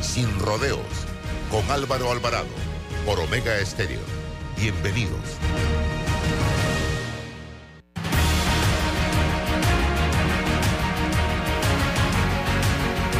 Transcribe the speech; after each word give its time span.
sin 0.00 0.38
rodeos 0.40 0.78
con 1.50 1.68
Álvaro 1.70 2.10
Alvarado 2.10 2.46
por 3.04 3.18
Omega 3.20 3.58
Estéreo. 3.58 4.00
Bienvenidos. 4.56 5.20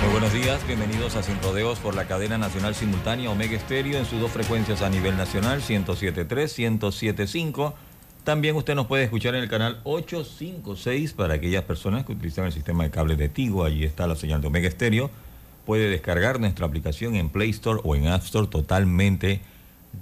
Muy 0.02 0.12
buenos 0.12 0.32
días, 0.32 0.66
bienvenidos 0.66 1.16
a 1.16 1.22
Sin 1.22 1.40
Rodeos 1.42 1.78
por 1.78 1.94
la 1.94 2.06
cadena 2.06 2.38
nacional 2.38 2.74
simultánea 2.74 3.30
Omega 3.30 3.56
Estéreo 3.56 3.98
en 3.98 4.04
sus 4.04 4.20
dos 4.20 4.30
frecuencias 4.30 4.82
a 4.82 4.90
nivel 4.90 5.16
nacional, 5.16 5.62
107.3, 5.62 6.28
107.5. 6.28 7.74
También 8.24 8.56
usted 8.56 8.74
nos 8.74 8.86
puede 8.86 9.04
escuchar 9.04 9.34
en 9.34 9.42
el 9.42 9.48
canal 9.48 9.80
856 9.84 11.14
para 11.14 11.34
aquellas 11.34 11.64
personas 11.64 12.04
que 12.04 12.12
utilizan 12.12 12.46
el 12.46 12.52
sistema 12.52 12.84
de 12.84 12.90
cable 12.90 13.16
de 13.16 13.28
Tigo, 13.28 13.64
allí 13.64 13.84
está 13.84 14.06
la 14.06 14.16
señal 14.16 14.40
de 14.40 14.48
Omega 14.48 14.68
Estéreo. 14.68 15.10
Puede 15.68 15.90
descargar 15.90 16.40
nuestra 16.40 16.64
aplicación 16.64 17.14
en 17.14 17.28
Play 17.28 17.50
Store 17.50 17.78
o 17.84 17.94
en 17.94 18.06
App 18.06 18.24
Store 18.24 18.46
totalmente 18.46 19.42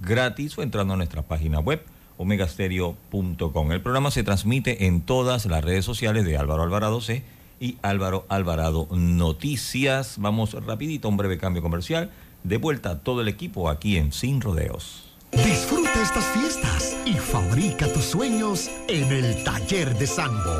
gratis 0.01 0.57
o 0.57 0.62
entrando 0.62 0.95
a 0.95 0.97
nuestra 0.97 1.23
página 1.23 1.59
web 1.59 1.82
omegastereo.com. 2.18 3.73
El 3.73 3.80
programa 3.82 4.13
se 4.13 4.23
transmite 4.23 4.87
en 4.87 5.01
todas 5.01 5.45
las 5.46 5.65
redes 5.65 5.85
sociales 5.85 6.24
de 6.24 6.37
Álvaro 6.37 6.63
Alvarado 6.63 7.01
C 7.01 7.24
y 7.59 7.79
Álvaro 7.82 8.27
Alvarado 8.29 8.87
Noticias. 8.93 10.18
Vamos 10.18 10.52
rapidito, 10.52 11.09
un 11.09 11.16
breve 11.16 11.37
cambio 11.37 11.63
comercial. 11.63 12.12
De 12.45 12.59
vuelta 12.59 13.01
todo 13.01 13.21
el 13.21 13.27
equipo 13.27 13.68
aquí 13.68 13.96
en 13.96 14.12
Sin 14.12 14.40
Rodeos. 14.40 15.10
Disfruta 15.33 15.85
estas 16.02 16.25
fiestas 16.27 16.97
y 17.05 17.15
fabrica 17.15 17.93
tus 17.93 18.05
sueños 18.05 18.71
en 18.89 19.11
el 19.13 19.43
taller 19.45 19.97
de 19.99 20.07
Sambo. 20.07 20.55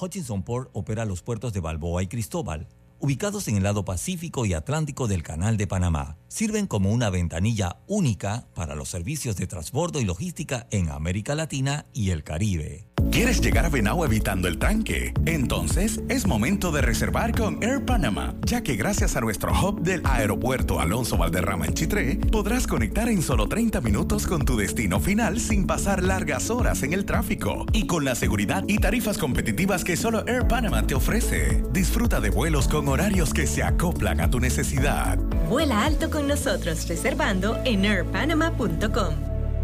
Hutchinson 0.00 0.42
Port 0.42 0.70
opera 0.72 1.04
los 1.04 1.22
puertos 1.22 1.52
de 1.52 1.60
Balboa 1.60 2.02
y 2.02 2.08
Cristóbal 2.08 2.66
ubicados 3.00 3.48
en 3.48 3.56
el 3.56 3.64
lado 3.64 3.84
Pacífico 3.84 4.46
y 4.46 4.54
Atlántico 4.54 5.08
del 5.08 5.22
Canal 5.22 5.56
de 5.56 5.66
Panamá. 5.66 6.19
Sirven 6.30 6.68
como 6.68 6.92
una 6.92 7.10
ventanilla 7.10 7.78
única 7.88 8.46
para 8.54 8.76
los 8.76 8.88
servicios 8.88 9.34
de 9.34 9.48
transbordo 9.48 10.00
y 10.00 10.04
logística 10.04 10.68
en 10.70 10.88
América 10.88 11.34
Latina 11.34 11.86
y 11.92 12.10
el 12.10 12.22
Caribe. 12.22 12.86
¿Quieres 13.10 13.40
llegar 13.40 13.64
a 13.64 13.68
Venao 13.68 14.04
evitando 14.04 14.46
el 14.46 14.58
tranque? 14.58 15.12
Entonces 15.26 16.00
es 16.08 16.28
momento 16.28 16.70
de 16.70 16.80
reservar 16.80 17.36
con 17.36 17.60
Air 17.60 17.84
Panama, 17.84 18.36
ya 18.46 18.62
que 18.62 18.76
gracias 18.76 19.16
a 19.16 19.20
nuestro 19.20 19.50
hub 19.52 19.82
del 19.82 20.02
aeropuerto 20.04 20.78
Alonso 20.78 21.16
Valderrama 21.16 21.66
en 21.66 21.74
Chitré, 21.74 22.16
podrás 22.30 22.68
conectar 22.68 23.08
en 23.08 23.22
solo 23.22 23.48
30 23.48 23.80
minutos 23.80 24.28
con 24.28 24.44
tu 24.44 24.56
destino 24.56 25.00
final 25.00 25.40
sin 25.40 25.66
pasar 25.66 26.04
largas 26.04 26.50
horas 26.50 26.84
en 26.84 26.92
el 26.92 27.04
tráfico 27.04 27.66
y 27.72 27.88
con 27.88 28.04
la 28.04 28.14
seguridad 28.14 28.62
y 28.68 28.78
tarifas 28.78 29.18
competitivas 29.18 29.82
que 29.82 29.96
solo 29.96 30.24
Air 30.28 30.46
Panama 30.46 30.86
te 30.86 30.94
ofrece. 30.94 31.64
Disfruta 31.72 32.20
de 32.20 32.30
vuelos 32.30 32.68
con 32.68 32.86
horarios 32.86 33.34
que 33.34 33.48
se 33.48 33.64
acoplan 33.64 34.20
a 34.20 34.30
tu 34.30 34.38
necesidad. 34.38 35.18
Vuela 35.48 35.84
alto 35.84 36.10
con 36.10 36.19
nosotros 36.28 36.88
reservando 36.88 37.58
en 37.64 37.84
airpanama.com. 37.84 39.14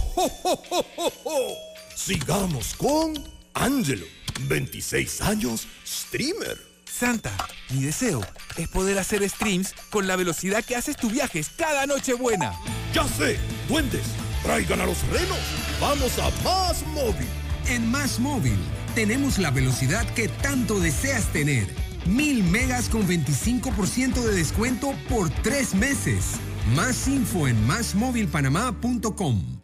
oh! 1.23 1.55
Sigamos 1.95 2.75
con 2.75 3.15
Angelo, 3.55 4.05
26 4.41 5.21
años, 5.21 5.67
streamer. 5.83 6.74
Santa, 6.95 7.35
mi 7.71 7.83
deseo 7.83 8.21
es 8.55 8.69
poder 8.69 8.97
hacer 8.97 9.27
streams 9.29 9.73
con 9.89 10.07
la 10.07 10.15
velocidad 10.15 10.63
que 10.63 10.77
haces 10.77 10.95
tus 10.95 11.11
viajes 11.11 11.49
cada 11.57 11.85
noche 11.85 12.13
buena. 12.13 12.53
Ya 12.93 13.03
sé, 13.05 13.37
duendes, 13.67 14.05
traigan 14.43 14.79
a 14.79 14.85
los 14.85 15.05
renos. 15.09 15.37
Vamos 15.81 16.17
a 16.19 16.31
Más 16.43 16.87
Móvil. 16.87 17.27
En 17.67 17.91
Más 17.91 18.17
Móvil 18.19 18.57
tenemos 18.95 19.39
la 19.39 19.51
velocidad 19.51 20.07
que 20.13 20.29
tanto 20.29 20.79
deseas 20.79 21.25
tener. 21.33 21.67
Mil 22.05 22.45
megas 22.45 22.87
con 22.87 23.05
25% 23.05 24.13
de 24.21 24.33
descuento 24.33 24.93
por 25.09 25.29
tres 25.41 25.75
meses. 25.75 26.35
Más 26.75 27.09
info 27.09 27.49
en 27.49 27.67
másmóvilpanamá.com. 27.67 29.54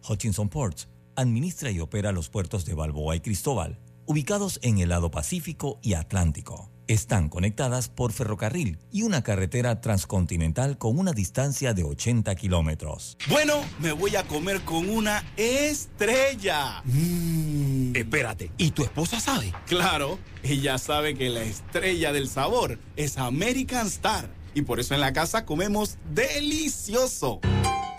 Hutchinson 0.09 0.49
Ports 0.49 0.89
administra 1.17 1.71
y 1.71 1.81
opera 1.81 2.12
los 2.12 2.29
puertos 2.29 2.65
de 2.65 2.75
Balboa 2.75 3.17
y 3.17 3.21
Cristóbal, 3.21 3.79
ubicados 4.06 4.59
en 4.62 4.79
el 4.79 4.91
lado 4.91 5.11
Pacífico 5.11 5.79
y 5.83 5.95
Atlántico. 5.95 6.71
Están 6.87 7.31
conectadas 7.31 7.89
por 7.89 8.12
ferrocarril 8.12 8.79
y 8.93 9.05
una 9.05 9.23
carretera 9.23 9.81
transcontinental 9.81 10.77
con 10.77 10.99
una 10.99 11.12
distancia 11.12 11.73
de 11.73 11.83
80 11.83 12.35
kilómetros. 12.35 13.17
Bueno, 13.31 13.55
me 13.81 13.93
voy 13.93 14.17
a 14.17 14.25
comer 14.25 14.61
con 14.62 14.91
una 14.91 15.25
estrella. 15.39 16.83
Mm. 16.85 17.97
Espérate, 17.97 18.51
¿y 18.59 18.73
tu 18.73 18.83
esposa 18.83 19.19
sabe? 19.19 19.55
Claro, 19.67 20.19
ella 20.43 20.77
sabe 20.77 21.15
que 21.15 21.31
la 21.31 21.43
estrella 21.43 22.12
del 22.12 22.29
sabor 22.29 22.79
es 22.97 23.17
American 23.17 23.87
Star. 23.87 24.29
Y 24.55 24.62
por 24.62 24.79
eso 24.79 24.95
en 24.95 25.01
la 25.01 25.15
casa 25.15 25.47
comemos 25.47 25.97
delicioso. 26.12 27.41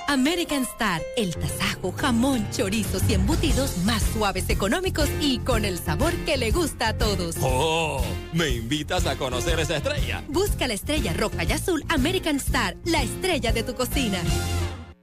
American 0.08 0.64
Star, 0.64 1.02
el 1.18 1.36
tasajo, 1.36 1.92
jamón, 1.92 2.48
chorizos 2.52 3.04
y 3.10 3.14
embutidos 3.16 3.78
más 3.86 4.04
suaves, 4.04 4.50
económicos 4.50 5.10
y 5.20 5.40
con 5.40 5.66
el 5.66 5.80
sabor 5.80 6.14
que 6.26 6.38
le 6.38 6.52
gusta 6.52 6.90
a 6.90 6.98
todos. 6.98 7.36
¡Oh! 7.42 8.04
¿Me 8.34 8.50
invitas 8.50 9.08
a 9.08 9.18
conocer 9.18 9.60
esa 9.60 9.78
estrella? 9.78 10.24
Busca 10.28 10.68
la 10.68 10.74
estrella 10.74 11.14
roja 11.14 11.44
y 11.44 11.52
azul 11.52 11.84
American 11.90 12.38
Star, 12.38 12.78
la 12.86 13.02
estrella 13.02 13.52
de 13.52 13.64
tu 13.64 13.74
cocina. 13.74 14.20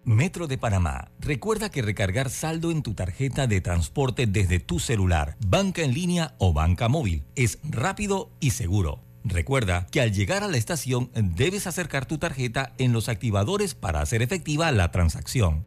Metro 0.05 0.49
de 0.49 0.59
Panamá. 0.59 1.11
Recuerda 1.21 1.71
que 1.71 1.83
recargar 1.83 2.29
saldo 2.29 2.71
en 2.71 2.83
tu 2.83 2.95
tarjeta 2.95 3.47
de 3.47 3.61
transporte 3.61 4.27
desde 4.27 4.59
tu 4.59 4.81
celular, 4.81 5.37
banca 5.47 5.83
en 5.83 5.95
línea 5.95 6.35
o 6.39 6.53
banca 6.53 6.89
móvil 6.89 7.25
es 7.37 7.59
rápido 7.63 8.31
y 8.41 8.51
seguro. 8.51 9.01
Recuerda 9.25 9.87
que 9.91 10.01
al 10.01 10.13
llegar 10.13 10.43
a 10.43 10.49
la 10.49 10.57
estación 10.57 11.11
debes 11.15 11.67
acercar 11.67 12.07
tu 12.07 12.19
tarjeta 12.19 12.73
en 12.79 12.93
los 12.93 13.09
activadores 13.09 13.75
para 13.75 14.01
hacer 14.01 14.23
efectiva 14.23 14.71
la 14.73 14.91
transacción. 14.91 15.67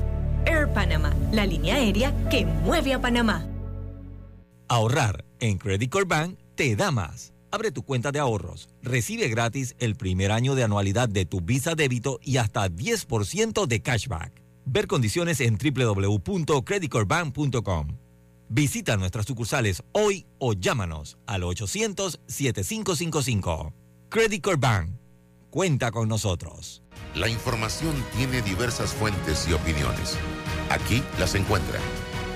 Air 0.71 0.73
Panama, 0.73 1.13
la 1.31 1.45
línea 1.45 1.75
aérea 1.75 2.11
que 2.29 2.45
mueve 2.45 2.93
a 2.93 3.01
Panamá. 3.01 3.45
Ahorrar 4.69 5.25
en 5.39 5.57
Credit 5.57 5.91
Core 5.91 6.05
Bank 6.05 6.39
te 6.55 6.77
da 6.77 6.91
más. 6.91 7.33
Abre 7.51 7.71
tu 7.71 7.83
cuenta 7.83 8.13
de 8.13 8.19
ahorros. 8.19 8.69
Recibe 8.81 9.27
gratis 9.27 9.75
el 9.79 9.95
primer 9.95 10.31
año 10.31 10.55
de 10.55 10.63
anualidad 10.63 11.09
de 11.09 11.25
tu 11.25 11.41
Visa 11.41 11.75
débito 11.75 12.21
y 12.23 12.37
hasta 12.37 12.69
10% 12.69 13.67
de 13.67 13.81
cashback. 13.81 14.41
Ver 14.65 14.87
condiciones 14.87 15.41
en 15.41 15.57
www.creditcorebank.com. 15.57 17.97
Visita 18.47 18.95
nuestras 18.95 19.25
sucursales 19.25 19.83
hoy 19.91 20.25
o 20.39 20.53
llámanos 20.53 21.17
al 21.25 21.41
800-7555. 21.43 23.73
Credit 24.09 24.41
Core 24.41 24.57
Bank. 24.57 25.00
Cuenta 25.51 25.91
con 25.91 26.07
nosotros. 26.07 26.81
La 27.13 27.27
información 27.27 27.93
tiene 28.15 28.41
diversas 28.41 28.93
fuentes 28.93 29.49
y 29.49 29.53
opiniones. 29.53 30.17
Aquí 30.69 31.03
las 31.19 31.35
encuentra. 31.35 31.77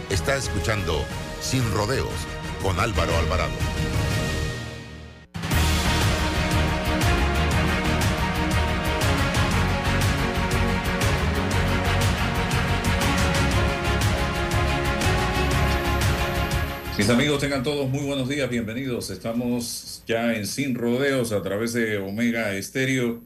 Está 0.09 0.35
escuchando 0.35 1.01
Sin 1.39 1.63
Rodeos 1.71 2.12
con 2.62 2.77
Álvaro 2.77 3.15
Alvarado. 3.15 3.53
Mis 16.97 17.09
amigos, 17.09 17.42
tengan 17.42 17.62
todos 17.62 17.89
muy 17.89 18.06
buenos 18.06 18.30
días, 18.30 18.50
bienvenidos. 18.50 19.09
Estamos 19.09 20.01
ya 20.07 20.33
en 20.33 20.47
Sin 20.47 20.75
Rodeos 20.75 21.33
a 21.33 21.42
través 21.42 21.74
de 21.74 21.97
Omega 21.97 22.56
Estéreo, 22.56 23.21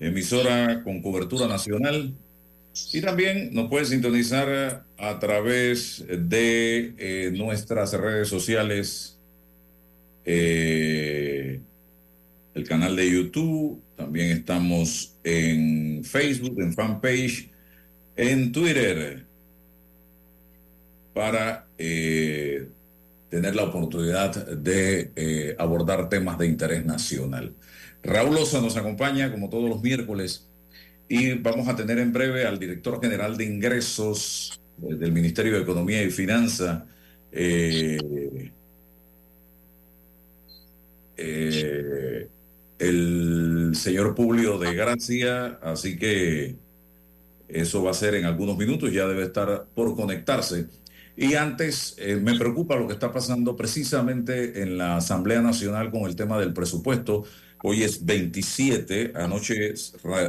emisora 0.00 0.82
con 0.82 1.02
cobertura 1.02 1.46
nacional. 1.46 2.14
Y 2.90 3.02
también 3.02 3.52
nos 3.52 3.68
pueden 3.68 3.84
sintonizar 3.84 4.86
a 4.96 5.18
través 5.18 6.06
de 6.08 6.94
eh, 6.96 7.32
nuestras 7.36 7.92
redes 7.92 8.28
sociales, 8.28 9.18
eh, 10.24 11.60
el 12.54 12.66
canal 12.66 12.96
de 12.96 13.10
YouTube, 13.10 13.82
también 13.94 14.30
estamos 14.30 15.18
en 15.22 16.02
Facebook, 16.02 16.58
en 16.62 16.72
fanpage, 16.72 17.50
en 18.16 18.52
Twitter, 18.52 19.26
para 21.12 21.66
eh, 21.76 22.68
tener 23.32 23.56
la 23.56 23.64
oportunidad 23.64 24.46
de 24.46 25.10
eh, 25.16 25.56
abordar 25.58 26.10
temas 26.10 26.36
de 26.36 26.46
interés 26.46 26.84
nacional. 26.84 27.54
Raúl 28.02 28.36
Osa 28.36 28.60
nos 28.60 28.76
acompaña 28.76 29.32
como 29.32 29.48
todos 29.48 29.70
los 29.70 29.80
miércoles 29.80 30.50
y 31.08 31.32
vamos 31.38 31.66
a 31.66 31.74
tener 31.74 31.98
en 31.98 32.12
breve 32.12 32.44
al 32.44 32.58
director 32.58 33.00
general 33.00 33.38
de 33.38 33.44
ingresos 33.46 34.60
eh, 34.82 34.96
del 34.96 35.12
Ministerio 35.12 35.54
de 35.54 35.62
Economía 35.62 36.02
y 36.02 36.10
Finanza, 36.10 36.84
eh, 37.32 38.50
el 42.78 43.72
señor 43.74 44.14
Publio 44.14 44.58
de 44.58 44.74
Gracia, 44.74 45.58
así 45.62 45.96
que 45.96 46.56
eso 47.48 47.82
va 47.82 47.92
a 47.92 47.94
ser 47.94 48.14
en 48.14 48.26
algunos 48.26 48.58
minutos, 48.58 48.92
ya 48.92 49.06
debe 49.06 49.22
estar 49.22 49.64
por 49.74 49.96
conectarse. 49.96 50.66
Y 51.16 51.34
antes, 51.34 51.94
eh, 51.98 52.16
me 52.16 52.38
preocupa 52.38 52.76
lo 52.76 52.86
que 52.86 52.94
está 52.94 53.12
pasando 53.12 53.54
precisamente 53.54 54.62
en 54.62 54.78
la 54.78 54.96
Asamblea 54.96 55.42
Nacional 55.42 55.90
con 55.90 56.02
el 56.02 56.16
tema 56.16 56.38
del 56.38 56.52
presupuesto. 56.54 57.24
Hoy 57.62 57.82
es 57.82 58.04
27, 58.04 59.12
anoche 59.14 59.74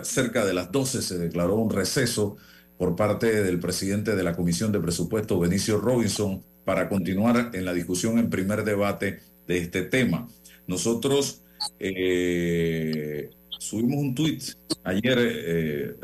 cerca 0.03 0.45
de 0.45 0.53
las 0.53 0.71
12 0.71 1.01
se 1.01 1.18
declaró 1.18 1.56
un 1.56 1.69
receso 1.69 2.38
por 2.77 2.95
parte 2.95 3.44
del 3.44 3.59
presidente 3.59 4.15
de 4.15 4.24
la 4.24 4.35
Comisión 4.35 4.71
de 4.71 4.80
Presupuesto, 4.80 5.39
Benicio 5.39 5.80
Robinson, 5.80 6.44
para 6.65 6.89
continuar 6.89 7.51
en 7.53 7.65
la 7.65 7.74
discusión 7.74 8.19
en 8.19 8.29
primer 8.29 8.63
debate 8.63 9.19
de 9.48 9.57
este 9.57 9.84
tema. 9.84 10.27
Nosotros 10.67 11.41
eh, 11.79 13.29
subimos 13.50 13.98
un 13.98 14.15
tuit 14.15 14.43
ayer 14.84 15.17
eh, 15.19 15.96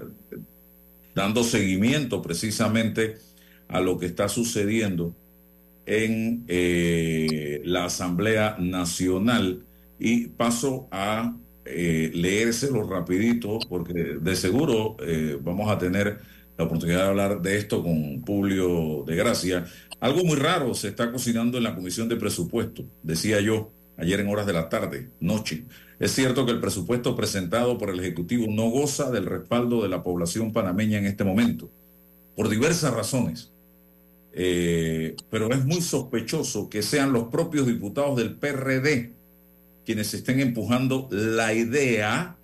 dando 1.13 1.43
seguimiento 1.43 2.21
precisamente 2.21 3.17
a 3.69 3.79
lo 3.79 3.97
que 3.97 4.07
está 4.07 4.27
sucediendo 4.27 5.15
en 5.85 6.43
eh, 6.47 7.61
la 7.65 7.85
Asamblea 7.85 8.57
Nacional 8.59 9.63
y 9.99 10.27
paso 10.27 10.87
a 10.91 11.35
eh, 11.65 12.11
leérselo 12.13 12.83
rapidito 12.83 13.59
porque 13.69 14.17
de 14.19 14.35
seguro 14.35 14.97
eh, 15.05 15.37
vamos 15.41 15.69
a 15.69 15.77
tener 15.77 16.19
la 16.57 16.65
oportunidad 16.65 17.03
de 17.03 17.07
hablar 17.07 17.41
de 17.41 17.57
esto 17.57 17.81
con 17.81 18.21
Publio 18.21 19.03
de 19.05 19.15
Gracia. 19.15 19.65
Algo 19.99 20.23
muy 20.23 20.35
raro 20.35 20.73
se 20.73 20.89
está 20.89 21.11
cocinando 21.11 21.57
en 21.57 21.63
la 21.63 21.75
Comisión 21.75 22.09
de 22.09 22.17
Presupuesto, 22.17 22.85
decía 23.03 23.39
yo 23.39 23.71
ayer 23.97 24.19
en 24.19 24.29
horas 24.29 24.45
de 24.45 24.53
la 24.53 24.69
tarde, 24.69 25.09
noche. 25.19 25.65
Es 25.99 26.11
cierto 26.11 26.45
que 26.45 26.53
el 26.53 26.59
presupuesto 26.59 27.15
presentado 27.15 27.77
por 27.77 27.89
el 27.89 27.99
Ejecutivo 27.99 28.45
no 28.49 28.69
goza 28.69 29.11
del 29.11 29.25
respaldo 29.25 29.83
de 29.83 29.89
la 29.89 30.03
población 30.03 30.53
panameña 30.53 30.97
en 30.97 31.05
este 31.05 31.23
momento, 31.23 31.69
por 32.35 32.47
diversas 32.47 32.93
razones. 32.93 33.51
Eh, 34.41 35.17
pero 35.29 35.51
es 35.51 35.65
muy 35.65 35.81
sospechoso 35.81 36.69
que 36.69 36.81
sean 36.81 37.11
los 37.11 37.25
propios 37.25 37.67
diputados 37.67 38.15
del 38.15 38.35
PRD 38.35 39.11
quienes 39.89 40.13
estén 40.13 40.39
empujando 40.39 41.07
la 41.09 41.51
idea, 41.51 42.37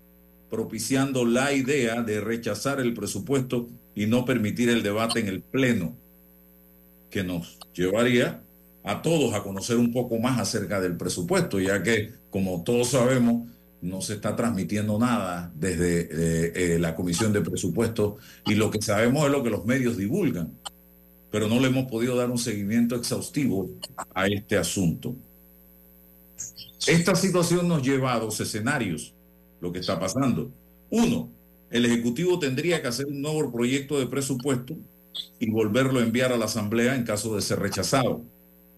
propiciando 0.50 1.26
la 1.26 1.54
idea 1.54 2.02
de 2.02 2.20
rechazar 2.20 2.80
el 2.80 2.96
presupuesto 2.96 3.68
y 3.94 4.08
no 4.08 4.26
permitir 4.26 4.68
el 4.68 4.82
debate 4.82 5.20
en 5.20 5.28
el 5.28 5.42
Pleno, 5.42 5.96
que 7.12 7.24
nos 7.24 7.60
llevaría 7.74 8.42
a 8.84 9.04
todos 9.04 9.36
a 9.36 9.44
conocer 9.44 9.78
un 9.78 9.94
poco 9.94 10.18
más 10.18 10.40
acerca 10.40 10.82
del 10.82 10.98
presupuesto, 10.98 11.60
ya 11.60 11.84
que, 11.84 12.12
como 12.30 12.64
todos 12.64 12.90
sabemos, 12.90 13.48
no 13.82 14.02
se 14.02 14.16
está 14.16 14.36
transmitiendo 14.36 14.98
nada 14.98 15.52
desde 15.56 16.02
eh, 16.02 16.52
eh, 16.56 16.80
la 16.80 16.96
Comisión 16.96 17.32
de 17.32 17.42
Presupuestos 17.42 18.16
y 18.48 18.56
lo 18.56 18.72
que 18.72 18.82
sabemos 18.82 19.24
es 19.28 19.32
lo 19.32 19.44
que 19.44 19.52
los 19.52 19.66
medios 19.66 19.98
divulgan 19.98 20.52
pero 21.36 21.50
no 21.50 21.60
le 21.60 21.68
hemos 21.68 21.92
podido 21.92 22.16
dar 22.16 22.32
un 22.32 22.38
seguimiento 22.38 22.96
exhaustivo 22.96 23.70
a 24.14 24.26
este 24.28 24.58
asunto. 24.58 25.14
Esta 26.88 27.14
situación 27.14 27.68
nos 27.68 27.84
lleva 27.84 28.14
a 28.14 28.22
dos 28.22 28.40
escenarios, 28.40 29.14
lo 29.60 29.74
que 29.74 29.80
está 29.80 30.00
pasando. 30.00 30.50
Uno, 30.90 31.30
el 31.70 31.88
Ejecutivo 31.88 32.40
tendría 32.40 32.82
que 32.82 32.88
hacer 32.88 33.08
un 33.08 33.22
nuevo 33.22 33.52
proyecto 33.52 34.00
de 34.00 34.08
presupuesto 34.08 34.78
y 35.38 35.50
volverlo 35.50 36.00
a 36.00 36.04
enviar 36.04 36.32
a 36.32 36.38
la 36.38 36.46
Asamblea 36.46 36.96
en 36.96 37.04
caso 37.04 37.36
de 37.36 37.42
ser 37.42 37.60
rechazado. 37.60 38.22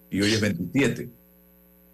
y 0.10 0.20
hoy 0.22 0.34
es 0.34 0.42
27. 0.42 1.12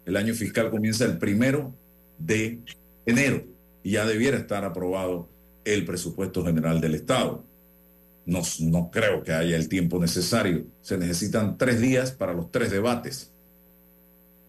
El 0.06 0.16
año 0.16 0.32
fiscal 0.32 0.70
comienza 0.70 1.04
el 1.04 1.18
primero 1.18 1.74
de 2.18 2.60
enero 3.04 3.44
y 3.82 3.90
ya 3.90 4.06
debiera 4.06 4.38
estar 4.38 4.64
aprobado 4.64 5.28
el 5.66 5.84
presupuesto 5.84 6.42
general 6.42 6.80
del 6.80 6.94
Estado. 6.94 7.44
No, 8.26 8.42
no 8.60 8.90
creo 8.90 9.22
que 9.22 9.32
haya 9.32 9.56
el 9.56 9.68
tiempo 9.68 10.00
necesario. 10.00 10.64
Se 10.80 10.96
necesitan 10.96 11.58
tres 11.58 11.80
días 11.80 12.12
para 12.12 12.32
los 12.32 12.50
tres 12.50 12.70
debates. 12.70 13.32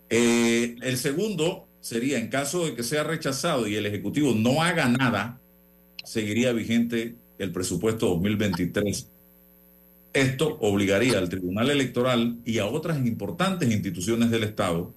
Eh, 0.09 0.75
el 0.81 0.97
segundo 0.97 1.67
sería, 1.81 2.17
en 2.17 2.29
caso 2.29 2.65
de 2.65 2.75
que 2.75 2.83
sea 2.83 3.03
rechazado 3.03 3.67
y 3.67 3.75
el 3.75 3.85
Ejecutivo 3.85 4.33
no 4.33 4.63
haga 4.63 4.87
nada, 4.87 5.39
seguiría 6.03 6.53
vigente 6.53 7.15
el 7.37 7.51
presupuesto 7.51 8.07
2023. 8.07 9.09
Esto 10.13 10.57
obligaría 10.61 11.17
al 11.17 11.27
Tribunal 11.27 11.69
Electoral 11.69 12.39
y 12.45 12.59
a 12.59 12.67
otras 12.67 13.05
importantes 13.05 13.69
instituciones 13.69 14.31
del 14.31 14.43
Estado 14.43 14.93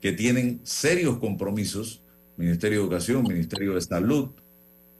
que 0.00 0.12
tienen 0.12 0.60
serios 0.64 1.18
compromisos, 1.18 2.02
Ministerio 2.36 2.78
de 2.78 2.84
Educación, 2.84 3.22
Ministerio 3.24 3.74
de 3.74 3.82
Salud, 3.82 4.30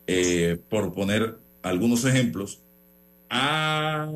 eh, 0.06 0.58
por 0.68 0.92
poner 0.92 1.38
algunos 1.62 2.04
ejemplos, 2.04 2.60
a 3.32 4.10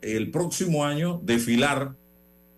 el 0.00 0.30
próximo 0.30 0.84
año 0.84 1.20
desfilar 1.22 1.94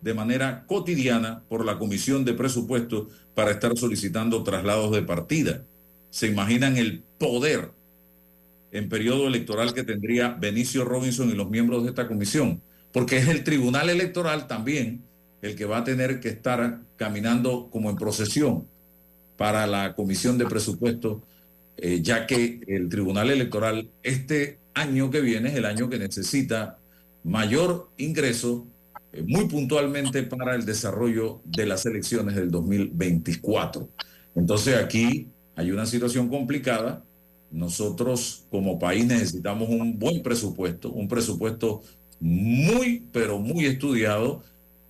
de 0.01 0.15
manera 0.15 0.65
cotidiana 0.67 1.43
por 1.49 1.65
la 1.65 1.77
Comisión 1.77 2.25
de 2.25 2.35
Presupuestos 2.35 3.09
para 3.35 3.51
estar 3.51 3.77
solicitando 3.77 4.45
traslados 4.45 4.93
de 4.93 5.03
partida. 5.03 5.65
¿Se 6.11 6.29
imaginan 6.29 6.77
el 6.77 7.03
poder 7.19 7.73
en 8.71 8.89
periodo 8.89 9.27
electoral 9.27 9.75
que 9.75 9.83
tendría 9.83 10.29
Benicio 10.29 10.85
Robinson 10.85 11.31
y 11.31 11.35
los 11.35 11.51
miembros 11.51 11.83
de 11.83 11.89
esta 11.89 12.07
comisión? 12.07 12.63
Porque 12.93 13.19
es 13.19 13.27
el 13.27 13.43
Tribunal 13.43 13.91
Electoral 13.91 14.47
también 14.47 15.03
el 15.43 15.57
que 15.57 15.65
va 15.65 15.79
a 15.79 15.85
tener 15.85 16.21
que 16.21 16.29
estar 16.29 16.81
caminando 16.97 17.69
como 17.71 17.91
en 17.91 17.97
procesión 17.97 18.67
para 19.37 19.67
la 19.67 19.95
Comisión 19.95 20.39
de 20.39 20.47
Presupuestos, 20.47 21.23
eh, 21.77 22.01
ya 22.03 22.27
que 22.27 22.61
el 22.69 22.89
Tribunal 22.89 23.31
Electoral 23.31 23.91
este 24.03 24.59
año 24.79 25.11
que 25.11 25.21
viene 25.21 25.49
es 25.51 25.57
el 25.57 25.65
año 25.65 25.89
que 25.89 25.99
necesita 25.99 26.79
mayor 27.25 27.91
ingreso 27.97 28.67
eh, 29.13 29.23
muy 29.27 29.47
puntualmente 29.47 30.23
para 30.23 30.55
el 30.55 30.65
desarrollo 30.65 31.41
de 31.45 31.67
las 31.67 31.87
elecciones 31.87 32.35
del 32.35 32.51
2024. 32.51 33.89
Entonces 34.35 34.77
aquí 34.77 35.29
hay 35.57 35.71
una 35.71 35.87
situación 35.87 36.29
complicada. 36.29 37.05
Nosotros 37.51 38.47
como 38.51 38.79
país 38.79 39.07
necesitamos 39.07 39.69
un 39.69 39.99
buen 39.99 40.23
presupuesto, 40.23 40.91
un 40.91 41.09
presupuesto 41.09 41.83
muy, 42.21 43.07
pero 43.13 43.39
muy 43.39 43.65
estudiado 43.67 44.43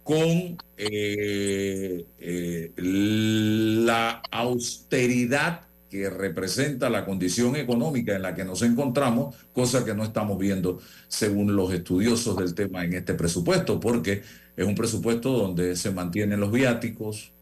con 0.02 0.58
eh, 0.76 2.04
eh, 2.18 2.72
la 2.76 4.22
austeridad 4.30 5.67
que 5.90 6.10
representa 6.10 6.90
la 6.90 7.04
condición 7.04 7.56
económica 7.56 8.14
en 8.14 8.22
la 8.22 8.34
que 8.34 8.44
nos 8.44 8.62
encontramos, 8.62 9.34
cosa 9.52 9.84
que 9.84 9.94
no 9.94 10.04
estamos 10.04 10.38
viendo 10.38 10.78
según 11.08 11.56
los 11.56 11.72
estudiosos 11.72 12.36
del 12.36 12.54
tema 12.54 12.84
en 12.84 12.94
este 12.94 13.14
presupuesto, 13.14 13.80
porque 13.80 14.22
es 14.56 14.66
un 14.66 14.74
presupuesto 14.74 15.32
donde 15.32 15.76
se 15.76 15.90
mantienen 15.90 16.40
los 16.40 16.52
viáticos, 16.52 17.32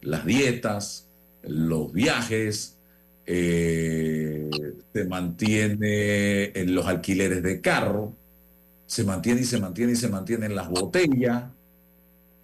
las 0.00 0.26
dietas, 0.26 1.08
los 1.42 1.92
viajes, 1.92 2.76
eh, 3.26 4.50
se 4.92 5.04
mantiene 5.04 6.44
en 6.58 6.74
los 6.74 6.86
alquileres 6.86 7.42
de 7.42 7.60
carro, 7.60 8.14
se 8.86 9.04
mantiene 9.04 9.42
y 9.42 9.44
se 9.44 9.60
mantiene 9.60 9.92
y 9.92 9.96
se 9.96 10.08
mantienen 10.08 10.54
las 10.54 10.68
botellas. 10.68 11.44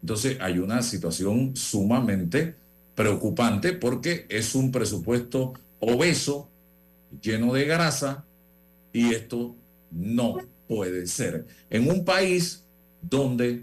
Entonces 0.00 0.38
hay 0.40 0.58
una 0.58 0.82
situación 0.82 1.56
sumamente 1.56 2.54
preocupante 2.98 3.74
porque 3.74 4.26
es 4.28 4.56
un 4.56 4.72
presupuesto 4.72 5.52
obeso, 5.78 6.48
lleno 7.22 7.52
de 7.52 7.64
grasa, 7.64 8.24
y 8.92 9.14
esto 9.14 9.54
no 9.92 10.38
puede 10.66 11.06
ser. 11.06 11.46
En 11.70 11.88
un 11.88 12.04
país 12.04 12.64
donde 13.00 13.62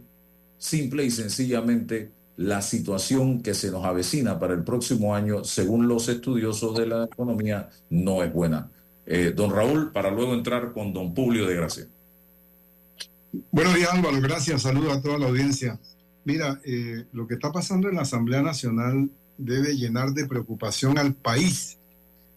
simple 0.57 1.03
y 1.03 1.11
sencillamente 1.11 2.11
la 2.37 2.61
situación 2.61 3.41
que 3.41 3.53
se 3.53 3.71
nos 3.71 3.83
avecina 3.83 4.39
para 4.39 4.53
el 4.53 4.63
próximo 4.63 5.13
año, 5.13 5.43
según 5.43 5.89
los 5.89 6.07
estudiosos 6.07 6.77
de 6.77 6.87
la 6.87 7.03
economía, 7.03 7.69
no 7.89 8.23
es 8.23 8.31
buena. 8.31 8.71
Eh, 9.05 9.33
don 9.35 9.51
Raúl, 9.51 9.91
para 9.91 10.11
luego 10.11 10.33
entrar 10.33 10.71
con 10.71 10.93
don 10.93 11.13
Publio 11.13 11.45
de 11.45 11.55
Gracia. 11.55 11.87
Buenos 13.51 13.75
días 13.75 13.89
Álvaro, 13.91 14.21
gracias, 14.21 14.61
saludos 14.61 14.95
a 14.95 15.01
toda 15.01 15.17
la 15.17 15.27
audiencia. 15.27 15.77
Mira, 16.23 16.61
eh, 16.63 17.03
lo 17.11 17.27
que 17.27 17.33
está 17.33 17.51
pasando 17.51 17.89
en 17.89 17.95
la 17.95 18.03
Asamblea 18.03 18.41
Nacional 18.41 19.09
debe 19.37 19.75
llenar 19.75 20.13
de 20.13 20.25
preocupación 20.25 20.97
al 20.97 21.13
país, 21.13 21.77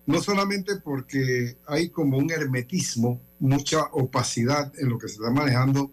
no 0.06 0.22
solamente 0.22 0.76
porque 0.76 1.56
hay 1.66 1.90
como 1.90 2.18
un 2.18 2.30
hermetismo, 2.30 3.20
mucha 3.38 3.84
opacidad 3.92 4.72
en 4.78 4.88
lo 4.88 4.98
que 4.98 5.08
se 5.08 5.14
está 5.14 5.30
manejando 5.30 5.92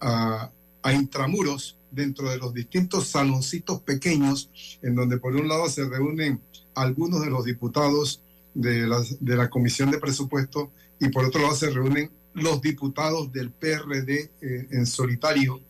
a, 0.00 0.50
intramuros 0.92 1.78
dentro 1.90 2.28
de 2.28 2.36
los 2.36 2.52
distintos 2.52 3.08
saloncitos 3.08 3.80
pequeños, 3.80 4.50
en 4.82 4.94
donde 4.94 5.16
por 5.16 5.34
un 5.34 5.48
lado 5.48 5.68
se 5.70 5.88
reúnen 5.88 6.42
algunos 6.74 7.22
de 7.22 7.30
los 7.30 7.46
diputados 7.46 8.20
de 8.52 8.86
la, 8.86 9.02
de 9.20 9.36
la 9.36 9.48
Comisión 9.48 9.90
de 9.90 9.98
Presupuesto 9.98 10.72
y 11.00 11.08
por 11.08 11.24
otro 11.24 11.40
lado 11.40 11.54
se 11.54 11.70
reúnen 11.70 12.10
los 12.34 12.60
diputados 12.60 13.32
del 13.32 13.50
PRD 13.50 14.30
eh, 14.42 14.68
en 14.70 14.86
solitario 14.86 15.60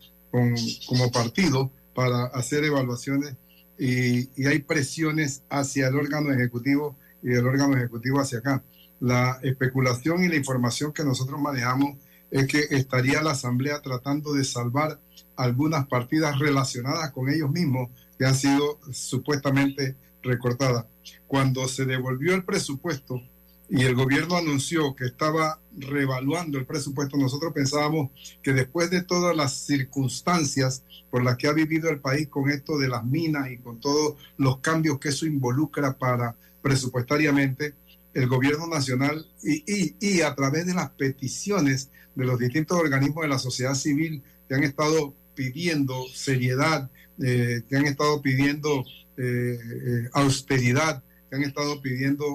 como 0.85 1.09
partido 1.11 1.71
para 1.93 2.25
hacer 2.25 2.65
evaluaciones 2.65 3.35
y, 3.77 4.45
hay 4.45 4.59
presiones 4.59 5.43
hacia 5.49 5.87
el 5.87 5.95
órgano 5.95 6.31
ejecutivo 6.31 6.97
y 7.21 7.29
del 7.29 7.45
órgano 7.45 7.75
ejecutivo 7.77 8.19
hacia 8.19 8.39
acá. 8.39 8.63
La 8.99 9.39
especulación 9.43 10.23
y 10.23 10.29
la 10.29 10.35
información 10.35 10.93
que 10.93 11.03
nosotros 11.03 11.39
manejamos 11.39 11.97
es 12.31 12.47
que 12.47 12.59
estaría 12.71 13.21
la 13.21 13.31
Asamblea 13.31 13.81
tratando 13.81 14.33
de 14.33 14.43
salvar 14.43 14.99
algunas 15.35 15.87
partidas 15.87 16.39
relacionadas 16.39 17.11
con 17.11 17.29
ellos 17.29 17.51
mismos 17.51 17.89
que 18.17 18.25
han 18.25 18.35
sido 18.35 18.79
supuestamente 18.91 19.95
recortadas. 20.23 20.85
Cuando 21.27 21.67
se 21.67 21.85
devolvió 21.85 22.33
el 22.33 22.45
presupuesto 22.45 23.21
y 23.69 23.83
el 23.83 23.95
gobierno 23.95 24.37
anunció 24.37 24.95
que 24.95 25.05
estaba 25.05 25.59
revaluando 25.77 26.57
el 26.57 26.65
presupuesto, 26.65 27.17
nosotros 27.17 27.53
pensábamos 27.53 28.09
que 28.41 28.53
después 28.53 28.89
de 28.89 29.03
todas 29.03 29.35
las 29.35 29.65
circunstancias 29.65 30.83
por 31.09 31.23
las 31.23 31.37
que 31.37 31.47
ha 31.47 31.53
vivido 31.53 31.89
el 31.89 31.99
país 31.99 32.27
con 32.27 32.49
esto 32.49 32.77
de 32.77 32.87
las 32.87 33.03
minas 33.05 33.51
y 33.51 33.57
con 33.57 33.79
todos 33.79 34.15
los 34.37 34.59
cambios 34.59 34.99
que 34.99 35.09
eso 35.09 35.25
involucra 35.25 35.97
para 35.97 36.35
presupuestariamente, 36.61 37.75
el 38.13 38.27
gobierno 38.27 38.65
nacional 38.65 39.27
y, 39.43 40.21
a 40.21 40.33
través 40.35 40.65
de 40.65 40.73
las 40.73 40.89
peticiones 40.91 41.91
de 42.15 42.25
los 42.25 42.39
distintos 42.39 42.79
organismos 42.79 43.23
de 43.23 43.27
la 43.27 43.39
sociedad 43.39 43.75
civil 43.75 44.23
que 44.47 44.55
han 44.55 44.63
estado 44.63 45.13
pidiendo 45.35 46.05
seriedad, 46.13 46.89
eh, 47.21 47.61
que 47.69 47.75
han 47.75 47.85
estado 47.85 48.21
pidiendo 48.21 48.85
eh, 49.17 49.59
eh, 49.59 50.09
austeridad, 50.13 51.03
han 51.31 51.43
estado 51.43 51.81
pidiendo 51.81 52.25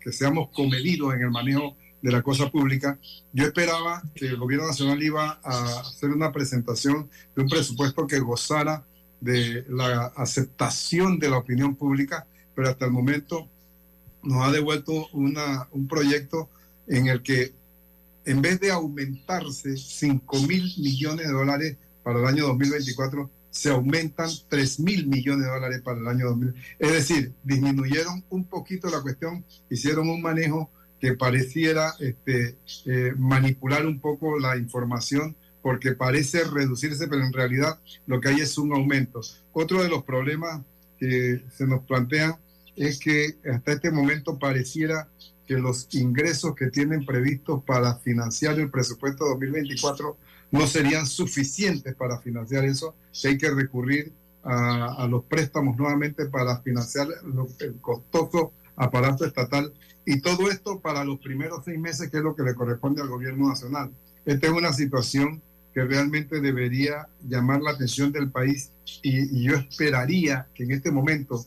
que 0.00 0.10
seamos 0.10 0.48
comedidos 0.54 1.14
en 1.14 1.20
el 1.20 1.30
manejo 1.30 1.76
de 2.02 2.12
la 2.12 2.22
cosa 2.22 2.50
pública. 2.50 2.98
Yo 3.32 3.44
esperaba 3.44 4.02
que 4.14 4.26
el 4.26 4.36
gobierno 4.36 4.66
nacional 4.66 5.02
iba 5.02 5.40
a 5.42 5.80
hacer 5.80 6.10
una 6.10 6.32
presentación 6.32 7.10
de 7.34 7.42
un 7.42 7.48
presupuesto 7.48 8.06
que 8.06 8.20
gozara 8.20 8.84
de 9.20 9.64
la 9.68 10.12
aceptación 10.16 11.18
de 11.18 11.30
la 11.30 11.38
opinión 11.38 11.74
pública, 11.74 12.26
pero 12.54 12.68
hasta 12.68 12.86
el 12.86 12.92
momento 12.92 13.48
nos 14.22 14.46
ha 14.46 14.52
devuelto 14.52 15.08
una, 15.12 15.68
un 15.72 15.88
proyecto 15.88 16.48
en 16.86 17.08
el 17.08 17.22
que 17.22 17.52
en 18.24 18.42
vez 18.42 18.60
de 18.60 18.70
aumentarse 18.70 19.76
5 19.76 20.42
mil 20.42 20.62
millones 20.78 21.26
de 21.26 21.32
dólares 21.32 21.76
para 22.02 22.20
el 22.20 22.26
año 22.26 22.46
2024, 22.48 23.30
se 23.50 23.70
aumentan 23.70 24.30
3 24.48 24.80
mil 24.80 25.06
millones 25.06 25.46
de 25.46 25.50
dólares 25.50 25.80
para 25.82 25.98
el 25.98 26.06
año 26.06 26.26
2000. 26.26 26.54
Es 26.78 26.92
decir, 26.92 27.32
disminuyeron 27.42 28.22
un 28.28 28.44
poquito 28.44 28.90
la 28.90 29.00
cuestión, 29.00 29.44
hicieron 29.70 30.08
un 30.08 30.20
manejo 30.20 30.70
que 31.00 31.14
pareciera 31.14 31.94
este, 32.00 32.56
eh, 32.86 33.12
manipular 33.16 33.86
un 33.86 34.00
poco 34.00 34.38
la 34.38 34.56
información 34.56 35.36
porque 35.62 35.92
parece 35.92 36.44
reducirse, 36.44 37.08
pero 37.08 37.22
en 37.22 37.32
realidad 37.32 37.78
lo 38.06 38.20
que 38.20 38.28
hay 38.28 38.40
es 38.40 38.58
un 38.58 38.72
aumento. 38.72 39.20
Otro 39.52 39.82
de 39.82 39.88
los 39.88 40.04
problemas 40.04 40.62
que 40.98 41.42
se 41.50 41.66
nos 41.66 41.84
plantean 41.84 42.36
es 42.76 42.98
que 42.98 43.36
hasta 43.50 43.72
este 43.72 43.90
momento 43.90 44.38
pareciera 44.38 45.08
que 45.46 45.54
los 45.54 45.88
ingresos 45.92 46.54
que 46.54 46.68
tienen 46.70 47.04
previstos 47.04 47.62
para 47.64 47.96
financiar 47.96 48.58
el 48.58 48.70
presupuesto 48.70 49.24
2024 49.26 50.16
no 50.50 50.66
serían 50.66 51.06
suficientes 51.06 51.94
para 51.94 52.18
financiar 52.20 52.64
eso, 52.64 52.94
que 53.20 53.28
hay 53.28 53.38
que 53.38 53.50
recurrir 53.50 54.12
a, 54.44 55.06
los 55.10 55.24
préstamos 55.24 55.76
nuevamente 55.76 56.26
para 56.26 56.60
financiar 56.62 57.08
el 57.60 57.80
costoso 57.80 58.52
aparato 58.76 59.24
estatal 59.26 59.72
y 60.10 60.22
todo 60.22 60.50
esto 60.50 60.80
para 60.80 61.04
los 61.04 61.18
primeros 61.18 61.66
seis 61.66 61.78
meses, 61.78 62.10
que 62.10 62.16
es 62.16 62.22
lo 62.22 62.34
que 62.34 62.42
le 62.42 62.54
corresponde 62.54 63.02
al 63.02 63.08
gobierno 63.08 63.46
nacional. 63.46 63.92
Esta 64.24 64.46
es 64.46 64.52
una 64.54 64.72
situación 64.72 65.42
que 65.74 65.84
realmente 65.84 66.40
debería 66.40 67.06
llamar 67.28 67.60
la 67.60 67.72
atención 67.72 68.10
del 68.10 68.30
país 68.30 68.70
y, 69.02 69.38
y 69.38 69.42
yo 69.42 69.56
esperaría 69.56 70.48
que 70.54 70.64
en 70.64 70.70
este 70.70 70.90
momento, 70.90 71.44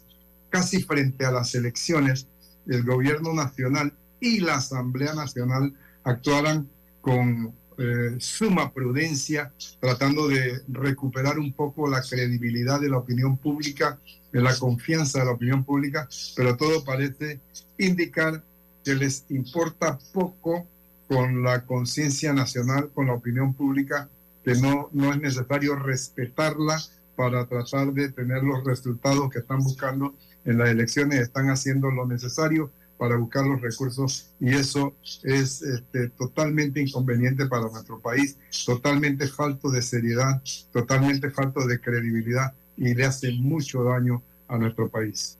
casi 0.49 0.83
frente 0.83 1.25
a 1.25 1.31
las 1.31 1.55
elecciones, 1.55 2.27
el 2.67 2.83
gobierno 2.83 3.33
nacional 3.33 3.93
y 4.19 4.41
la 4.41 4.57
Asamblea 4.57 5.15
Nacional 5.15 5.73
actuaran 6.03 6.69
con 7.01 7.55
eh, 7.79 8.17
suma 8.19 8.71
prudencia, 8.71 9.51
tratando 9.79 10.27
de 10.27 10.61
recuperar 10.67 11.39
un 11.39 11.51
poco 11.51 11.89
la 11.89 12.03
credibilidad 12.03 12.79
de 12.79 12.89
la 12.89 12.99
opinión 12.99 13.37
pública, 13.37 13.99
de 14.31 14.39
la 14.39 14.55
confianza 14.55 15.17
de 15.17 15.25
la 15.25 15.31
opinión 15.31 15.63
pública, 15.63 16.07
pero 16.35 16.55
todo 16.55 16.83
parece 16.83 17.39
indicar 17.79 18.43
que 18.83 18.95
les 18.95 19.25
importa 19.29 19.99
poco 20.13 20.67
con 21.07 21.43
la 21.43 21.65
conciencia 21.65 22.33
nacional, 22.33 22.89
con 22.93 23.07
la 23.07 23.13
opinión 23.13 23.53
pública, 23.53 24.09
que 24.43 24.55
no, 24.55 24.89
no 24.93 25.11
es 25.11 25.19
necesario 25.19 25.75
respetarla 25.75 26.81
para 27.15 27.45
tratar 27.45 27.91
de 27.93 28.09
tener 28.09 28.43
los 28.43 28.63
resultados 28.63 29.29
que 29.29 29.39
están 29.39 29.59
buscando 29.59 30.15
en 30.45 30.57
las 30.57 30.69
elecciones, 30.69 31.19
están 31.19 31.49
haciendo 31.49 31.91
lo 31.91 32.07
necesario 32.07 32.71
para 32.97 33.17
buscar 33.17 33.45
los 33.45 33.59
recursos 33.59 34.29
y 34.39 34.53
eso 34.53 34.95
es 35.23 35.61
este, 35.63 36.09
totalmente 36.09 36.79
inconveniente 36.79 37.47
para 37.47 37.67
nuestro 37.67 37.99
país, 37.99 38.37
totalmente 38.63 39.27
falto 39.27 39.71
de 39.71 39.81
seriedad, 39.81 40.41
totalmente 40.71 41.31
falto 41.31 41.65
de 41.65 41.79
credibilidad 41.79 42.53
y 42.77 42.93
le 42.93 43.05
hace 43.05 43.31
mucho 43.33 43.83
daño 43.83 44.21
a 44.47 44.57
nuestro 44.57 44.87
país. 44.87 45.39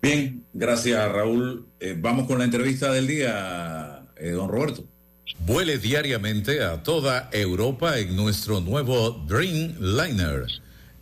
Bien, 0.00 0.46
gracias 0.52 1.10
Raúl. 1.10 1.66
Eh, 1.80 1.96
vamos 1.98 2.28
con 2.28 2.38
la 2.38 2.44
entrevista 2.44 2.92
del 2.92 3.08
día, 3.08 4.06
eh, 4.16 4.30
don 4.30 4.48
Roberto. 4.48 4.84
Vuele 5.40 5.78
diariamente 5.78 6.62
a 6.62 6.82
toda 6.82 7.28
Europa 7.32 7.98
en 7.98 8.14
nuestro 8.14 8.60
nuevo 8.60 9.10
Dreamliner, 9.26 10.46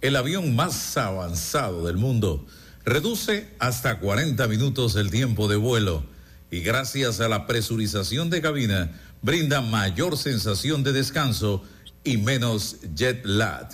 el 0.01 0.17
avión 0.17 0.57
más 0.57 0.97
avanzado 0.97 1.87
del 1.87 1.99
mundo. 1.99 2.47
Reduce 2.85 3.49
hasta 3.59 3.99
40 3.99 4.47
minutos 4.49 4.97
el 4.97 5.11
tiempo 5.11 5.47
de 5.47 5.57
vuelo 5.57 6.05
y 6.51 6.61
gracias 6.61 7.21
a 7.21 7.29
la 7.29 7.47
presurización 7.47 8.31
de 8.31 8.41
cabina 8.41 8.99
brinda 9.21 9.61
mayor 9.61 10.17
sensación 10.17 10.85
de 10.85 10.93
descanso 10.93 11.63
y 12.03 12.17
menos 12.17 12.79
jet 12.95 13.25
lag. 13.27 13.69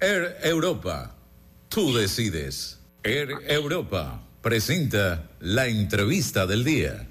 Air 0.00 0.36
Europa, 0.42 1.14
tú 1.68 1.94
decides. 1.94 2.78
Air 3.04 3.30
Europa 3.46 4.24
presenta 4.44 5.30
la 5.40 5.68
entrevista 5.68 6.46
del 6.46 6.64
día. 6.64 7.08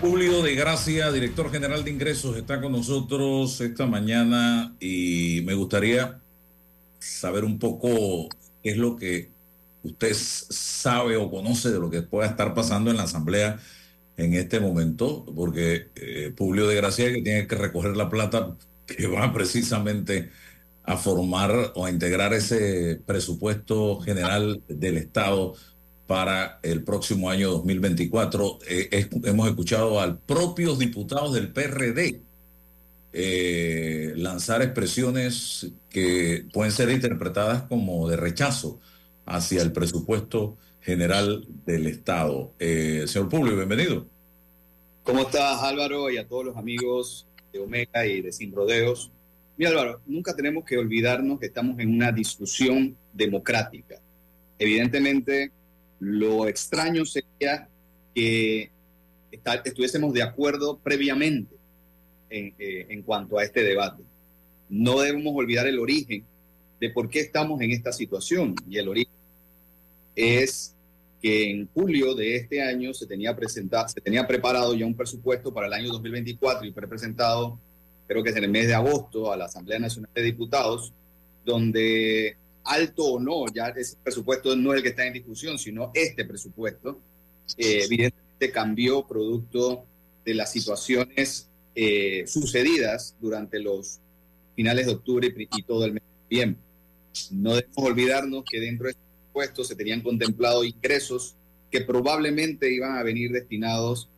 Julio 0.00 0.42
de 0.42 0.54
Gracia, 0.54 1.12
director 1.12 1.52
general 1.52 1.84
de 1.84 1.90
ingresos, 1.90 2.38
está 2.38 2.58
con 2.58 2.72
nosotros 2.72 3.60
esta 3.60 3.84
mañana 3.86 4.74
y 4.80 5.42
me 5.44 5.52
gustaría 5.52 6.18
saber 6.98 7.44
un 7.44 7.58
poco 7.58 8.30
qué 8.62 8.70
es 8.70 8.78
lo 8.78 8.96
que 8.96 9.28
usted 9.82 10.14
sabe 10.14 11.18
o 11.18 11.30
conoce 11.30 11.70
de 11.70 11.78
lo 11.78 11.90
que 11.90 12.00
pueda 12.00 12.26
estar 12.26 12.54
pasando 12.54 12.90
en 12.90 12.96
la 12.96 13.02
Asamblea 13.02 13.60
en 14.16 14.32
este 14.32 14.60
momento, 14.60 15.26
porque 15.36 15.90
eh, 15.94 16.32
Publio 16.34 16.66
de 16.66 16.76
Gracia 16.76 17.12
que 17.12 17.20
tiene 17.20 17.46
que 17.46 17.56
recoger 17.56 17.98
la 17.98 18.08
plata 18.08 18.56
que 18.86 19.06
va 19.08 19.30
precisamente 19.34 20.30
a 20.84 20.96
formar 20.96 21.72
o 21.74 21.86
a 21.86 21.90
integrar 21.90 22.32
ese 22.34 23.00
presupuesto 23.06 24.00
general 24.00 24.62
del 24.68 24.96
Estado 24.96 25.54
para 26.06 26.58
el 26.62 26.82
próximo 26.82 27.30
año 27.30 27.50
2024. 27.50 28.58
Eh, 28.68 29.08
hemos 29.24 29.48
escuchado 29.48 30.00
al 30.00 30.18
propios 30.18 30.78
diputados 30.78 31.32
del 31.32 31.52
PRD 31.52 32.20
eh, 33.14 34.14
lanzar 34.16 34.62
expresiones 34.62 35.70
que 35.90 36.46
pueden 36.52 36.72
ser 36.72 36.90
interpretadas 36.90 37.62
como 37.64 38.08
de 38.08 38.16
rechazo 38.16 38.80
hacia 39.26 39.60
el 39.60 39.72
presupuesto 39.72 40.56
general 40.80 41.46
del 41.66 41.86
Estado. 41.86 42.52
Eh, 42.58 43.04
señor 43.06 43.28
Publio, 43.28 43.54
bienvenido. 43.54 44.06
¿Cómo 45.04 45.22
estás, 45.22 45.62
Álvaro, 45.62 46.10
y 46.10 46.16
a 46.16 46.26
todos 46.26 46.46
los 46.46 46.56
amigos 46.56 47.26
de 47.52 47.60
Omega 47.60 48.06
y 48.06 48.22
de 48.22 48.32
Sin 48.32 48.52
Rodeos? 48.54 49.10
Mira, 49.56 49.70
Álvaro, 49.70 50.00
nunca 50.06 50.34
tenemos 50.34 50.64
que 50.64 50.78
olvidarnos 50.78 51.38
que 51.38 51.46
estamos 51.46 51.78
en 51.78 51.94
una 51.94 52.10
discusión 52.10 52.96
democrática. 53.12 53.96
Evidentemente, 54.58 55.50
lo 56.00 56.48
extraño 56.48 57.04
sería 57.04 57.68
que 58.14 58.70
estuviésemos 59.64 60.12
de 60.12 60.22
acuerdo 60.22 60.78
previamente 60.78 61.54
eh, 62.30 62.86
en, 62.88 63.02
cuanto 63.02 63.38
a 63.38 63.44
este 63.44 63.62
debate. 63.62 64.02
No 64.68 65.00
debemos 65.00 65.34
olvidar 65.36 65.66
el 65.66 65.78
origen 65.78 66.24
de 66.80 66.90
por 66.90 67.10
qué 67.10 67.20
estamos 67.20 67.60
en 67.60 67.72
esta 67.72 67.92
situación. 67.92 68.54
Y 68.68 68.78
el 68.78 68.88
origen 68.88 69.12
es 70.16 70.74
que 71.20 71.50
en 71.50 71.68
julio 71.68 72.14
de 72.14 72.36
este 72.36 72.62
año 72.62 72.92
se 72.94 73.06
tenía, 73.06 73.36
presentado, 73.36 73.88
se 73.88 74.00
tenía 74.00 74.26
preparado 74.26 74.74
ya 74.74 74.86
un 74.86 74.94
presupuesto 74.94 75.52
para 75.52 75.66
el 75.66 75.72
año 75.72 75.92
2024 75.92 76.66
y 76.66 76.72
fue 76.72 76.88
presentado, 76.88 77.58
creo 78.12 78.22
que 78.22 78.30
es 78.30 78.36
en 78.36 78.44
el 78.44 78.50
mes 78.50 78.66
de 78.66 78.74
agosto, 78.74 79.32
a 79.32 79.36
la 79.36 79.46
Asamblea 79.46 79.78
Nacional 79.78 80.10
de 80.14 80.22
Diputados, 80.22 80.92
donde 81.44 82.36
alto 82.64 83.04
o 83.04 83.20
no, 83.20 83.46
ya 83.52 83.68
ese 83.68 83.96
presupuesto 84.02 84.54
no 84.54 84.72
es 84.72 84.78
el 84.78 84.82
que 84.82 84.90
está 84.90 85.06
en 85.06 85.14
discusión, 85.14 85.58
sino 85.58 85.90
este 85.94 86.24
presupuesto, 86.24 87.00
eh, 87.56 87.84
evidentemente 87.84 88.52
cambió 88.52 89.06
producto 89.06 89.84
de 90.24 90.34
las 90.34 90.52
situaciones 90.52 91.48
eh, 91.74 92.24
sucedidas 92.26 93.16
durante 93.18 93.58
los 93.58 93.98
finales 94.54 94.86
de 94.86 94.92
octubre 94.92 95.34
y, 95.34 95.62
todo 95.62 95.86
el 95.86 95.94
mes 95.94 96.02
de 96.02 96.36
noviembre. 96.36 96.60
No 97.30 97.54
debemos 97.54 97.78
olvidarnos 97.78 98.44
que 98.44 98.60
dentro 98.60 98.86
de 98.86 98.90
este 98.90 99.02
presupuesto 99.02 99.64
se 99.64 99.74
tenían 99.74 100.02
contemplado 100.02 100.64
ingresos 100.64 101.34
que 101.70 101.80
probablemente 101.80 102.72
iban 102.72 102.98
a 102.98 103.02
venir 103.02 103.32
destinados 103.32 104.10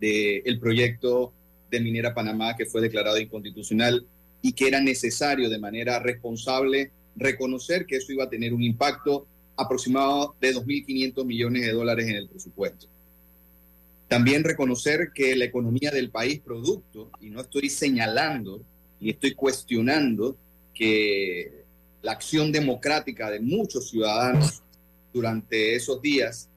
del 0.00 0.60
proyecto 0.60 1.32
de 1.70 1.80
Minera 1.80 2.14
Panamá 2.14 2.56
que 2.56 2.66
fue 2.66 2.80
declarado 2.80 3.18
inconstitucional 3.18 4.06
y 4.42 4.52
que 4.52 4.68
era 4.68 4.80
necesario 4.80 5.50
de 5.50 5.58
manera 5.58 5.98
responsable 5.98 6.92
reconocer 7.16 7.86
que 7.86 7.96
eso 7.96 8.12
iba 8.12 8.24
a 8.24 8.30
tener 8.30 8.54
un 8.54 8.62
impacto 8.62 9.26
aproximado 9.56 10.36
de 10.40 10.54
2.500 10.54 11.24
millones 11.24 11.66
de 11.66 11.72
dólares 11.72 12.06
en 12.06 12.16
el 12.16 12.28
presupuesto. 12.28 12.86
También 14.06 14.44
reconocer 14.44 15.10
que 15.12 15.36
la 15.36 15.44
economía 15.44 15.90
del 15.90 16.10
país 16.10 16.40
producto, 16.40 17.10
y 17.20 17.28
no 17.28 17.40
estoy 17.40 17.68
señalando 17.68 18.62
ni 19.00 19.10
estoy 19.10 19.34
cuestionando 19.34 20.36
que 20.72 21.64
la 22.02 22.12
acción 22.12 22.52
democrática 22.52 23.30
de 23.30 23.40
muchos 23.40 23.90
ciudadanos 23.90 24.62
durante 25.12 25.74
esos 25.74 26.00
días, 26.00 26.48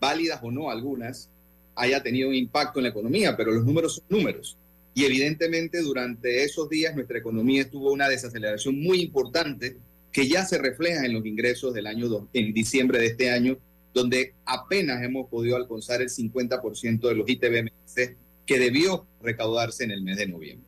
válidas 0.00 0.40
o 0.42 0.50
no 0.50 0.70
algunas, 0.70 1.30
haya 1.76 2.02
tenido 2.02 2.30
un 2.30 2.34
impacto 2.34 2.80
en 2.80 2.84
la 2.84 2.88
economía, 2.90 3.36
pero 3.36 3.52
los 3.52 3.64
números 3.64 3.96
son 3.96 4.04
números. 4.08 4.56
Y 4.94 5.04
evidentemente 5.04 5.82
durante 5.82 6.42
esos 6.42 6.68
días 6.70 6.94
nuestra 6.94 7.18
economía 7.18 7.70
tuvo 7.70 7.92
una 7.92 8.08
desaceleración 8.08 8.80
muy 8.80 9.02
importante 9.02 9.76
que 10.10 10.26
ya 10.26 10.44
se 10.46 10.56
refleja 10.56 11.04
en 11.04 11.12
los 11.12 11.26
ingresos 11.26 11.74
del 11.74 11.86
año 11.86 12.28
en 12.32 12.54
diciembre 12.54 12.98
de 12.98 13.06
este 13.06 13.30
año, 13.30 13.58
donde 13.92 14.32
apenas 14.46 15.02
hemos 15.02 15.28
podido 15.28 15.56
alcanzar 15.56 16.00
el 16.00 16.08
50% 16.08 17.08
de 17.08 17.14
los 17.14 17.28
ITBMC 17.28 18.16
que 18.46 18.58
debió 18.58 19.06
recaudarse 19.22 19.84
en 19.84 19.90
el 19.90 20.02
mes 20.02 20.16
de 20.16 20.28
noviembre. 20.28 20.66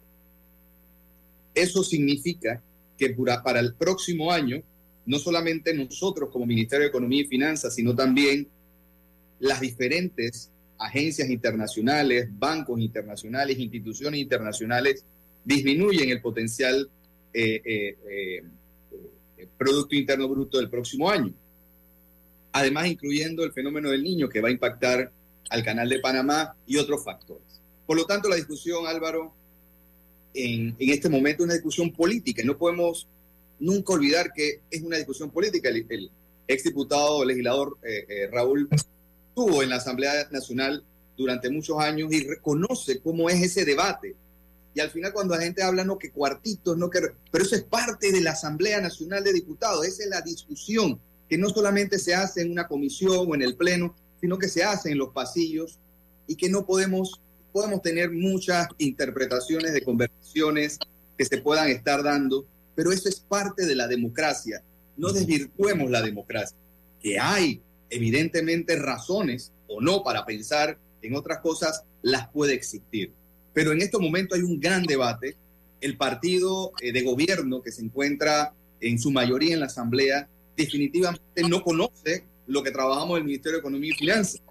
Eso 1.55 1.83
significa 1.83 2.63
que 2.99 3.17
para 3.43 3.61
el 3.61 3.75
próximo 3.75 4.31
año, 4.31 4.63
no 5.07 5.19
solamente 5.19 5.73
nosotros 5.73 6.29
como 6.31 6.45
Ministerio 6.45 6.83
de 6.83 6.89
Economía 6.89 7.23
y 7.23 7.27
Finanzas, 7.27 7.75
sino 7.75 7.95
también 7.95 8.49
las 9.39 9.61
diferentes 9.61 10.51
agencias 10.79 11.29
internacionales, 11.29 12.29
bancos 12.31 12.81
internacionales, 12.81 13.59
instituciones 13.59 14.21
internacionales, 14.21 15.05
disminuyen 15.45 16.11
el 16.11 16.21
potencial 16.21 16.89
eh, 17.33 17.61
eh, 17.65 17.97
eh, 18.11 18.43
Producto 19.57 19.95
Interno 19.95 20.29
Bruto 20.29 20.59
del 20.59 20.71
próximo 20.71 21.11
año. 21.11 21.33
Además, 22.53 22.87
incluyendo 22.89 23.45
el 23.45 23.53
fenómeno 23.53 23.91
del 23.91 24.03
niño 24.03 24.29
que 24.29 24.41
va 24.41 24.49
a 24.49 24.53
impactar 24.53 25.11
al 25.51 25.65
Canal 25.65 25.89
de 25.89 26.01
Panamá 26.01 26.55
y 26.67 26.77
otros 26.77 27.05
factores. 27.05 27.61
Por 27.87 27.97
lo 27.97 28.05
tanto, 28.05 28.29
la 28.29 28.37
discusión, 28.37 28.87
Álvaro, 28.87 29.33
en, 30.35 30.77
en 30.79 30.91
este 30.91 31.09
momento 31.09 31.43
es 31.43 31.47
una 31.47 31.55
discusión 31.55 31.91
política. 31.93 32.43
No 32.45 32.57
podemos 32.57 33.09
nunca 33.59 33.95
olvidar 33.95 34.33
que 34.33 34.61
es 34.71 34.83
una 34.83 34.97
discusión 34.97 35.31
política. 35.31 35.69
El, 35.69 35.87
el 35.89 36.11
exdiputado, 36.49 37.25
legislador 37.25 37.79
eh, 37.83 38.07
eh, 38.09 38.29
Raúl 38.33 38.69
estuvo 39.39 39.63
en 39.63 39.71
la 39.71 39.77
Asamblea 39.77 40.29
Nacional 40.31 40.85
durante 41.17 41.51
muchos 41.51 41.79
años 41.79 42.13
y 42.13 42.27
reconoce 42.27 43.01
cómo 43.01 43.31
es 43.31 43.43
ese 43.43 43.65
debate 43.65 44.17
y 44.75 44.81
al 44.81 44.91
final 44.91 45.13
cuando 45.13 45.35
la 45.35 45.43
gente 45.43 45.63
habla, 45.63 45.85
no 45.85 45.99
que 45.99 46.13
cuartitos, 46.13 46.77
no 46.77 46.89
que... 46.89 47.01
Pero 47.33 47.45
eso 47.45 47.57
es 47.57 47.65
parte 47.65 48.13
de 48.13 48.21
la 48.21 48.31
Asamblea 48.31 48.81
Nacional 48.81 49.25
de 49.25 49.33
Diputados, 49.33 49.85
esa 49.85 50.05
es 50.05 50.09
la 50.09 50.21
discusión, 50.21 51.01
que 51.29 51.37
no 51.37 51.49
solamente 51.49 51.99
se 51.99 52.15
hace 52.15 52.43
en 52.43 52.53
una 52.53 52.69
comisión 52.69 53.27
o 53.29 53.35
en 53.35 53.43
el 53.43 53.57
Pleno, 53.57 53.97
sino 54.21 54.39
que 54.39 54.49
se 54.49 54.63
hace 54.63 54.93
en 54.93 54.99
los 54.99 55.09
pasillos 55.09 55.81
y 56.29 56.37
que 56.37 56.49
no 56.49 56.65
podemos 56.65 57.21
podemos 57.53 57.83
tener 57.83 58.13
muchas 58.13 58.69
interpretaciones 58.77 59.73
de 59.73 59.83
conversaciones 59.83 60.79
que 61.17 61.25
se 61.25 61.39
puedan 61.39 61.69
estar 61.71 62.05
dando, 62.05 62.47
pero 62.77 62.93
eso 62.93 63.09
es 63.09 63.19
parte 63.19 63.67
de 63.67 63.75
la 63.75 63.89
democracia. 63.89 64.63
No 64.97 65.13
desvirtuemos 65.13 65.91
la 65.91 66.03
democracia, 66.03 66.57
que 67.03 67.19
hay 67.19 67.61
evidentemente 67.91 68.77
razones 68.77 69.53
o 69.67 69.81
no 69.81 70.03
para 70.03 70.25
pensar 70.25 70.79
en 71.03 71.15
otras 71.15 71.41
cosas, 71.41 71.85
las 72.03 72.29
puede 72.29 72.55
existir. 72.55 73.13
Pero 73.53 73.73
en 73.73 73.83
estos 73.83 74.01
momentos 74.01 74.39
hay 74.39 74.45
un 74.45 74.61
gran 74.61 74.85
debate. 74.85 75.37
El 75.81 75.97
partido 75.97 76.73
eh, 76.81 76.93
de 76.93 77.03
gobierno 77.03 77.63
que 77.63 77.73
se 77.73 77.83
encuentra 77.83 78.53
en 78.81 78.99
su 78.99 79.11
mayoría 79.11 79.55
en 79.55 79.61
la 79.61 79.67
Asamblea 79.67 80.29
definitivamente 80.57 81.43
no 81.49 81.63
conoce 81.63 82.25
lo 82.47 82.63
que 82.63 82.71
trabajamos 82.71 83.17
en 83.17 83.23
el 83.23 83.27
Ministerio 83.27 83.59
de 83.59 83.61
Economía 83.61 83.93
y 83.95 83.99
Finanzas. 83.99 84.43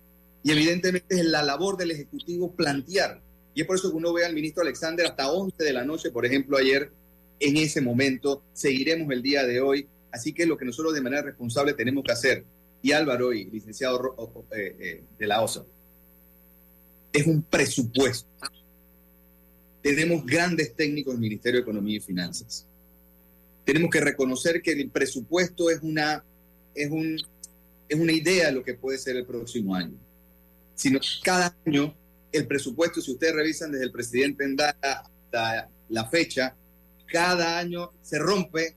Y 0.43 0.51
evidentemente 0.51 1.15
es 1.15 1.25
la 1.25 1.43
labor 1.43 1.77
del 1.77 1.91
Ejecutivo 1.91 2.51
plantear. 2.51 3.21
Y 3.53 3.61
es 3.61 3.67
por 3.67 3.75
eso 3.75 3.89
que 3.89 3.97
uno 3.97 4.13
ve 4.13 4.23
al 4.23 4.33
ministro 4.33 4.61
Alexander 4.61 5.05
hasta 5.05 5.31
11 5.31 5.63
de 5.63 5.73
la 5.73 5.83
noche, 5.83 6.11
por 6.11 6.25
ejemplo, 6.25 6.57
ayer, 6.57 6.91
en 7.39 7.57
ese 7.57 7.81
momento. 7.81 8.43
Seguiremos 8.53 9.11
el 9.11 9.21
día 9.21 9.45
de 9.45 9.59
hoy. 9.59 9.87
Así 10.11 10.31
que 10.31 10.45
lo 10.45 10.57
que 10.57 10.65
nosotros 10.65 10.93
de 10.93 11.01
manera 11.01 11.23
responsable 11.23 11.73
tenemos 11.73 12.03
que 12.03 12.11
hacer, 12.11 12.45
y 12.81 12.91
Álvaro 12.91 13.33
y 13.33 13.45
licenciado 13.45 14.15
eh, 14.51 14.75
eh, 14.79 15.03
de 15.17 15.27
la 15.27 15.41
OSA, 15.41 15.65
es 17.11 17.25
un 17.25 17.41
presupuesto. 17.41 18.27
Tenemos 19.81 20.25
grandes 20.25 20.75
técnicos 20.75 21.13
en 21.13 21.17
el 21.17 21.21
Ministerio 21.21 21.59
de 21.59 21.63
Economía 21.63 21.97
y 21.97 22.01
Finanzas. 22.01 22.65
Tenemos 23.65 23.89
que 23.89 24.01
reconocer 24.01 24.61
que 24.61 24.71
el 24.71 24.89
presupuesto 24.89 25.69
es 25.69 25.81
una, 25.81 26.23
es 26.75 26.91
un, 26.91 27.17
es 27.87 27.99
una 27.99 28.11
idea 28.11 28.47
de 28.47 28.53
lo 28.53 28.63
que 28.63 28.75
puede 28.75 28.97
ser 28.97 29.15
el 29.15 29.25
próximo 29.25 29.75
año. 29.75 29.97
Sino 30.75 30.99
cada 31.23 31.55
año 31.65 31.93
el 32.31 32.47
presupuesto, 32.47 33.01
si 33.01 33.11
ustedes 33.11 33.33
revisan 33.33 33.71
desde 33.71 33.85
el 33.85 33.91
presidente 33.91 34.43
Endara 34.43 34.77
hasta 34.81 35.69
la 35.89 36.09
fecha, 36.09 36.55
cada 37.07 37.57
año 37.57 37.91
se 38.01 38.19
rompe 38.19 38.75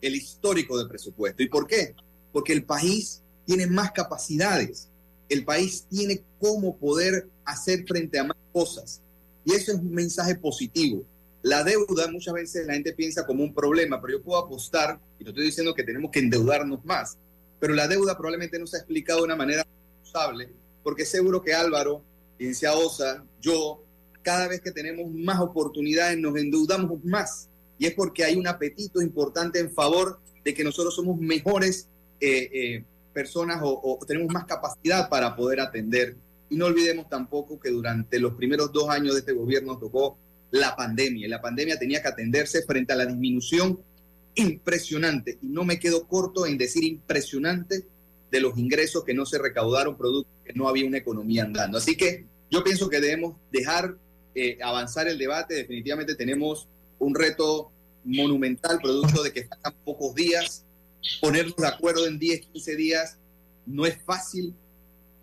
el 0.00 0.14
histórico 0.14 0.78
del 0.78 0.88
presupuesto. 0.88 1.42
¿Y 1.42 1.48
por 1.48 1.66
qué? 1.66 1.94
Porque 2.32 2.52
el 2.52 2.64
país 2.64 3.22
tiene 3.48 3.66
más 3.66 3.92
capacidades, 3.92 4.90
el 5.30 5.42
país 5.42 5.86
tiene 5.88 6.22
cómo 6.38 6.76
poder 6.76 7.28
hacer 7.46 7.86
frente 7.86 8.18
a 8.18 8.24
más 8.24 8.36
cosas. 8.52 9.00
Y 9.42 9.54
eso 9.54 9.72
es 9.72 9.78
un 9.78 9.90
mensaje 9.90 10.34
positivo. 10.34 11.02
La 11.40 11.64
deuda 11.64 12.10
muchas 12.12 12.34
veces 12.34 12.66
la 12.66 12.74
gente 12.74 12.92
piensa 12.92 13.24
como 13.24 13.42
un 13.42 13.54
problema, 13.54 14.02
pero 14.02 14.18
yo 14.18 14.22
puedo 14.22 14.38
apostar, 14.38 15.00
y 15.18 15.24
no 15.24 15.30
estoy 15.30 15.46
diciendo 15.46 15.74
que 15.74 15.82
tenemos 15.82 16.10
que 16.10 16.18
endeudarnos 16.18 16.84
más, 16.84 17.16
pero 17.58 17.72
la 17.72 17.88
deuda 17.88 18.18
probablemente 18.18 18.58
no 18.58 18.66
se 18.66 18.76
ha 18.76 18.80
explicado 18.80 19.20
de 19.20 19.24
una 19.24 19.36
manera 19.36 19.64
responsable, 19.64 20.50
porque 20.82 21.06
seguro 21.06 21.40
que 21.40 21.54
Álvaro, 21.54 22.02
Ciencia 22.36 22.74
Osa, 22.74 23.24
yo, 23.40 23.82
cada 24.20 24.46
vez 24.48 24.60
que 24.60 24.72
tenemos 24.72 25.10
más 25.10 25.40
oportunidades 25.40 26.18
nos 26.18 26.36
endeudamos 26.36 27.02
más. 27.02 27.48
Y 27.78 27.86
es 27.86 27.94
porque 27.94 28.24
hay 28.24 28.36
un 28.36 28.46
apetito 28.46 29.00
importante 29.00 29.58
en 29.58 29.72
favor 29.72 30.20
de 30.44 30.52
que 30.52 30.64
nosotros 30.64 30.94
somos 30.94 31.18
mejores 31.18 31.88
eh, 32.20 32.50
eh, 32.52 32.84
personas 33.18 33.58
o, 33.62 33.98
tenemos 34.06 34.32
más 34.32 34.44
capacidad 34.44 35.08
para 35.08 35.34
poder 35.34 35.58
atender. 35.58 36.14
Y 36.48 36.54
no 36.54 36.66
olvidemos 36.66 37.08
tampoco 37.08 37.58
que 37.58 37.68
durante 37.68 38.20
los 38.20 38.34
primeros 38.34 38.72
dos 38.72 38.88
años 38.90 39.14
de 39.14 39.20
este 39.20 39.32
gobierno 39.32 39.76
tocó 39.76 40.16
la 40.52 40.76
pandemia. 40.76 41.26
Y 41.26 41.28
la 41.28 41.42
pandemia 41.42 41.76
tenía 41.80 42.00
que 42.00 42.06
atenderse 42.06 42.62
frente 42.62 42.92
a 42.92 42.96
la 42.96 43.06
disminución 43.06 43.80
impresionante. 44.36 45.36
Y 45.42 45.48
no 45.48 45.64
me 45.64 45.80
quedo 45.80 46.06
corto 46.06 46.46
en 46.46 46.58
decir 46.58 46.84
impresionante 46.84 47.88
de 48.30 48.40
los 48.40 48.56
ingresos 48.56 49.02
que 49.02 49.14
no 49.14 49.26
se 49.26 49.38
recaudaron, 49.38 49.98
producto 49.98 50.30
que 50.44 50.52
no 50.52 50.68
había 50.68 50.86
una 50.86 50.98
economía 50.98 51.42
andando. 51.42 51.78
Así 51.78 51.96
que 51.96 52.24
yo 52.52 52.62
pienso 52.62 52.88
que 52.88 53.00
debemos 53.00 53.34
dejar 53.50 53.96
eh, 54.36 54.58
avanzar 54.62 55.08
el 55.08 55.18
debate. 55.18 55.56
Definitivamente 55.56 56.14
tenemos 56.14 56.68
un 57.00 57.16
reto 57.16 57.72
monumental, 58.04 58.78
producto 58.80 59.24
de 59.24 59.32
que 59.32 59.48
faltan 59.48 59.74
pocos 59.84 60.14
días 60.14 60.64
ponernos 61.20 61.56
de 61.56 61.66
acuerdo 61.66 62.06
en 62.06 62.18
10, 62.18 62.46
15 62.52 62.76
días 62.76 63.18
no 63.66 63.86
es 63.86 64.02
fácil. 64.04 64.54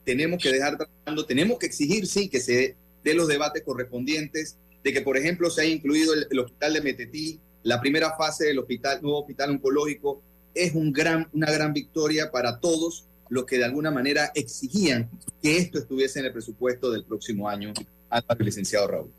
Tenemos 0.04 0.42
que 0.42 0.52
dejar 0.52 0.78
trabajando, 0.78 1.26
tenemos 1.26 1.58
que 1.58 1.66
exigir, 1.66 2.06
sí, 2.08 2.30
que 2.30 2.40
se 2.40 2.76
dé 3.04 3.14
los 3.14 3.28
debates 3.28 3.64
correspondientes, 3.64 4.58
de 4.84 4.94
que, 4.94 5.02
por 5.02 5.18
ejemplo, 5.18 5.50
se 5.50 5.62
haya 5.62 5.74
incluido 5.74 6.14
el, 6.14 6.40
hospital 6.40 6.74
de 6.74 6.82
Metetí, 6.82 7.40
la 7.64 7.82
primera 7.82 8.16
fase 8.16 8.46
del 8.46 8.60
hospital, 8.60 9.02
nuevo 9.02 9.22
hospital 9.22 9.50
oncológico, 9.50 10.22
es 10.54 10.76
un 10.76 10.94
gran, 10.94 11.28
una 11.34 11.52
gran 11.52 11.74
victoria 11.74 12.32
para 12.32 12.60
todos 12.60 13.08
los 13.30 13.46
que 13.46 13.58
de 13.58 13.66
alguna 13.66 13.90
manera 13.90 14.32
exigían 14.36 15.10
que 15.42 15.58
esto 15.58 15.80
estuviese 15.80 16.20
en 16.20 16.26
el 16.26 16.32
presupuesto 16.32 16.92
del 16.92 17.04
próximo 17.04 17.50
año, 17.50 17.74
al 18.10 18.24
licenciado 18.40 18.88
Raúl. 18.88 19.12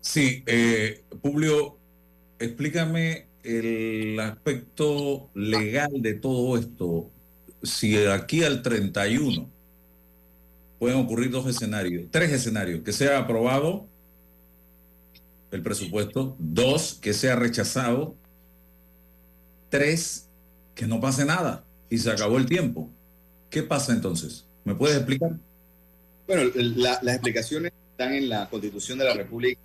Sí, 0.00 0.42
eh, 0.46 1.02
Publio, 1.20 1.76
explícame 2.38 3.26
el 3.42 4.18
aspecto 4.20 5.30
legal 5.34 5.90
de 6.00 6.14
todo 6.14 6.56
esto, 6.56 7.10
si 7.62 7.96
aquí 8.06 8.44
al 8.44 8.62
31 8.62 9.48
pueden 10.78 10.98
ocurrir 10.98 11.30
dos 11.30 11.46
escenarios, 11.46 12.06
tres 12.10 12.32
escenarios, 12.32 12.82
que 12.82 12.92
sea 12.92 13.18
aprobado 13.18 13.86
el 15.50 15.62
presupuesto, 15.62 16.34
dos, 16.38 16.94
que 16.94 17.12
sea 17.12 17.36
rechazado, 17.36 18.14
tres, 19.68 20.28
que 20.74 20.86
no 20.86 21.00
pase 21.00 21.24
nada 21.24 21.64
y 21.90 21.98
se 21.98 22.10
acabó 22.10 22.38
el 22.38 22.46
tiempo. 22.46 22.88
¿Qué 23.50 23.62
pasa 23.62 23.92
entonces? 23.92 24.46
¿Me 24.64 24.74
puedes 24.74 24.96
explicar? 24.96 25.32
Bueno, 26.26 26.50
las 26.54 27.02
explicaciones 27.02 27.72
están 27.90 28.14
en 28.14 28.28
la 28.28 28.48
Constitución 28.48 28.98
de 28.98 29.04
la 29.04 29.14
República 29.14 29.60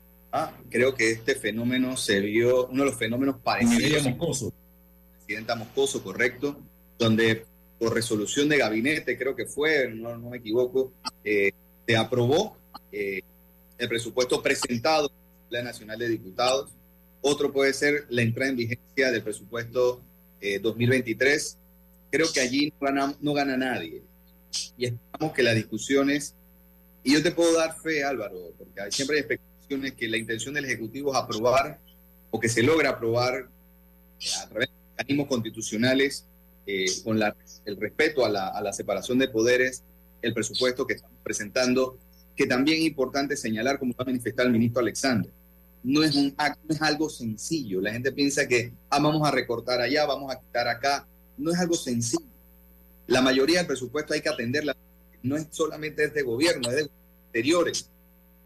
creo 0.69 0.95
que 0.95 1.11
este 1.11 1.35
fenómeno 1.35 1.97
se 1.97 2.19
vio, 2.19 2.67
uno 2.67 2.83
de 2.83 2.89
los 2.89 2.97
fenómenos 2.97 3.37
parecidos. 3.41 4.03
Moscoso. 4.03 4.53
Presidenta 5.25 5.55
Moscoso, 5.55 6.03
correcto, 6.03 6.59
donde 6.97 7.45
por 7.79 7.93
resolución 7.93 8.49
de 8.49 8.57
gabinete, 8.57 9.17
creo 9.17 9.35
que 9.35 9.45
fue, 9.45 9.89
no, 9.89 10.17
me 10.17 10.37
equivoco, 10.37 10.93
eh, 11.23 11.51
se 11.85 11.95
aprobó 11.95 12.57
eh, 12.91 13.21
el 13.77 13.87
presupuesto 13.87 14.41
presentado 14.41 15.09
por 15.09 15.17
la 15.49 15.63
Nacional 15.63 15.99
de 15.99 16.09
Diputados. 16.09 16.71
Otro 17.21 17.51
puede 17.51 17.73
ser 17.73 18.05
la 18.09 18.21
entrada 18.21 18.51
en 18.51 18.57
vigencia 18.57 19.11
del 19.11 19.21
presupuesto 19.21 20.01
2023. 20.61 21.53
Eh, 21.53 21.57
creo 22.11 22.31
que 22.31 22.39
allí 22.39 22.73
no 22.79 22.87
gana, 22.87 23.15
no 23.19 23.33
gana 23.33 23.57
nadie. 23.57 24.01
Y 24.77 24.85
esperamos 24.85 25.35
que 25.35 25.43
las 25.43 25.55
discusiones, 25.55 26.33
y 27.03 27.13
yo 27.13 27.21
te 27.21 27.31
puedo 27.31 27.55
dar 27.55 27.77
fe, 27.79 28.03
Álvaro, 28.03 28.53
porque 28.57 28.91
siempre 28.91 29.17
hay 29.17 29.21
expectativas 29.21 29.46
que 29.67 30.07
la 30.07 30.17
intención 30.17 30.53
del 30.53 30.65
Ejecutivo 30.65 31.11
es 31.11 31.17
aprobar 31.17 31.79
o 32.31 32.39
que 32.39 32.49
se 32.49 32.63
logra 32.63 32.91
aprobar 32.91 33.47
eh, 34.19 34.25
a 34.41 34.49
través 34.49 34.69
de 34.69 34.75
mecanismos 34.97 35.27
constitucionales 35.27 36.25
eh, 36.65 36.85
con 37.03 37.19
la, 37.19 37.35
el 37.65 37.77
respeto 37.77 38.25
a 38.25 38.29
la, 38.29 38.47
a 38.47 38.61
la, 38.61 38.73
separación 38.73 39.17
de 39.19 39.27
poderes, 39.27 39.83
el 40.21 40.33
presupuesto 40.33 40.85
que 40.85 40.95
estamos 40.95 41.17
presentando, 41.23 41.97
que 42.35 42.45
también 42.45 42.79
es 42.79 42.85
importante 42.85 43.37
señalar, 43.37 43.79
como 43.79 43.93
va 43.93 44.03
a 44.03 44.05
manifestar 44.05 44.45
el 44.45 44.51
ministro 44.51 44.81
Alexander, 44.81 45.31
no 45.83 46.03
es, 46.03 46.15
un 46.15 46.35
no 46.37 46.75
es 46.75 46.81
algo 46.81 47.09
sencillo. 47.09 47.81
La 47.81 47.93
gente 47.93 48.11
piensa 48.11 48.47
que 48.47 48.73
ah, 48.89 48.99
vamos 48.99 49.25
a 49.27 49.31
recortar 49.31 49.79
allá, 49.79 50.05
vamos 50.05 50.33
a 50.33 50.39
quitar 50.39 50.67
acá. 50.67 51.07
No 51.37 51.51
es 51.51 51.59
algo 51.59 51.75
sencillo. 51.75 52.25
La 53.07 53.21
mayoría 53.21 53.59
del 53.59 53.67
presupuesto 53.67 54.13
hay 54.13 54.21
que 54.21 54.29
atenderla. 54.29 54.75
No 55.23 55.37
es 55.37 55.47
solamente 55.49 56.01
de 56.01 56.09
este 56.09 56.23
gobierno, 56.23 56.69
es 56.69 56.75
de 56.75 56.89
anteriores. 57.27 57.89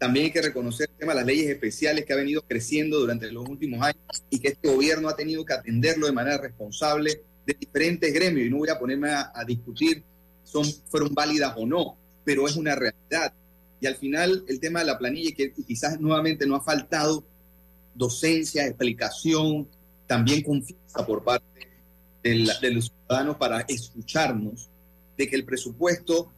También 0.02 0.26
hay 0.26 0.32
que 0.32 0.42
reconocer 0.42 0.90
el 0.90 0.96
tema 0.96 1.12
de 1.12 1.20
las 1.20 1.26
leyes 1.26 1.48
especiales 1.48 2.04
que 2.04 2.12
ha 2.12 2.16
venido 2.16 2.42
creciendo 2.42 2.98
durante 2.98 3.30
los 3.30 3.48
últimos 3.48 3.80
años 3.82 4.24
y 4.30 4.40
que 4.40 4.48
este 4.48 4.68
gobierno 4.68 5.08
ha 5.08 5.14
tenido 5.14 5.44
que 5.44 5.52
atenderlo 5.52 6.06
de 6.06 6.12
manera 6.12 6.38
responsable 6.38 7.22
de 7.46 7.54
diferentes 7.54 8.12
gremios. 8.12 8.48
Y 8.48 8.50
no 8.50 8.56
voy 8.56 8.68
a 8.68 8.80
ponerme 8.80 9.10
a, 9.10 9.44
discutir 9.46 10.02
son 10.42 10.64
fueron 10.88 11.14
válidas 11.14 11.54
o 11.56 11.64
no, 11.66 11.96
pero 12.24 12.48
es 12.48 12.56
una 12.56 12.74
realidad. 12.74 13.32
Y 13.80 13.86
al 13.86 13.94
final 13.94 14.44
el 14.48 14.58
tema 14.58 14.80
de 14.80 14.86
la 14.86 14.98
planilla, 14.98 15.36
que 15.36 15.52
quizás 15.52 16.00
nuevamente 16.00 16.48
no 16.48 16.56
ha 16.56 16.64
faltado 16.64 17.22
docencia, 17.94 18.66
explicación, 18.66 19.68
también 20.08 20.42
confianza 20.42 21.06
por 21.06 21.22
parte 21.22 21.68
de 22.24 22.70
los 22.72 22.86
ciudadanos 22.88 23.36
para 23.36 23.60
escucharnos 23.60 24.68
de 25.16 25.28
que 25.28 25.36
el 25.36 25.44
presupuesto 25.44 26.32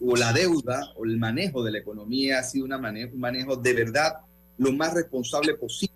o 0.00 0.16
la 0.16 0.32
deuda 0.32 0.92
o 0.96 1.04
el 1.04 1.18
manejo 1.18 1.62
de 1.64 1.72
la 1.72 1.78
economía 1.78 2.38
ha 2.38 2.42
sido 2.42 2.64
una 2.64 2.76
un 2.76 3.20
manejo 3.20 3.56
de 3.56 3.72
verdad 3.72 4.14
lo 4.58 4.72
más 4.72 4.94
responsable 4.94 5.54
posible 5.54 5.94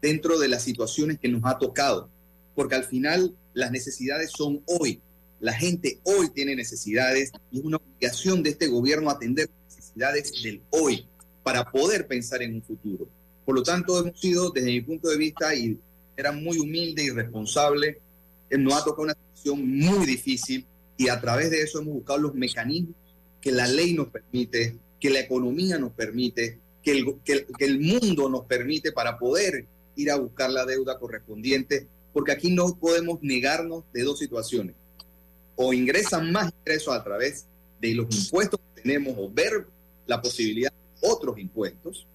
dentro 0.00 0.38
de 0.38 0.48
las 0.48 0.62
situaciones 0.62 1.18
que 1.18 1.28
nos 1.28 1.42
ha 1.44 1.58
tocado, 1.58 2.08
porque 2.54 2.74
al 2.74 2.84
final 2.84 3.34
las 3.54 3.70
necesidades 3.70 4.32
son 4.36 4.62
hoy, 4.66 5.00
la 5.40 5.52
gente 5.52 6.00
hoy 6.04 6.30
tiene 6.30 6.56
necesidades 6.56 7.32
y 7.50 7.60
es 7.60 7.64
una 7.64 7.76
obligación 7.76 8.42
de 8.42 8.50
este 8.50 8.66
gobierno 8.66 9.10
atender 9.10 9.48
las 9.48 9.76
necesidades 9.76 10.42
del 10.42 10.62
hoy 10.70 11.06
para 11.42 11.70
poder 11.70 12.06
pensar 12.06 12.42
en 12.42 12.54
un 12.54 12.62
futuro. 12.62 13.08
Por 13.44 13.56
lo 13.56 13.62
tanto, 13.62 13.98
hemos 13.98 14.18
sido, 14.20 14.50
desde 14.50 14.70
mi 14.70 14.80
punto 14.80 15.08
de 15.08 15.16
vista, 15.16 15.54
y 15.54 15.78
era 16.16 16.30
muy 16.30 16.58
humilde 16.58 17.04
y 17.04 17.10
responsable, 17.10 18.00
nos 18.50 18.74
ha 18.74 18.84
tocado 18.84 19.02
una 19.02 19.14
situación 19.14 19.78
muy 19.78 20.06
difícil 20.06 20.66
y 20.96 21.08
a 21.08 21.20
través 21.20 21.50
de 21.50 21.62
eso 21.62 21.80
hemos 21.80 21.94
buscado 21.94 22.18
los 22.18 22.34
mecanismos 22.34 22.94
que 23.42 23.52
la 23.52 23.66
ley 23.68 23.92
nos 23.92 24.08
permite, 24.08 24.76
que 24.98 25.10
la 25.10 25.20
economía 25.20 25.78
nos 25.78 25.92
permite 25.92 26.58
que 26.82 26.92
el, 26.92 27.04
que 27.24 27.46
que 27.58 27.64
el 27.66 27.78
mundo 27.80 28.28
nos 28.30 28.46
permite 28.46 28.92
para 28.92 29.18
poder 29.18 29.66
ir 29.96 30.10
a 30.10 30.16
buscar 30.16 30.50
la 30.50 30.64
deuda 30.64 30.98
correspondiente, 30.98 31.86
porque 32.14 32.32
aquí 32.32 32.50
no 32.50 32.74
podemos 32.78 33.18
negarnos 33.22 33.84
de 33.92 34.02
dos 34.04 34.18
situaciones. 34.18 34.74
O 35.56 35.72
ingresan 35.74 36.32
más 36.32 36.50
ingresos 36.60 36.94
a 36.94 37.04
través 37.04 37.44
de 37.80 37.94
los 37.94 38.06
impuestos 38.16 38.58
que 38.74 38.82
tenemos 38.82 39.14
o 39.18 39.28
ver 39.30 39.66
la 40.06 40.22
posibilidad 40.22 40.72
de 40.72 41.08
otros 41.08 41.38
impuestos, 41.38 42.06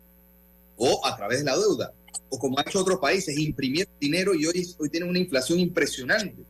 o 0.75 1.05
a 1.05 1.15
través 1.15 1.39
de 1.39 1.45
la 1.45 1.57
deuda, 1.57 1.93
o 2.29 2.39
como 2.39 2.57
ha 2.57 2.63
hecho 2.63 2.79
otros 2.79 2.99
países, 2.99 3.37
imprimir 3.37 3.87
dinero 3.99 4.33
y 4.33 4.45
hoy, 4.45 4.67
hoy 4.79 4.89
tienen 4.89 5.09
una 5.09 5.19
inflación 5.19 5.59
impresionante, 5.59 6.43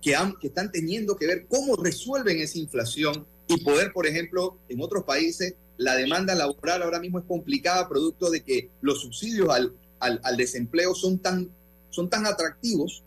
que, 0.00 0.14
han- 0.14 0.36
que 0.38 0.46
están 0.48 0.70
teniendo 0.70 1.16
que 1.16 1.26
ver 1.26 1.46
cómo 1.48 1.76
resuelven 1.76 2.38
esa 2.40 2.58
inflación 2.58 3.26
y 3.54 3.64
poder, 3.64 3.92
por 3.92 4.06
ejemplo, 4.06 4.58
en 4.68 4.80
otros 4.80 5.04
países, 5.04 5.54
la 5.76 5.96
demanda 5.96 6.34
laboral 6.34 6.82
ahora 6.82 7.00
mismo 7.00 7.18
es 7.18 7.24
complicada, 7.24 7.88
producto 7.88 8.30
de 8.30 8.42
que 8.42 8.70
los 8.80 9.00
subsidios 9.00 9.48
al, 9.48 9.74
al, 10.00 10.36
desempleo 10.36 10.94
son 10.94 11.18
tan, 11.18 11.50
son 11.90 12.08
tan 12.08 12.26
atractivos 12.26 13.02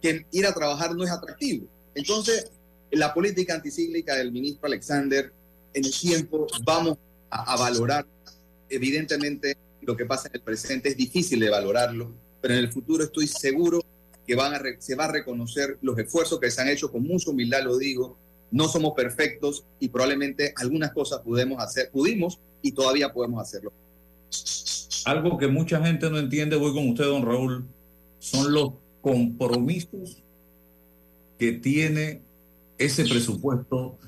que 0.00 0.26
ir 0.32 0.46
a 0.46 0.54
trabajar 0.54 0.94
no 0.94 1.04
es 1.04 1.10
atractivo. 1.10 1.66
Entonces, 1.94 2.50
la 2.90 3.12
política 3.12 3.54
anticíclica 3.54 4.16
del 4.16 4.32
ministro 4.32 4.66
Alexander, 4.66 5.32
en 5.74 5.84
el 5.84 5.92
tiempo 5.92 6.46
vamos 6.64 6.98
a, 7.30 7.56
valorar, 7.56 8.06
evidentemente, 8.68 9.56
lo 9.82 9.96
que 9.96 10.06
pasa 10.06 10.28
en 10.28 10.36
el 10.36 10.40
presente 10.42 10.90
es 10.90 10.96
difícil 10.96 11.40
de 11.40 11.50
valorarlo, 11.50 12.12
pero 12.40 12.54
en 12.54 12.60
el 12.60 12.72
futuro 12.72 13.04
estoy 13.04 13.26
seguro 13.26 13.84
que 14.26 14.34
van 14.34 14.60
se 14.78 14.94
va 14.94 15.06
a 15.06 15.12
reconocer 15.12 15.78
los 15.82 15.98
esfuerzos 15.98 16.38
que 16.38 16.50
se 16.50 16.60
han 16.60 16.68
hecho 16.68 16.90
con 16.90 17.02
mucha 17.02 17.30
humildad, 17.30 17.64
lo 17.64 17.78
digo. 17.78 18.16
No 18.50 18.68
somos 18.68 18.92
perfectos 18.94 19.64
y 19.78 19.88
probablemente 19.88 20.52
algunas 20.56 20.92
cosas 20.92 21.20
pudimos 21.20 21.62
hacer, 21.62 21.90
pudimos 21.90 22.38
y 22.62 22.72
todavía 22.72 23.12
podemos 23.12 23.40
hacerlo. 23.40 23.72
Algo 25.04 25.38
que 25.38 25.48
mucha 25.48 25.84
gente 25.84 26.10
no 26.10 26.18
entiende, 26.18 26.56
voy 26.56 26.74
con 26.74 26.88
usted, 26.88 27.04
don 27.04 27.24
Raúl, 27.24 27.66
son 28.18 28.52
los 28.52 28.72
compromisos 29.00 30.22
que 31.38 31.52
tiene 31.52 32.22
ese 32.76 33.04
presupuesto 33.04 33.98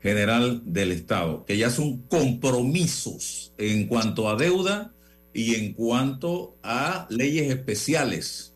general 0.00 0.62
del 0.64 0.92
Estado, 0.92 1.44
que 1.44 1.56
ya 1.58 1.70
son 1.70 1.98
compromisos 2.02 3.52
en 3.58 3.86
cuanto 3.88 4.28
a 4.28 4.36
deuda 4.36 4.94
y 5.34 5.54
en 5.54 5.74
cuanto 5.74 6.56
a 6.62 7.06
leyes 7.10 7.50
especiales, 7.50 8.54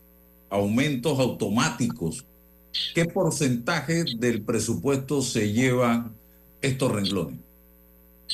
aumentos 0.49 1.19
automáticos. 1.19 2.25
¿Qué 2.93 3.05
porcentaje 3.05 4.03
del 4.17 4.41
presupuesto 4.41 5.21
se 5.21 5.51
llevan 5.51 6.15
estos 6.61 6.91
renglones? 6.91 7.39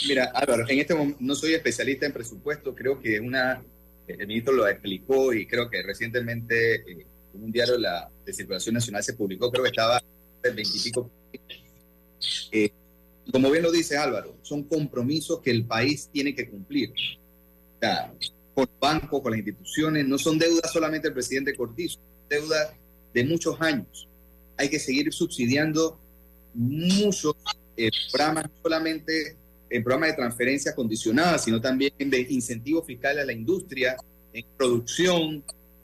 Mira, 0.08 0.32
Álvaro, 0.34 0.64
en 0.68 0.80
este 0.80 0.96
momento 0.96 1.18
no 1.20 1.36
soy 1.36 1.54
especialista 1.54 2.06
en 2.06 2.14
presupuesto, 2.14 2.74
creo 2.74 3.02
que 3.02 3.20
una, 3.20 3.62
el 4.08 4.28
ministro 4.28 4.54
lo 4.54 4.68
explicó 4.68 5.34
y 5.34 5.46
creo 5.46 5.70
que 5.70 5.84
recientemente 5.84 6.76
eh, 6.76 7.06
en 7.34 7.44
un 7.44 7.52
diario 7.52 7.74
de, 7.74 7.82
la, 7.82 8.10
circulación 8.32 8.76
nacional 8.76 9.04
se 9.04 9.14
publicó, 9.14 9.52
creo 9.52 9.64
que 9.64 9.70
estaba 9.70 10.02
el 10.44 10.56
veintipico. 10.56 11.10
Eh, 12.52 12.72
como 13.32 13.52
bien 13.52 13.64
lo 13.64 13.72
dice 13.72 13.98
Álvaro, 13.98 14.36
son 14.42 14.64
compromisos 14.64 15.40
que 15.42 15.52
el 15.52 15.66
país 15.66 16.10
tiene 16.12 16.34
que 16.34 16.50
cumplir. 16.50 16.94
Con 18.54 18.64
el 18.64 18.80
banco, 18.80 19.22
con 19.22 19.32
las 19.32 19.40
instituciones, 19.40 20.08
no 20.08 20.18
son 20.18 20.38
deudas 20.38 20.72
solamente 20.72 21.08
del 21.08 21.14
presidente 21.14 21.56
Cortizo, 21.56 22.00
deudas 22.30 22.74
de 23.14 23.24
muchos 23.24 23.60
años. 23.62 24.09
Hay 24.60 24.70
que 24.70 24.78
seguir 24.78 25.12
subsidiando 25.14 25.98
muchos 26.54 27.34
programas, 28.12 28.44
no 28.44 28.52
solamente 28.62 29.38
en 29.70 29.84
programas 29.84 30.10
de 30.10 30.16
transferencia 30.18 30.76
condicionada, 30.76 31.38
sino 31.38 31.62
también 31.62 31.94
de 31.98 32.28
incentivos 32.30 32.86
fiscales 32.86 33.24
a 33.24 33.26
la 33.26 33.32
industria, 33.32 33.96
en 34.34 34.46
producción, 34.58 35.44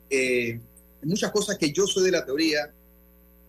eh, 0.10 0.60
muchas 1.04 1.32
cosas 1.32 1.58
que 1.58 1.72
yo 1.72 1.88
soy 1.88 2.04
de 2.04 2.12
la 2.12 2.26
teoría 2.26 2.74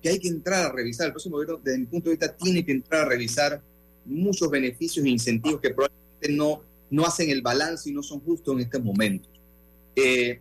que 0.01 0.11
hay 0.11 0.21
que 0.21 0.29
entrar 0.29 0.67
a 0.67 0.73
revisar. 0.73 1.07
El 1.07 1.12
próximo 1.12 1.37
gobierno, 1.37 1.61
desde 1.65 1.79
mi 1.79 1.87
punto 1.87 2.09
de 2.11 2.17
vista, 2.17 2.37
tiene 2.37 2.65
que 2.65 2.71
entrar 2.73 3.03
a 3.07 3.09
revisar 3.09 3.61
muchos 4.05 4.49
beneficios 4.49 5.05
e 5.05 5.09
incentivos 5.09 5.61
que 5.61 5.71
probablemente 5.71 6.29
no, 6.31 6.62
no 6.91 7.05
hacen 7.05 7.31
el 7.31 7.43
balance 7.43 7.91
y 7.91 7.93
no 7.93 8.03
son 8.05 8.21
justos 8.21 8.55
en 8.55 8.61
estos 8.61 8.81
momentos. 8.81 9.33
Eh, 9.97 10.39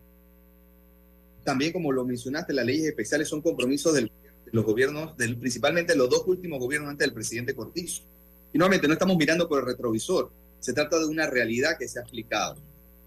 también, 1.43 1.71
como 1.73 1.91
lo 1.91 2.05
mencionaste, 2.05 2.53
las 2.53 2.65
leyes 2.65 2.85
especiales 2.85 3.27
son 3.27 3.41
compromisos 3.41 3.91
del- 3.95 4.11
de 4.23 4.24
los 4.51 4.65
gobiernos, 4.65 5.15
del, 5.17 5.37
principalmente 5.37 5.95
los 5.95 6.09
dos 6.09 6.23
últimos 6.27 6.59
gobiernos 6.59 6.89
antes 6.89 7.05
del 7.07 7.13
presidente 7.13 7.55
Cortizo. 7.55 8.03
Y 8.53 8.57
nuevamente, 8.57 8.87
no 8.87 8.93
estamos 8.93 9.17
mirando 9.17 9.47
por 9.49 9.59
el 9.59 9.65
retrovisor, 9.65 10.31
se 10.59 10.73
trata 10.73 10.97
de 10.99 11.05
una 11.05 11.27
realidad 11.27 11.77
que 11.77 11.87
se 11.87 11.99
ha 11.99 12.03
explicado. 12.03 12.55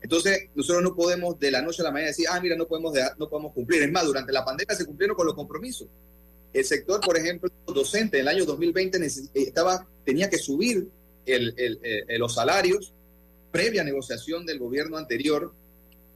Entonces, 0.00 0.48
nosotros 0.54 0.82
no 0.82 0.94
podemos 0.94 1.38
de 1.40 1.50
la 1.50 1.62
noche 1.62 1.82
a 1.82 1.84
la 1.86 1.90
mañana 1.90 2.08
decir, 2.08 2.26
ah, 2.30 2.38
mira, 2.40 2.54
no 2.56 2.68
podemos, 2.68 2.92
dejar- 2.92 3.16
no 3.18 3.28
podemos 3.28 3.52
cumplir. 3.52 3.82
Es 3.82 3.90
más, 3.90 4.04
durante 4.06 4.32
la 4.32 4.44
pandemia 4.44 4.76
se 4.76 4.84
cumplieron 4.84 5.16
con 5.16 5.26
los 5.26 5.34
compromisos. 5.34 5.88
El 6.52 6.64
sector, 6.64 7.00
por 7.00 7.16
ejemplo, 7.16 7.50
docente, 7.66 8.18
en 8.18 8.22
el 8.22 8.28
año 8.28 8.44
2020 8.44 8.98
neces- 9.00 9.30
eh, 9.34 9.42
estaba, 9.48 9.86
tenía 10.04 10.30
que 10.30 10.38
subir 10.38 10.88
el- 11.26 11.52
el- 11.56 11.80
el- 11.82 12.18
los 12.20 12.34
salarios 12.34 12.92
previa 13.50 13.82
negociación 13.82 14.44
del 14.46 14.58
gobierno 14.58 14.96
anterior 14.98 15.52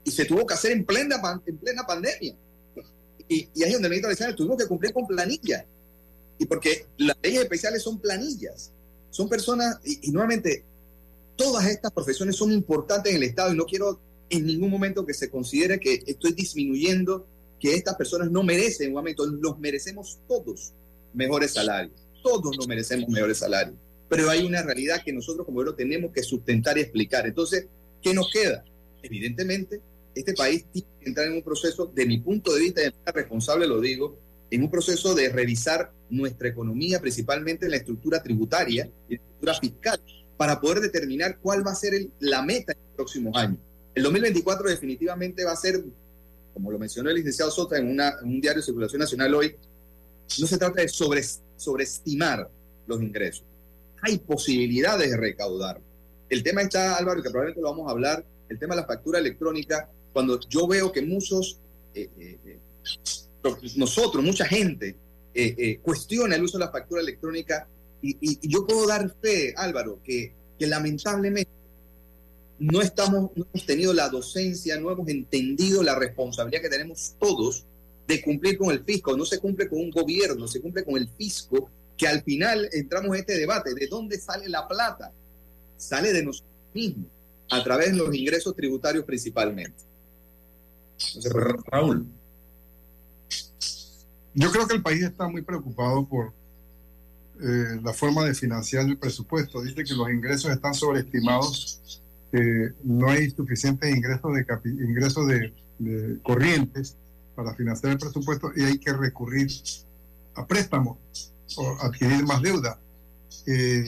y 0.03 0.11
se 0.11 0.25
tuvo 0.25 0.45
que 0.45 0.53
hacer 0.53 0.71
en 0.71 0.85
plena, 0.85 1.15
en 1.45 1.57
plena 1.57 1.83
pandemia. 1.85 2.35
Y, 3.27 3.49
y 3.53 3.63
ahí 3.63 3.69
es 3.69 3.73
donde 3.73 3.87
el 3.87 3.91
ministro 3.91 4.07
Alexander 4.09 4.35
tuvimos 4.35 4.57
que 4.57 4.67
cumplir 4.67 4.93
con 4.93 5.07
planilla. 5.07 5.65
Y 6.37 6.45
porque 6.45 6.87
las 6.97 7.15
leyes 7.21 7.41
especiales 7.41 7.81
son 7.81 7.99
planillas, 7.99 8.71
son 9.09 9.29
personas, 9.29 9.79
y, 9.83 10.09
y 10.09 10.11
nuevamente, 10.11 10.65
todas 11.35 11.65
estas 11.67 11.91
profesiones 11.91 12.35
son 12.35 12.51
importantes 12.51 13.11
en 13.11 13.17
el 13.17 13.23
Estado 13.23 13.53
y 13.53 13.57
no 13.57 13.65
quiero 13.65 13.99
en 14.29 14.45
ningún 14.45 14.69
momento 14.69 15.05
que 15.05 15.13
se 15.13 15.29
considere 15.29 15.79
que 15.79 16.03
estoy 16.05 16.33
disminuyendo 16.33 17.27
que 17.59 17.75
estas 17.75 17.95
personas 17.95 18.29
no 18.31 18.43
merecen, 18.43 18.89
un 18.89 18.95
momento, 18.95 19.25
los 19.25 19.59
merecemos 19.59 20.19
todos 20.27 20.73
mejores 21.13 21.53
salarios, 21.53 21.95
todos 22.21 22.57
nos 22.57 22.67
merecemos 22.67 23.07
mejores 23.09 23.37
salarios, 23.37 23.77
pero 24.09 24.29
hay 24.29 24.43
una 24.43 24.63
realidad 24.63 25.01
que 25.03 25.13
nosotros 25.13 25.45
como 25.45 25.57
gobierno 25.57 25.75
tenemos 25.75 26.11
que 26.11 26.23
sustentar 26.23 26.77
y 26.77 26.81
explicar. 26.81 27.25
Entonces, 27.25 27.67
¿qué 28.01 28.13
nos 28.13 28.29
queda? 28.31 28.63
Evidentemente, 29.01 29.81
este 30.15 30.33
país 30.33 30.65
tiene 30.71 30.87
que 30.99 31.09
entrar 31.09 31.27
en 31.27 31.33
un 31.33 31.41
proceso, 31.43 31.85
de 31.93 32.05
mi 32.05 32.19
punto 32.19 32.53
de 32.53 32.59
vista, 32.61 32.81
de 32.81 32.91
manera 32.91 33.11
responsable 33.13 33.67
lo 33.67 33.79
digo, 33.81 34.17
en 34.51 34.61
un 34.63 34.69
proceso 34.69 35.15
de 35.15 35.29
revisar 35.29 35.91
nuestra 36.09 36.47
economía, 36.49 36.99
principalmente 37.01 37.65
en 37.65 37.71
la 37.71 37.77
estructura 37.77 38.21
tributaria 38.21 38.87
y 39.09 39.15
la 39.15 39.21
estructura 39.21 39.53
fiscal, 39.59 40.01
para 40.37 40.59
poder 40.61 40.79
determinar 40.81 41.39
cuál 41.39 41.65
va 41.65 41.71
a 41.71 41.75
ser 41.75 41.93
el- 41.95 42.11
la 42.19 42.41
meta 42.43 42.73
en 42.73 42.77
los 42.79 42.95
próximos 42.95 43.35
años. 43.35 43.57
El 43.95 44.03
2024 44.03 44.69
definitivamente 44.69 45.43
va 45.43 45.53
a 45.53 45.55
ser, 45.55 45.83
como 46.53 46.71
lo 46.71 46.77
mencionó 46.77 47.09
el 47.09 47.15
licenciado 47.15 47.49
Sota 47.51 47.77
en, 47.77 47.87
una- 47.89 48.13
en 48.21 48.27
un 48.27 48.41
diario 48.41 48.61
de 48.61 48.65
circulación 48.65 48.99
nacional 48.99 49.33
hoy, 49.33 49.55
no 50.39 50.47
se 50.47 50.57
trata 50.57 50.81
de 50.81 50.87
sobre, 50.87 51.21
sobreestimar 51.57 52.49
los 52.87 53.01
ingresos. 53.01 53.43
Hay 54.01 54.17
posibilidades 54.19 55.09
de 55.09 55.17
recaudar. 55.17 55.79
El 56.29 56.43
tema 56.43 56.61
está, 56.61 56.95
Álvaro, 56.95 57.21
que 57.23 57.29
probablemente 57.29 57.61
lo 57.61 57.69
vamos 57.69 57.87
a 57.87 57.91
hablar, 57.91 58.25
el 58.49 58.59
tema 58.59 58.75
de 58.75 58.81
la 58.81 58.87
factura 58.87 59.19
electrónica, 59.19 59.89
cuando 60.13 60.39
yo 60.47 60.67
veo 60.67 60.91
que 60.91 61.01
muchos, 61.01 61.59
eh, 61.93 62.09
eh, 62.17 62.37
eh, 62.45 62.59
nosotros, 63.75 64.23
mucha 64.23 64.45
gente, 64.45 64.95
cuestiona 65.81 66.35
el 66.35 66.43
uso 66.43 66.59
de 66.59 66.65
la 66.65 66.71
factura 66.71 67.01
electrónica 67.01 67.67
y 68.01 68.47
yo 68.47 68.67
puedo 68.67 68.85
dar 68.85 69.15
fe, 69.19 69.53
Álvaro, 69.57 69.99
que, 70.03 70.31
que 70.59 70.67
lamentablemente 70.67 71.49
no 72.59 72.81
estamos, 72.81 73.31
no 73.35 73.45
hemos 73.51 73.65
tenido 73.65 73.93
la 73.93 74.09
docencia, 74.09 74.79
no 74.79 74.91
hemos 74.91 75.07
entendido 75.09 75.81
la 75.83 75.97
responsabilidad 75.97 76.61
que 76.61 76.69
tenemos 76.69 77.15
todos 77.19 77.65
de 78.07 78.21
cumplir 78.21 78.57
con 78.57 78.71
el 78.71 78.83
fisco. 78.83 79.17
No 79.17 79.25
se 79.25 79.39
cumple 79.39 79.67
con 79.67 79.79
un 79.79 79.89
gobierno, 79.89 80.47
se 80.47 80.61
cumple 80.61 80.83
con 80.83 80.95
el 80.95 81.09
fisco, 81.09 81.69
que 81.97 82.07
al 82.07 82.23
final 82.23 82.69
entramos 82.71 83.15
en 83.15 83.21
este 83.21 83.37
debate. 83.37 83.73
¿De 83.73 83.87
dónde 83.87 84.19
sale 84.19 84.47
la 84.49 84.67
plata? 84.67 85.11
Sale 85.77 86.13
de 86.13 86.23
nosotros 86.23 86.53
mismos, 86.73 87.07
a 87.49 87.63
través 87.63 87.91
de 87.91 87.97
los 87.97 88.13
ingresos 88.15 88.55
tributarios 88.55 89.03
principalmente. 89.03 89.92
Raúl. 91.67 92.07
Yo 94.35 94.51
creo 94.51 94.67
que 94.67 94.75
el 94.75 94.81
país 94.81 95.03
está 95.03 95.27
muy 95.27 95.41
preocupado 95.41 96.07
por 96.07 96.33
eh, 97.41 97.79
la 97.83 97.93
forma 97.93 98.23
de 98.23 98.33
financiar 98.33 98.85
el 98.85 98.97
presupuesto. 98.97 99.61
Dice 99.61 99.83
que 99.83 99.93
los 99.93 100.09
ingresos 100.09 100.51
están 100.51 100.73
sobreestimados, 100.73 102.01
que 102.31 102.73
no 102.83 103.09
hay 103.09 103.29
suficientes 103.29 103.95
ingresos 103.95 104.33
de, 104.33 104.45
ingresos 104.65 105.27
de, 105.27 105.53
de 105.79 106.21
corrientes 106.21 106.97
para 107.35 107.53
financiar 107.53 107.93
el 107.93 107.99
presupuesto 107.99 108.51
y 108.55 108.63
hay 108.63 108.77
que 108.77 108.93
recurrir 108.93 109.49
a 110.35 110.45
préstamos 110.45 110.97
o 111.57 111.77
adquirir 111.81 112.23
más 112.25 112.41
deuda. 112.41 112.79
Eh, 113.45 113.85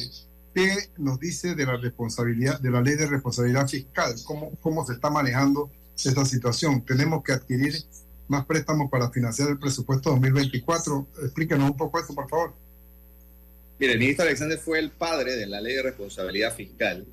¿Qué 0.54 0.90
nos 0.98 1.20
dice 1.20 1.54
de 1.54 1.66
la 1.66 1.76
responsabilidad, 1.78 2.60
de 2.62 2.72
la 2.72 2.82
ley 2.82 2.96
de 2.96 3.08
responsabilidad 3.08 3.68
fiscal? 3.68 4.16
¿Cómo, 4.26 4.52
cómo 4.62 4.86
se 4.86 4.94
está 4.94 5.10
manejando 5.10 5.70
esta 5.96 6.26
situación? 6.26 6.84
Tenemos 6.84 7.24
que 7.24 7.34
adquirir 7.34 7.74
más 8.28 8.46
préstamos 8.46 8.90
para 8.90 9.10
financiar 9.12 9.50
el 9.50 9.60
presupuesto 9.60 10.12
2024. 10.12 11.08
Explíquenos 11.24 11.72
un 11.72 11.78
poco 11.78 12.00
eso, 12.00 12.14
por 12.14 12.30
favor. 12.30 12.54
Mire, 13.80 13.94
el 13.94 14.00
ministro 14.00 14.26
Alexander 14.26 14.58
fue 14.58 14.80
el 14.80 14.92
padre 14.92 15.36
de 15.36 15.48
la 15.48 15.62
ley 15.62 15.76
de 15.76 15.84
responsabilidad 15.84 16.54
fiscal 16.56 17.06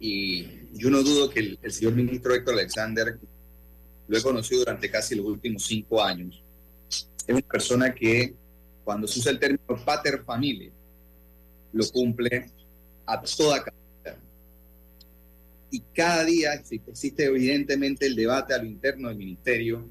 y 0.00 0.48
yo 0.72 0.90
no 0.90 1.02
dudo 1.02 1.30
que 1.30 1.40
el, 1.40 1.58
el 1.62 1.72
señor 1.72 1.94
ministro 1.94 2.34
Héctor 2.34 2.54
Alexander, 2.54 3.18
lo 4.08 4.18
he 4.18 4.22
conocido 4.22 4.60
durante 4.60 4.90
casi 4.90 5.14
los 5.14 5.26
últimos 5.26 5.64
cinco 5.64 6.02
años, 6.02 6.42
es 6.88 7.34
una 7.34 7.40
persona 7.42 7.94
que 7.94 8.34
cuando 8.84 9.06
se 9.06 9.20
usa 9.20 9.30
el 9.30 9.38
término 9.38 9.84
pater 9.84 10.24
familia, 10.24 10.70
lo 11.72 11.88
cumple 11.90 12.50
a 13.06 13.20
toda 13.22 13.58
capacidad. 13.58 13.81
Y 15.72 15.80
cada 15.94 16.22
día 16.24 16.52
existe, 16.52 17.24
evidentemente 17.24 18.06
el 18.06 18.14
debate 18.14 18.52
a 18.52 18.58
lo 18.58 18.66
interno 18.66 19.08
del 19.08 19.16
ministerio 19.16 19.88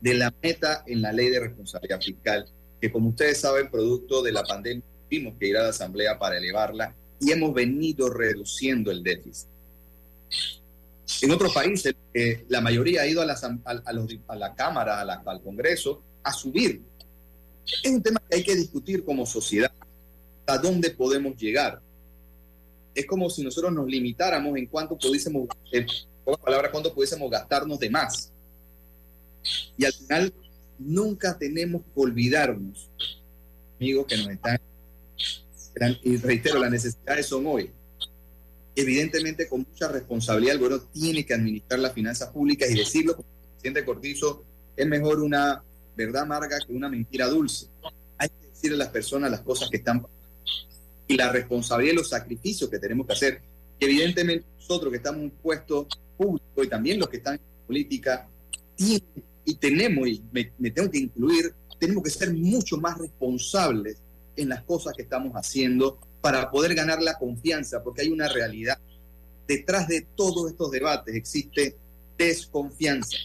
de 0.00 0.14
la 0.14 0.32
meta 0.40 0.84
en 0.86 1.02
la 1.02 1.12
ley 1.12 1.28
de 1.28 1.40
responsabilidad 1.40 2.00
fiscal, 2.00 2.46
que 2.80 2.92
como 2.92 3.08
ustedes 3.08 3.40
saben, 3.40 3.68
producto 3.68 4.22
de 4.22 4.30
la 4.30 4.44
pandemia, 4.44 4.84
tuvimos 5.10 5.34
que 5.36 5.48
ir 5.48 5.56
a 5.56 5.64
la 5.64 5.68
Asamblea 5.70 6.16
para 6.20 6.38
elevarla 6.38 6.94
y 7.20 7.32
hemos 7.32 7.52
venido 7.52 8.08
reduciendo 8.08 8.92
el 8.92 9.02
déficit. 9.02 9.48
En 11.22 11.30
otros 11.32 11.52
países, 11.52 11.94
eh, 12.14 12.44
la 12.48 12.60
mayoría 12.60 13.02
ha 13.02 13.06
ido 13.06 13.20
a 13.20 13.26
la, 13.26 13.34
a, 13.34 13.70
a 13.84 13.92
los, 13.92 14.06
a 14.28 14.36
la 14.36 14.54
Cámara, 14.54 15.00
a 15.00 15.04
la, 15.04 15.22
al 15.26 15.42
Congreso, 15.42 16.00
a 16.22 16.32
subir. 16.32 16.80
Es 17.82 17.90
un 17.90 18.02
tema 18.02 18.22
que 18.30 18.36
hay 18.36 18.44
que 18.44 18.54
discutir 18.54 19.04
como 19.04 19.26
sociedad. 19.26 19.72
¿A 20.46 20.58
dónde 20.58 20.90
podemos 20.90 21.36
llegar? 21.36 21.80
Es 22.94 23.06
como 23.06 23.28
si 23.28 23.42
nosotros 23.42 23.72
nos 23.72 23.86
limitáramos 23.86 24.56
en 24.56 24.66
cuánto 24.66 24.96
pudiésemos, 24.96 25.48
en 25.72 25.86
pocas 26.24 26.44
palabras, 26.44 26.70
cuánto 26.70 26.94
pudiésemos 26.94 27.30
gastarnos 27.30 27.78
de 27.78 27.90
más. 27.90 28.30
Y 29.76 29.84
al 29.84 29.92
final, 29.92 30.32
nunca 30.78 31.36
tenemos 31.36 31.82
que 31.82 32.00
olvidarnos, 32.00 32.90
amigos 33.78 34.06
que 34.06 34.16
nos 34.16 34.28
están, 34.28 34.58
y 36.02 36.16
reitero, 36.18 36.60
las 36.60 36.70
necesidades 36.70 37.26
son 37.26 37.46
hoy. 37.46 37.70
Evidentemente, 38.76 39.48
con 39.48 39.66
mucha 39.68 39.88
responsabilidad, 39.88 40.54
el 40.54 40.60
gobierno 40.60 40.86
tiene 40.92 41.24
que 41.24 41.34
administrar 41.34 41.80
las 41.80 41.92
finanzas 41.92 42.30
públicas 42.30 42.70
y 42.70 42.78
decirlo, 42.78 43.16
como 43.16 43.28
el 43.28 43.50
presidente 43.50 43.84
Cortizo, 43.84 44.44
es 44.76 44.86
mejor 44.86 45.20
una 45.20 45.62
verdad 45.96 46.22
amarga 46.22 46.58
que 46.64 46.72
una 46.72 46.88
mentira 46.88 47.28
dulce. 47.28 47.66
Hay 48.18 48.28
que 48.28 48.48
decirle 48.48 48.76
a 48.76 48.78
las 48.78 48.88
personas 48.88 49.30
las 49.30 49.40
cosas 49.40 49.68
que 49.70 49.76
están 49.76 50.02
pasando 50.02 50.23
y 51.06 51.16
la 51.16 51.30
responsabilidad 51.30 51.92
y 51.92 51.96
los 51.96 52.08
sacrificios 52.08 52.70
que 52.70 52.78
tenemos 52.78 53.06
que 53.06 53.12
hacer. 53.12 53.42
Y 53.78 53.84
evidentemente 53.84 54.46
nosotros 54.56 54.90
que 54.90 54.96
estamos 54.96 55.20
en 55.20 55.24
un 55.24 55.30
puesto 55.30 55.86
público 56.16 56.62
y 56.62 56.68
también 56.68 56.98
los 56.98 57.08
que 57.08 57.18
están 57.18 57.34
en 57.34 57.66
política, 57.66 58.28
tienen, 58.76 59.24
y 59.44 59.54
tenemos, 59.56 60.08
y 60.08 60.22
me, 60.32 60.52
me 60.58 60.70
tengo 60.70 60.90
que 60.90 60.98
incluir, 60.98 61.54
tenemos 61.78 62.02
que 62.02 62.10
ser 62.10 62.32
mucho 62.32 62.78
más 62.78 62.98
responsables 62.98 63.98
en 64.36 64.48
las 64.48 64.62
cosas 64.62 64.94
que 64.94 65.02
estamos 65.02 65.32
haciendo 65.34 65.98
para 66.20 66.50
poder 66.50 66.74
ganar 66.74 67.02
la 67.02 67.18
confianza, 67.18 67.82
porque 67.82 68.02
hay 68.02 68.08
una 68.08 68.28
realidad. 68.28 68.78
Detrás 69.46 69.86
de 69.88 70.06
todos 70.14 70.50
estos 70.50 70.70
debates 70.70 71.14
existe 71.14 71.76
desconfianza. 72.16 73.18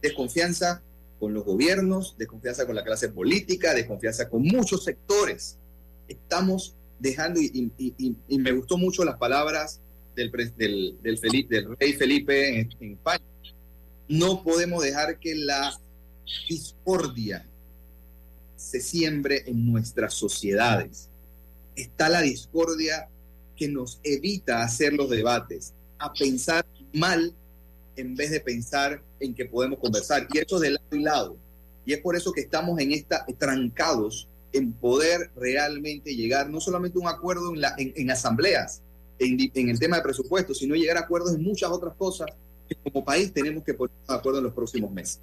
Desconfianza 0.00 0.82
con 1.18 1.34
los 1.34 1.44
gobiernos, 1.44 2.14
desconfianza 2.16 2.66
con 2.66 2.76
la 2.76 2.84
clase 2.84 3.08
política, 3.08 3.74
desconfianza 3.74 4.28
con 4.28 4.42
muchos 4.42 4.84
sectores. 4.84 5.58
Estamos 6.06 6.74
dejando, 7.04 7.40
y, 7.40 7.70
y, 7.76 7.94
y, 7.98 8.16
y 8.28 8.38
me 8.38 8.50
gustó 8.52 8.78
mucho 8.78 9.04
las 9.04 9.18
palabras 9.18 9.80
del, 10.16 10.32
del, 10.56 10.96
del, 11.02 11.18
Felipe, 11.18 11.54
del 11.54 11.76
rey 11.76 11.92
Felipe 11.92 12.60
en, 12.60 12.70
en 12.80 12.92
España. 12.92 13.24
No 14.08 14.42
podemos 14.42 14.82
dejar 14.82 15.18
que 15.20 15.34
la 15.34 15.78
discordia 16.48 17.46
se 18.56 18.80
siembre 18.80 19.44
en 19.46 19.70
nuestras 19.70 20.14
sociedades. 20.14 21.10
Está 21.76 22.08
la 22.08 22.22
discordia 22.22 23.08
que 23.56 23.68
nos 23.68 24.00
evita 24.02 24.62
hacer 24.62 24.94
los 24.94 25.10
debates, 25.10 25.74
a 25.98 26.12
pensar 26.12 26.64
mal 26.92 27.34
en 27.96 28.16
vez 28.16 28.30
de 28.30 28.40
pensar 28.40 29.02
en 29.20 29.34
que 29.34 29.44
podemos 29.44 29.78
conversar. 29.78 30.26
Y 30.32 30.38
eso 30.38 30.58
de 30.58 30.70
lado 30.70 30.96
y 30.96 31.00
lado. 31.00 31.36
Y 31.84 31.92
es 31.92 32.00
por 32.00 32.16
eso 32.16 32.32
que 32.32 32.40
estamos 32.40 32.78
en 32.80 32.92
esta 32.92 33.26
trancados 33.38 34.26
en 34.54 34.72
poder 34.72 35.30
realmente 35.36 36.14
llegar 36.14 36.48
no 36.48 36.60
solamente 36.60 36.98
a 36.98 37.02
un 37.02 37.08
acuerdo 37.08 37.52
en, 37.52 37.60
la, 37.60 37.74
en, 37.76 37.92
en 37.96 38.10
asambleas, 38.10 38.82
en, 39.18 39.38
en, 39.52 39.68
el 39.68 39.78
tema 39.78 39.96
de 39.96 40.02
presupuesto, 40.02 40.54
sino 40.54 40.74
llegar 40.74 40.96
a 40.96 41.00
acuerdos 41.00 41.34
en 41.34 41.42
muchas 41.42 41.70
otras 41.70 41.94
cosas 41.96 42.28
que 42.68 42.76
como 42.76 43.04
país 43.04 43.32
tenemos 43.32 43.64
que 43.64 43.74
poner 43.74 43.94
de 44.08 44.14
acuerdo 44.14 44.38
en 44.38 44.44
los 44.44 44.54
próximos 44.54 44.90
meses. 44.90 45.20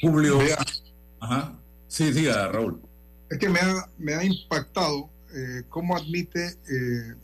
Julio. 0.00 0.38
Ajá. 1.20 1.58
Sí, 1.86 2.10
diga, 2.10 2.48
Raúl. 2.48 2.80
Es 3.28 3.38
que 3.38 3.48
me 3.48 3.60
ha, 3.60 3.88
me 3.98 4.14
ha 4.14 4.24
impactado 4.24 5.10
eh, 5.32 5.62
cómo 5.68 5.96
admite 5.96 6.58
eh, 6.68 7.14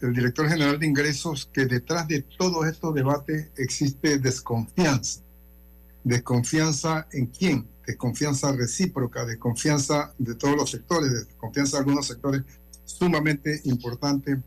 el 0.00 0.14
director 0.14 0.48
general 0.48 0.78
de 0.78 0.86
ingresos 0.86 1.48
que 1.52 1.66
detrás 1.66 2.08
de 2.08 2.22
todos 2.22 2.66
estos 2.66 2.94
debates 2.94 3.50
existe 3.56 4.18
desconfianza. 4.18 5.20
Desconfianza 6.02 7.06
en 7.12 7.26
quién? 7.26 7.73
Desconfianza 7.86 8.52
recíproca, 8.52 9.24
desconfianza 9.24 10.14
de 10.18 10.34
todos 10.34 10.56
los 10.56 10.70
sectores, 10.70 11.26
desconfianza 11.26 11.76
de 11.76 11.80
algunos 11.80 12.06
sectores. 12.06 12.42
Sumamente 12.84 13.60
importante 13.64 14.38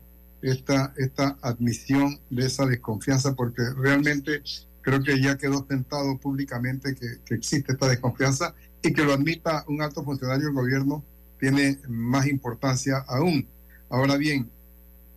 esta, 0.42 0.92
esta 0.96 1.38
admisión 1.42 2.20
de 2.30 2.46
esa 2.46 2.66
desconfianza 2.66 3.34
porque 3.34 3.62
realmente 3.76 4.42
creo 4.82 5.02
que 5.02 5.20
ya 5.20 5.36
quedó 5.36 5.64
tentado 5.64 6.18
públicamente 6.18 6.94
que, 6.94 7.18
que, 7.24 7.34
existe 7.34 7.72
esta 7.72 7.88
desconfianza 7.88 8.54
y 8.82 8.92
que 8.92 9.04
lo 9.04 9.12
admita 9.12 9.64
un 9.68 9.82
alto 9.82 10.04
funcionario 10.04 10.46
del 10.46 10.54
gobierno 10.54 11.04
tiene 11.38 11.78
más 11.88 12.26
importancia 12.26 13.04
aún. 13.06 13.48
Ahora 13.90 14.16
bien, 14.16 14.50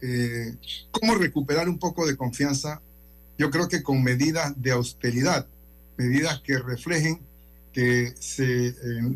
eh, 0.02 0.56
¿cómo 0.92 1.16
recuperar 1.16 1.70
un 1.70 1.78
poco 1.78 2.06
de 2.06 2.16
confianza? 2.16 2.82
Yo 3.38 3.50
creo 3.50 3.68
que 3.68 3.84
con 3.84 4.04
medidas 4.04 4.60
de 4.62 4.72
austeridad, 4.72 5.48
medidas 5.98 6.42
que 6.42 6.58
reflejen 6.58 7.22
que 7.72 8.14
se, 8.20 8.76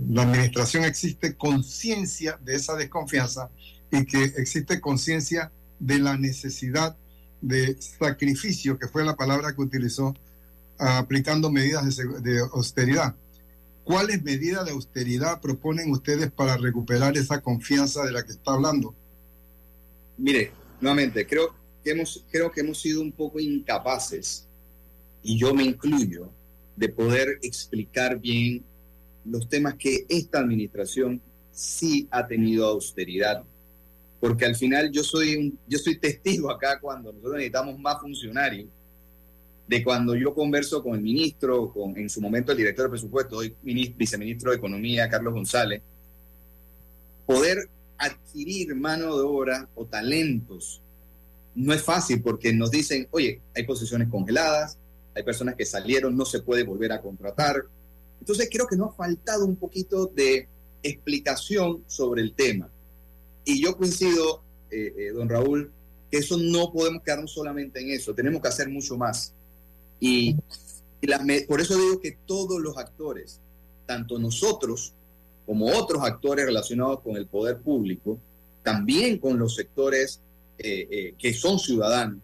la 0.09 0.23
administración 0.23 0.85
existe 0.85 1.35
conciencia 1.35 2.39
de 2.43 2.55
esa 2.55 2.75
desconfianza 2.75 3.49
y 3.91 4.05
que 4.05 4.23
existe 4.37 4.79
conciencia 4.79 5.51
de 5.79 5.99
la 5.99 6.17
necesidad 6.17 6.97
de 7.41 7.79
sacrificio, 7.79 8.79
que 8.79 8.87
fue 8.87 9.03
la 9.03 9.15
palabra 9.15 9.53
que 9.53 9.61
utilizó 9.61 10.15
aplicando 10.77 11.51
medidas 11.51 11.95
de, 11.95 12.05
de, 12.21 12.39
austeridad. 12.53 13.15
¿Cuáles 13.83 14.23
medidas 14.23 14.65
de 14.65 14.71
austeridad 14.71 15.41
proponen 15.41 15.91
ustedes 15.91 16.31
para 16.31 16.57
recuperar 16.57 17.15
esa 17.17 17.41
confianza 17.41 18.03
de 18.03 18.11
la 18.11 18.23
que 18.23 18.31
está 18.31 18.53
hablando? 18.53 18.95
Mire, 20.17 20.51
nuevamente, 20.81 21.27
creo 21.27 21.53
que 21.83 21.91
hemos, 21.91 22.25
creo 22.31 22.51
que 22.51 22.61
hemos 22.61 22.81
sido 22.81 23.01
un 23.01 23.11
poco 23.11 23.39
incapaces, 23.39 24.47
y 25.21 25.37
yo 25.37 25.53
me 25.53 25.63
incluyo, 25.63 26.31
de 26.75 26.89
poder 26.89 27.39
explicar 27.41 28.19
bien 28.19 28.63
los 29.23 29.47
temas 29.47 29.75
que 29.75 30.05
esta 30.09 30.39
administración 30.39 31.21
sí 31.51 32.07
ha 32.11 32.27
tenido 32.27 32.65
austeridad. 32.67 33.43
Porque 34.19 34.45
al 34.45 34.55
final 34.55 34.91
yo 34.91 35.03
soy, 35.03 35.35
un, 35.35 35.59
yo 35.67 35.77
soy 35.77 35.97
testigo 35.97 36.51
acá 36.51 36.79
cuando 36.79 37.11
nosotros 37.11 37.35
necesitamos 37.35 37.79
más 37.79 37.99
funcionarios 38.01 38.67
de 39.67 39.83
cuando 39.83 40.15
yo 40.15 40.33
converso 40.33 40.83
con 40.83 40.95
el 40.95 41.01
ministro, 41.01 41.71
con 41.71 41.97
en 41.97 42.09
su 42.09 42.21
momento 42.21 42.51
el 42.51 42.57
director 42.57 42.85
de 42.85 42.91
presupuesto, 42.91 43.37
hoy 43.37 43.55
ministro, 43.63 43.97
viceministro 43.97 44.51
de 44.51 44.57
Economía, 44.57 45.09
Carlos 45.09 45.33
González, 45.33 45.81
poder 47.25 47.69
adquirir 47.97 48.75
mano 48.75 49.17
de 49.17 49.23
obra 49.23 49.67
o 49.73 49.85
talentos 49.85 50.81
no 51.55 51.73
es 51.73 51.81
fácil 51.81 52.21
porque 52.21 52.53
nos 52.53 52.69
dicen, 52.69 53.07
oye, 53.11 53.41
hay 53.55 53.63
posiciones 53.63 54.09
congeladas, 54.09 54.77
hay 55.15 55.23
personas 55.23 55.55
que 55.55 55.65
salieron, 55.65 56.15
no 56.15 56.25
se 56.25 56.41
puede 56.41 56.63
volver 56.63 56.91
a 56.91 57.01
contratar. 57.01 57.63
Entonces 58.19 58.49
creo 58.51 58.67
que 58.67 58.75
nos 58.75 58.89
ha 58.89 58.97
faltado 58.97 59.45
un 59.45 59.55
poquito 59.55 60.07
de 60.07 60.47
explicación 60.83 61.83
sobre 61.87 62.21
el 62.21 62.33
tema. 62.33 62.69
Y 63.43 63.63
yo 63.63 63.77
coincido, 63.77 64.43
eh, 64.69 64.93
eh, 64.97 65.11
don 65.13 65.29
Raúl, 65.29 65.71
que 66.11 66.17
eso 66.17 66.37
no 66.37 66.71
podemos 66.71 67.01
quedarnos 67.03 67.31
solamente 67.31 67.79
en 67.79 67.91
eso, 67.91 68.13
tenemos 68.13 68.41
que 68.41 68.47
hacer 68.47 68.69
mucho 68.69 68.97
más. 68.97 69.33
Y, 69.99 70.35
y 71.01 71.07
las, 71.07 71.21
por 71.47 71.61
eso 71.61 71.77
digo 71.77 71.99
que 71.99 72.17
todos 72.25 72.59
los 72.59 72.77
actores, 72.77 73.39
tanto 73.85 74.19
nosotros 74.19 74.93
como 75.45 75.67
otros 75.67 76.03
actores 76.03 76.45
relacionados 76.45 77.01
con 77.01 77.17
el 77.17 77.27
poder 77.27 77.59
público, 77.59 78.19
también 78.63 79.19
con 79.19 79.37
los 79.37 79.55
sectores 79.55 80.19
eh, 80.57 80.87
eh, 80.89 81.15
que 81.17 81.33
son 81.33 81.59
ciudadanos, 81.59 82.19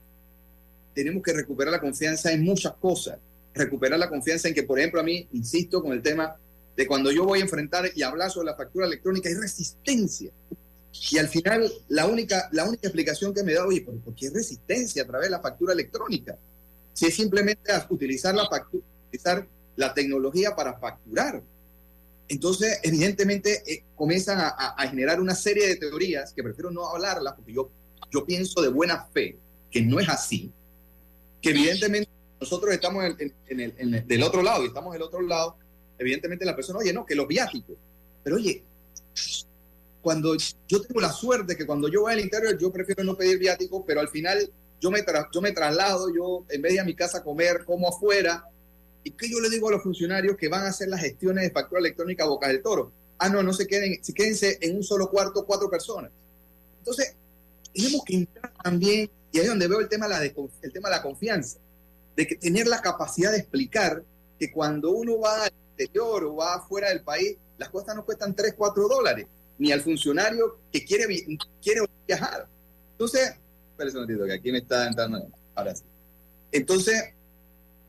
tenemos 0.93 1.23
que 1.23 1.33
recuperar 1.33 1.71
la 1.71 1.79
confianza 1.79 2.31
en 2.31 2.43
muchas 2.43 2.73
cosas. 2.73 3.17
Recuperar 3.53 3.99
la 3.99 4.09
confianza 4.09 4.47
en 4.47 4.53
que, 4.53 4.63
por 4.63 4.79
ejemplo, 4.79 4.99
a 4.99 5.03
mí, 5.03 5.27
insisto 5.33 5.81
con 5.81 5.91
el 5.91 6.01
tema 6.01 6.35
de 6.75 6.87
cuando 6.87 7.11
yo 7.11 7.25
voy 7.25 7.39
a 7.39 7.43
enfrentar 7.43 7.89
y 7.93 8.01
hablar 8.01 8.31
sobre 8.31 8.47
la 8.47 8.55
factura 8.55 8.85
electrónica, 8.85 9.29
hay 9.29 9.35
resistencia. 9.35 10.31
Y 11.11 11.17
al 11.17 11.27
final, 11.27 11.71
la 11.89 12.05
única, 12.07 12.49
la 12.51 12.65
única 12.65 12.87
explicación 12.87 13.33
que 13.33 13.43
me 13.43 13.53
da, 13.53 13.65
oye, 13.65 13.81
¿por 13.81 14.15
qué 14.15 14.29
resistencia 14.29 15.03
a 15.03 15.07
través 15.07 15.27
de 15.27 15.31
la 15.31 15.41
factura 15.41 15.73
electrónica? 15.73 16.37
Si 16.93 17.05
es 17.05 17.15
simplemente 17.15 17.71
utilizar 17.89 18.35
la, 18.35 18.47
factura, 18.47 18.83
utilizar 19.07 19.47
la 19.75 19.93
tecnología 19.93 20.55
para 20.55 20.77
facturar. 20.79 21.41
Entonces, 22.27 22.79
evidentemente, 22.83 23.63
eh, 23.65 23.83
comienzan 23.95 24.39
a, 24.39 24.49
a, 24.49 24.75
a, 24.77 24.87
generar 24.87 25.19
una 25.19 25.35
serie 25.35 25.67
de 25.67 25.75
teorías 25.75 26.33
que 26.33 26.43
prefiero 26.43 26.71
no 26.71 26.87
hablarlas 26.87 27.33
porque 27.33 27.53
yo 27.53 27.69
yo 28.11 28.25
pienso 28.25 28.61
de 28.61 28.67
buena 28.67 29.05
fe 29.05 29.37
que 29.71 29.81
no 29.81 29.99
es 29.99 30.09
así, 30.09 30.51
que 31.41 31.49
evidentemente 31.49 32.09
nosotros 32.39 32.73
estamos 32.73 33.03
en, 33.05 33.33
en 33.47 33.59
el, 33.59 33.73
en 33.77 33.93
el- 33.95 34.07
del 34.07 34.23
otro 34.23 34.41
lado 34.41 34.63
y 34.63 34.67
estamos 34.67 34.93
del 34.93 35.01
otro 35.01 35.21
lado, 35.21 35.57
evidentemente 35.97 36.45
la 36.45 36.55
persona, 36.55 36.79
oye, 36.79 36.93
no, 36.93 37.05
que 37.05 37.15
los 37.15 37.27
viáticos. 37.27 37.75
Pero 38.23 38.35
oye, 38.37 38.63
cuando 40.01 40.35
yo 40.67 40.81
tengo 40.81 40.99
la 40.99 41.11
suerte 41.11 41.55
que 41.55 41.65
cuando 41.65 41.87
yo 41.87 42.01
voy 42.01 42.13
al 42.13 42.19
interior, 42.19 42.57
yo 42.57 42.71
prefiero 42.71 43.03
no 43.03 43.15
pedir 43.15 43.37
viáticos, 43.37 43.83
pero 43.85 43.99
al 43.99 44.09
final 44.09 44.51
yo 44.79 44.89
me, 44.89 45.05
tra- 45.05 45.27
yo 45.31 45.41
me 45.41 45.51
traslado, 45.51 46.13
yo 46.13 46.43
en 46.49 46.61
vez 46.61 46.73
de 46.73 46.79
a 46.79 46.83
mi 46.83 46.95
casa 46.95 47.23
comer, 47.23 47.65
como 47.65 47.87
afuera. 47.87 48.43
¿Y 49.03 49.11
qué 49.11 49.29
yo 49.29 49.39
le 49.39 49.49
digo 49.49 49.67
a 49.69 49.71
los 49.71 49.83
funcionarios 49.83 50.37
que 50.37 50.47
van 50.47 50.63
a 50.63 50.69
hacer 50.69 50.87
las 50.87 51.01
gestiones 51.01 51.43
de 51.43 51.51
factura 51.51 51.79
electrónica 51.79 52.23
a 52.23 52.27
Boca 52.27 52.47
del 52.47 52.61
Toro? 52.63 52.91
Ah, 53.19 53.29
no, 53.29 53.43
no 53.43 53.53
se 53.53 53.67
queden, 53.67 54.03
si 54.03 54.13
quédense 54.13 54.57
en 54.61 54.75
un 54.75 54.83
solo 54.83 55.09
cuarto, 55.09 55.45
cuatro 55.45 55.69
personas. 55.69 56.11
Entonces, 56.79 57.15
tenemos 57.73 58.03
que 58.03 58.15
entrar 58.15 58.51
también, 58.63 59.09
y 59.31 59.37
ahí 59.37 59.43
es 59.43 59.49
donde 59.49 59.67
veo 59.67 59.79
el 59.79 59.89
tema, 59.89 60.07
de 60.07 60.15
la 60.15 60.23
el 60.23 60.73
tema 60.73 60.89
de 60.89 60.95
la 60.95 61.01
confianza, 61.01 61.59
de 62.15 62.27
que 62.27 62.35
tener 62.35 62.67
la 62.67 62.81
capacidad 62.81 63.31
de 63.31 63.37
explicar 63.37 64.03
que 64.39 64.51
cuando 64.51 64.91
uno 64.91 65.19
va 65.19 65.43
al 65.43 65.51
exterior 65.77 66.23
o 66.25 66.35
va 66.35 66.55
afuera 66.55 66.89
del 66.89 67.01
país, 67.01 67.37
las 67.57 67.69
cosas 67.69 67.95
no 67.95 68.03
cuestan 68.03 68.35
3, 68.35 68.55
4 68.57 68.87
dólares, 68.87 69.27
ni 69.57 69.71
al 69.71 69.81
funcionario 69.81 70.57
que 70.71 70.83
quiere, 70.83 71.05
quiere 71.61 71.81
viajar. 72.07 72.47
Entonces, 72.93 73.35
un 73.77 73.93
momentito, 73.93 74.25
que 74.25 74.33
aquí 74.33 74.51
me 74.51 74.59
está 74.59 74.87
entrando. 74.87 75.27
Ahora 75.55 75.75
sí. 75.75 75.83
Entonces, 76.51 77.13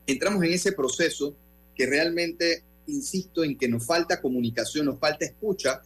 entramos 0.07 0.43
en 0.43 0.53
ese 0.53 0.71
proceso 0.71 1.35
que 1.75 1.85
realmente, 1.85 2.63
insisto, 2.87 3.43
en 3.43 3.57
que 3.57 3.67
nos 3.67 3.85
falta 3.85 4.21
comunicación, 4.21 4.85
nos 4.85 4.99
falta 4.99 5.25
escucha, 5.25 5.81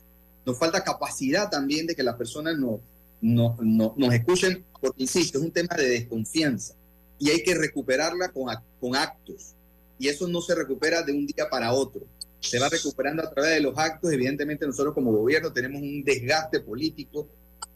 nos 0.46 0.58
falta 0.58 0.84
capacidad 0.84 1.50
también 1.50 1.88
de 1.88 1.96
que 1.96 2.04
las 2.04 2.16
personas 2.16 2.58
no, 2.58 2.80
no, 3.22 3.56
no- 3.62 3.94
nos 3.98 4.14
escuchen, 4.14 4.64
porque, 4.80 5.04
insisto, 5.04 5.38
es 5.40 5.44
un 5.44 5.52
tema 5.52 5.76
de 5.76 5.88
desconfianza 5.90 6.76
y 7.20 7.30
hay 7.32 7.44
que 7.44 7.56
recuperarla 7.56 8.30
con, 8.30 8.54
con 8.80 8.96
actos. 8.96 9.54
Y 10.00 10.08
eso 10.08 10.28
no 10.28 10.42
se 10.42 10.54
recupera 10.54 11.02
de 11.02 11.12
un 11.12 11.26
día 11.26 11.50
para 11.50 11.74
otro. 11.74 12.02
Se 12.40 12.60
va 12.60 12.70
recuperando 12.70 13.24
a 13.24 13.32
través 13.32 13.56
de 13.56 13.62
los 13.62 13.76
actos. 13.78 14.12
Evidentemente 14.12 14.68
nosotros 14.68 14.94
como 14.94 15.12
gobierno 15.12 15.52
tenemos 15.52 15.82
un 15.82 16.04
desgaste 16.04 16.60
político 16.60 17.28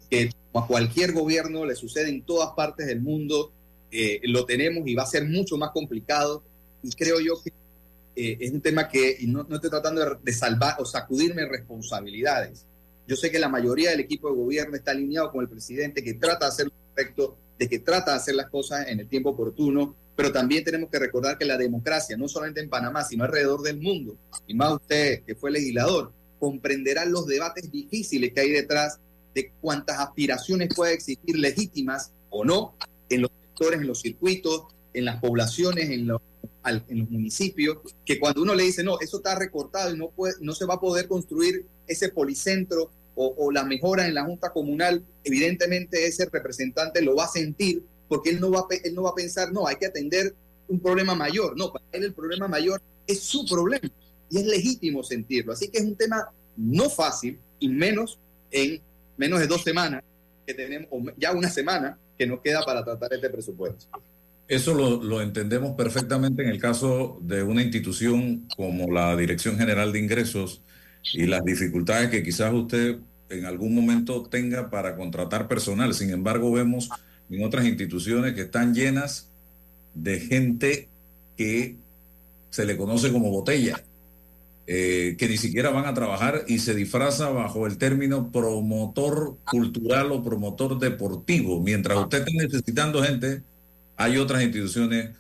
que 0.10 0.30
a 0.54 0.68
cualquier 0.68 1.14
gobierno 1.14 1.66
le 1.66 1.76
sucede 1.76 2.10
en 2.10 2.22
todas 2.22 2.52
partes 2.56 2.86
del 2.86 3.02
mundo. 3.02 3.52
Eh, 3.92 4.20
lo 4.26 4.46
tenemos 4.46 4.88
y 4.88 4.94
va 4.94 5.02
a 5.04 5.08
ser 5.08 5.26
mucho 5.28 5.58
más 5.58 5.72
complicado. 5.72 6.44
Y 6.84 6.92
creo 6.92 7.20
yo 7.20 7.42
que 7.44 7.52
eh, 8.16 8.38
es 8.40 8.52
un 8.52 8.62
tema 8.62 8.88
que 8.88 9.18
y 9.20 9.26
no, 9.26 9.44
no 9.50 9.56
estoy 9.56 9.72
tratando 9.72 10.20
de 10.22 10.34
salvar 10.34 10.76
o 10.80 10.86
sacudirme 10.86 11.48
responsabilidades. 11.48 12.66
Yo 13.12 13.18
sé 13.18 13.30
que 13.30 13.40
la 13.40 13.50
mayoría 13.50 13.90
del 13.90 14.00
equipo 14.00 14.30
de 14.30 14.38
gobierno 14.38 14.78
está 14.78 14.92
alineado 14.92 15.34
con 15.34 15.42
el 15.42 15.50
presidente, 15.50 16.02
que 16.02 16.14
trata 16.14 16.46
de 16.46 16.50
hacer 16.50 16.68
lo 16.68 16.72
correcto, 16.72 17.38
de 17.60 17.68
que 17.68 17.80
trata 17.80 18.12
de 18.12 18.18
hacer 18.18 18.36
las 18.36 18.50
cosas 18.50 18.88
en 18.88 19.02
el 19.02 19.10
tiempo 19.10 19.32
oportuno, 19.32 19.98
pero 20.16 20.32
también 20.32 20.64
tenemos 20.64 20.90
que 20.90 20.98
recordar 20.98 21.38
que 21.38 21.44
la 21.44 21.58
democracia, 21.58 22.16
no 22.16 22.30
solamente 22.30 22.62
en 22.62 22.70
Panamá, 22.70 23.04
sino 23.04 23.26
alrededor 23.26 23.64
del 23.64 23.82
mundo, 23.82 24.16
y 24.48 24.54
más 24.54 24.76
usted 24.76 25.24
que 25.24 25.36
fue 25.36 25.52
legislador, 25.52 26.14
comprenderá 26.40 27.04
los 27.04 27.28
debates 27.28 27.70
difíciles 27.70 28.32
que 28.32 28.40
hay 28.40 28.52
detrás 28.52 28.98
de 29.36 29.52
cuántas 29.60 30.00
aspiraciones 30.00 30.70
puede 30.74 30.94
existir 30.94 31.38
legítimas 31.38 32.14
o 32.30 32.46
no 32.46 32.78
en 33.10 33.24
los 33.24 33.32
sectores, 33.42 33.82
en 33.82 33.88
los 33.88 34.00
circuitos, 34.00 34.68
en 34.94 35.04
las 35.04 35.20
poblaciones, 35.20 35.90
en 35.90 36.08
los, 36.08 36.22
en 36.64 37.00
los 37.00 37.10
municipios, 37.10 37.80
que 38.06 38.22
cuando 38.22 38.42
uno 38.42 38.56
le 38.56 38.64
dice, 38.64 38.86
no, 38.86 39.02
eso 39.02 39.18
está 39.18 39.36
recortado 39.36 39.94
y 39.94 39.98
no, 39.98 40.12
puede, 40.12 40.36
no 40.40 40.56
se 40.56 40.66
va 40.66 40.76
a 40.76 40.80
poder 40.80 41.10
construir 41.10 41.66
ese 41.88 42.08
policentro 42.08 42.90
o, 43.16 43.52
la 43.52 43.64
mejora 43.64 44.08
en 44.08 44.14
la 44.14 44.24
Junta 44.24 44.52
Comunal, 44.52 45.04
evidentemente 45.24 46.08
ese 46.08 46.26
representante 46.32 47.02
lo 47.02 47.16
va 47.16 47.26
a 47.26 47.28
sentir 47.28 47.84
porque 48.08 48.30
él 48.30 48.40
no 48.40 48.52
va 48.52 48.66
él 48.84 48.96
no 48.96 49.04
va 49.04 49.12
a 49.12 49.16
pensar, 49.16 49.52
no, 49.52 49.68
hay 49.68 49.76
que 49.76 49.86
atender 49.86 50.34
un 50.68 50.80
problema 50.80 51.16
mayor. 51.16 51.58
No, 51.58 51.72
para 51.72 51.86
él 51.92 52.06
el 52.06 52.14
problema 52.14 52.48
mayor 52.48 52.82
es 53.06 53.20
su 53.22 53.46
problema 53.46 53.90
y 54.30 54.38
es 54.38 54.46
legítimo 54.46 55.04
sentirlo. 55.04 55.54
Así 55.54 55.70
que 55.70 55.80
es 55.80 55.84
un 55.84 55.96
tema 55.96 56.30
no 56.58 56.90
fácil 56.90 57.40
y 57.60 57.70
menos 57.70 58.20
en 58.50 58.82
menos 59.18 59.40
de 59.40 59.48
dos 59.48 59.64
semanas 59.64 60.04
que 60.46 60.54
tenemos, 60.54 60.88
o 60.92 61.02
ya 61.18 61.32
una 61.34 61.50
semana 61.50 61.98
que 62.18 62.26
nos 62.26 62.42
queda 62.42 62.64
para 62.64 62.84
tratar 62.84 63.14
este 63.14 63.30
presupuesto. 63.30 63.86
Eso 64.48 64.74
lo, 64.74 65.02
lo 65.02 65.22
entendemos 65.22 65.76
perfectamente 65.76 66.44
en 66.44 66.50
el 66.50 66.60
caso 66.60 67.20
de 67.22 67.44
una 67.44 67.62
institución 67.62 68.48
como 68.56 68.92
la 68.92 69.16
Dirección 69.16 69.58
General 69.58 69.94
de 69.94 70.00
Ingresos 70.00 70.62
y 71.14 71.26
las 71.26 71.44
dificultades 71.44 72.10
que 72.10 72.24
quizás 72.24 72.54
usted 72.54 72.98
en 73.30 73.46
algún 73.46 73.74
momento 73.74 74.24
tenga 74.24 74.70
para 74.70 74.96
contratar 74.96 75.48
personal. 75.48 75.94
Sin 75.94 76.12
embargo, 76.12 76.52
vemos 76.52 76.90
en 77.30 77.44
otras 77.44 77.66
instituciones 77.66 78.34
que 78.34 78.42
están 78.42 78.74
llenas 78.74 79.30
de 79.94 80.20
gente 80.20 80.90
que 81.38 81.78
se 82.50 82.66
le 82.66 82.78
conoce 82.78 83.12
como 83.12 83.32
botella, 83.32 83.82
eh, 84.68 85.16
que 85.18 85.28
ni 85.28 85.38
siquiera 85.38 85.70
van 85.70 85.86
a 85.86 85.94
trabajar 85.94 86.44
y 86.48 86.60
se 86.60 86.76
disfraza 86.76 87.30
bajo 87.30 87.66
el 87.66 87.78
término 87.78 88.32
promotor 88.32 89.38
cultural 89.50 90.12
o 90.12 90.24
promotor 90.24 90.78
deportivo. 90.78 91.62
Mientras 91.62 91.98
usted 91.98 92.20
esté 92.20 92.34
necesitando 92.34 93.02
gente, 93.02 93.42
hay 93.96 94.18
otras 94.18 94.44
instituciones 94.44 95.12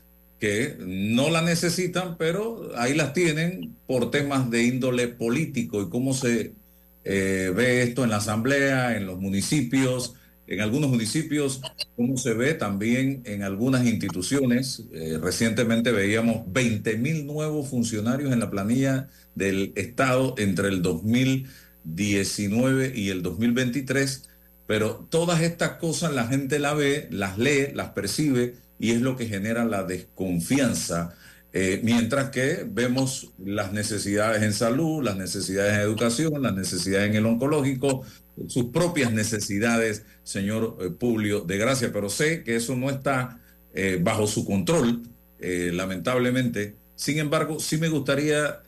que 0.41 0.75
no 0.79 1.29
la 1.29 1.43
necesitan, 1.43 2.17
pero 2.17 2.71
ahí 2.75 2.95
las 2.95 3.13
tienen 3.13 3.77
por 3.85 4.09
temas 4.09 4.49
de 4.49 4.63
índole 4.63 5.07
político 5.07 5.83
y 5.83 5.89
cómo 5.89 6.15
se 6.15 6.55
eh, 7.03 7.53
ve 7.55 7.83
esto 7.83 8.03
en 8.03 8.09
la 8.09 8.17
asamblea, 8.17 8.97
en 8.97 9.05
los 9.05 9.19
municipios, 9.19 10.15
en 10.47 10.61
algunos 10.61 10.89
municipios, 10.89 11.61
cómo 11.95 12.17
se 12.17 12.33
ve 12.33 12.55
también 12.55 13.21
en 13.25 13.43
algunas 13.43 13.85
instituciones. 13.85 14.83
Eh, 14.91 15.19
recientemente 15.21 15.91
veíamos 15.91 16.51
20 16.51 16.97
mil 16.97 17.27
nuevos 17.27 17.69
funcionarios 17.69 18.33
en 18.33 18.39
la 18.39 18.49
planilla 18.49 19.09
del 19.35 19.73
Estado 19.75 20.33
entre 20.39 20.69
el 20.69 20.81
2019 20.81 22.93
y 22.95 23.09
el 23.09 23.21
2023, 23.21 24.27
pero 24.65 25.07
todas 25.11 25.41
estas 25.41 25.73
cosas 25.73 26.15
la 26.15 26.25
gente 26.25 26.57
la 26.57 26.73
ve, 26.73 27.07
las 27.11 27.37
lee, 27.37 27.67
las 27.75 27.89
percibe 27.89 28.55
y 28.81 28.91
es 28.91 29.01
lo 29.01 29.15
que 29.15 29.27
genera 29.27 29.63
la 29.63 29.83
desconfianza. 29.83 31.13
Eh, 31.53 31.81
mientras 31.83 32.31
que 32.31 32.65
vemos 32.67 33.31
las 33.37 33.73
necesidades 33.73 34.41
en 34.41 34.53
salud, 34.53 35.03
las 35.03 35.17
necesidades 35.17 35.75
en 35.75 35.81
educación, 35.81 36.41
las 36.41 36.55
necesidades 36.55 37.09
en 37.11 37.15
el 37.15 37.27
oncológico, 37.27 38.03
sus 38.47 38.65
propias 38.71 39.13
necesidades, 39.13 40.03
señor 40.23 40.77
eh, 40.81 40.89
Publio 40.89 41.41
de 41.41 41.59
Gracia, 41.59 41.91
pero 41.93 42.09
sé 42.09 42.43
que 42.43 42.55
eso 42.55 42.75
no 42.75 42.89
está 42.89 43.39
eh, 43.75 43.99
bajo 44.01 44.25
su 44.25 44.45
control, 44.45 45.03
lamentablemente. 45.39 46.75
Sin 46.95 47.17
embargo, 47.17 47.59
sí 47.59 47.77
me 47.77 47.89
gustaría 47.89 48.61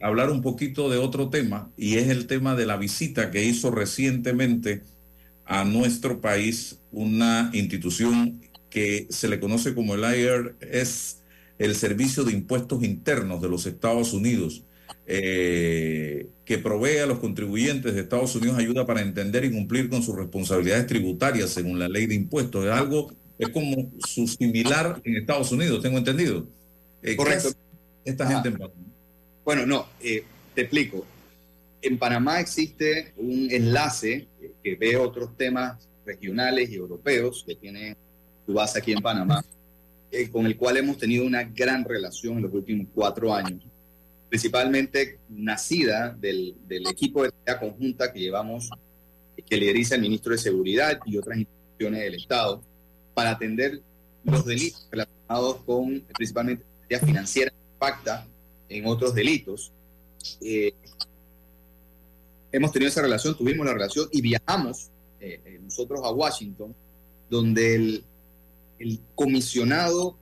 hablar 0.00 0.30
un 0.30 0.40
poquito 0.40 0.88
de 0.88 0.96
otro 0.96 1.28
tema, 1.28 1.70
y 1.76 1.96
es 1.96 2.08
el 2.08 2.26
tema 2.26 2.54
de 2.54 2.64
la 2.64 2.78
visita 2.78 3.30
que 3.30 3.44
hizo 3.44 3.70
recientemente 3.70 4.82
a 5.44 5.64
nuestro 5.64 6.20
país 6.22 6.80
una 6.90 7.50
institución 7.52 8.40
que 8.70 9.06
se 9.10 9.28
le 9.28 9.40
conoce 9.40 9.74
como 9.74 9.94
el 9.94 10.02
IRS, 10.02 11.22
el 11.58 11.74
Servicio 11.74 12.24
de 12.24 12.32
Impuestos 12.32 12.82
Internos 12.82 13.40
de 13.40 13.48
los 13.48 13.66
Estados 13.66 14.12
Unidos, 14.12 14.64
eh, 15.06 16.26
que 16.44 16.58
provee 16.58 16.98
a 16.98 17.06
los 17.06 17.18
contribuyentes 17.18 17.94
de 17.94 18.00
Estados 18.00 18.34
Unidos 18.34 18.58
ayuda 18.58 18.86
para 18.86 19.00
entender 19.00 19.44
y 19.44 19.50
cumplir 19.50 19.88
con 19.88 20.02
sus 20.02 20.16
responsabilidades 20.16 20.86
tributarias 20.86 21.50
según 21.50 21.78
la 21.78 21.88
ley 21.88 22.06
de 22.06 22.14
impuestos. 22.14 22.64
Es 22.64 22.72
algo, 22.72 23.12
es 23.38 23.48
como 23.50 23.92
su 24.06 24.26
similar 24.26 25.00
en 25.04 25.16
Estados 25.16 25.52
Unidos, 25.52 25.82
tengo 25.82 25.98
entendido. 25.98 26.48
Eh, 27.02 27.10
¿qué 27.10 27.16
Correcto. 27.16 27.48
hace 27.48 27.56
Esta 28.04 28.26
gente 28.26 28.48
en 28.48 28.58
Panamá? 28.58 28.74
Bueno, 29.44 29.64
no, 29.64 29.86
eh, 30.02 30.24
te 30.54 30.62
explico. 30.62 31.06
En 31.82 31.98
Panamá 31.98 32.40
existe 32.40 33.12
un 33.16 33.48
enlace 33.50 34.26
que 34.62 34.74
ve 34.74 34.96
otros 34.96 35.36
temas 35.36 35.88
regionales 36.04 36.70
y 36.70 36.74
europeos 36.74 37.44
que 37.46 37.54
tiene 37.54 37.96
su 38.46 38.52
base 38.52 38.78
aquí 38.78 38.92
en 38.92 39.02
Panamá, 39.02 39.44
eh, 40.10 40.30
con 40.30 40.46
el 40.46 40.56
cual 40.56 40.76
hemos 40.76 40.98
tenido 40.98 41.26
una 41.26 41.42
gran 41.42 41.84
relación 41.84 42.36
en 42.36 42.44
los 42.44 42.52
últimos 42.54 42.86
cuatro 42.94 43.34
años, 43.34 43.62
principalmente 44.28 45.18
nacida 45.28 46.16
del, 46.18 46.54
del 46.66 46.86
equipo 46.86 47.22
de 47.22 47.32
tarea 47.32 47.60
conjunta 47.60 48.12
que 48.12 48.20
llevamos, 48.20 48.70
eh, 49.36 49.42
que 49.42 49.56
lideriza 49.56 49.96
el 49.96 50.02
ministro 50.02 50.32
de 50.32 50.38
Seguridad 50.38 51.00
y 51.04 51.16
otras 51.16 51.38
instituciones 51.38 52.00
del 52.00 52.14
Estado, 52.14 52.62
para 53.14 53.30
atender 53.30 53.80
los 54.24 54.44
delitos 54.44 54.86
relacionados 54.90 55.62
con 55.64 56.00
principalmente 56.14 56.64
la 56.88 56.98
financiera 56.98 57.52
impacta 57.72 58.26
en 58.68 58.86
otros 58.86 59.14
delitos. 59.14 59.72
Eh, 60.40 60.72
hemos 62.52 62.72
tenido 62.72 62.88
esa 62.88 63.02
relación, 63.02 63.36
tuvimos 63.36 63.64
la 63.66 63.72
relación 63.72 64.08
y 64.12 64.20
viajamos 64.20 64.90
eh, 65.20 65.40
eh, 65.44 65.60
nosotros 65.62 66.00
a 66.04 66.10
Washington, 66.10 66.74
donde 67.30 67.74
el, 67.74 68.04
el 68.78 69.00
comisionado 69.14 70.16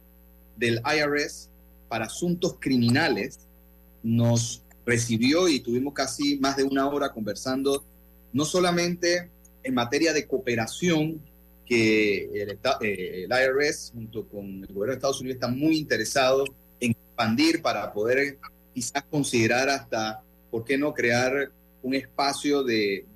del 0.57 0.81
IRS 0.85 1.51
para 1.89 2.07
asuntos 2.07 2.57
criminales 2.59 3.39
nos 4.03 4.63
recibió 4.87 5.49
y 5.49 5.61
tuvimos 5.61 5.95
casi 5.95 6.39
más 6.39 6.57
de 6.57 6.65
una 6.65 6.89
hora 6.89 7.13
conversando, 7.13 7.85
no 8.33 8.45
solamente 8.45 9.31
en 9.63 9.75
materia 9.75 10.13
de 10.13 10.27
cooperación 10.27 11.21
que 11.65 12.25
el, 12.43 12.59
eh, 12.83 13.25
el 13.25 13.31
IRS 13.31 13.93
junto 13.95 14.27
con 14.29 14.45
el 14.45 14.67
gobierno 14.67 14.87
de 14.87 14.95
Estados 14.95 15.21
Unidos 15.21 15.37
está 15.37 15.49
muy 15.49 15.79
interesado 15.79 16.45
en 16.81 16.91
expandir 16.91 17.63
para 17.63 17.93
poder 17.93 18.39
quizás 18.75 19.03
considerar 19.11 19.69
hasta, 19.71 20.23
¿por 20.51 20.65
qué 20.65 20.77
no 20.77 20.93
crear 20.93 21.51
un 21.83 21.95
espacio 21.95 22.63
de 22.63 23.07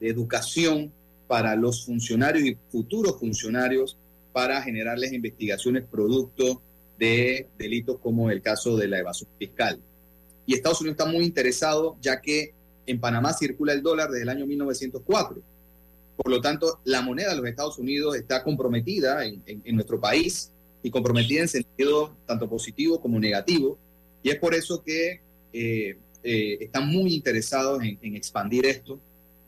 educación 0.00 0.92
para 1.26 1.56
los 1.56 1.86
funcionarios 1.86 2.44
y 2.44 2.58
futuros 2.70 3.18
funcionarios 3.18 3.96
para 4.32 4.62
generarles 4.62 5.12
investigaciones 5.12 5.84
producto 5.90 6.62
de 6.98 7.48
delitos 7.58 7.98
como 7.98 8.30
el 8.30 8.42
caso 8.42 8.76
de 8.76 8.88
la 8.88 8.98
evasión 8.98 9.28
fiscal? 9.38 9.78
Y 10.46 10.54
Estados 10.54 10.80
Unidos 10.80 10.98
está 10.98 11.10
muy 11.10 11.24
interesado 11.24 11.96
ya 12.00 12.20
que 12.20 12.54
en 12.86 12.98
Panamá 13.00 13.32
circula 13.32 13.72
el 13.72 13.82
dólar 13.82 14.10
desde 14.10 14.22
el 14.24 14.28
año 14.28 14.46
1904. 14.46 15.40
Por 16.16 16.30
lo 16.30 16.40
tanto, 16.40 16.80
la 16.84 17.00
moneda 17.02 17.30
de 17.30 17.36
los 17.36 17.46
Estados 17.46 17.78
Unidos 17.78 18.16
está 18.16 18.42
comprometida 18.42 19.24
en, 19.24 19.42
en- 19.46 19.62
en 19.64 19.74
nuestro 19.74 20.00
país 20.00 20.50
y 20.82 20.90
comprometida 20.90 21.42
en 21.42 21.48
sentido 21.48 22.16
tanto 22.26 22.48
positivo 22.48 23.00
como 23.00 23.18
negativo. 23.20 23.78
Y 24.22 24.30
es 24.30 24.36
por 24.38 24.54
eso 24.54 24.82
que 24.82 25.20
eh, 25.52 25.96
eh, 26.24 26.58
están 26.60 26.88
muy 26.88 27.14
interesados 27.14 27.82
en, 27.82 27.98
en 28.02 28.16
expandir 28.16 28.66
esto. 28.66 28.98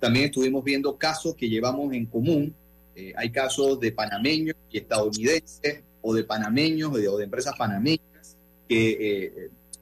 También 0.01 0.27
estuvimos 0.27 0.63
viendo 0.65 0.97
casos 0.97 1.35
que 1.35 1.49
llevamos 1.49 1.93
en 1.93 2.07
común. 2.07 2.55
Eh, 2.97 3.13
hay 3.17 3.31
casos 3.31 3.81
de 3.81 3.93
panameños 3.93 4.57
y 4.71 4.79
estadounidenses 4.79 5.83
o 6.01 6.15
de 6.15 6.25
panameños 6.25 6.93
o 6.93 6.97
de, 6.97 7.09
o 7.09 7.17
de 7.17 7.25
empresas 7.25 7.55
panameñas 7.57 8.37
que 8.69 8.91
eh, 8.91 9.25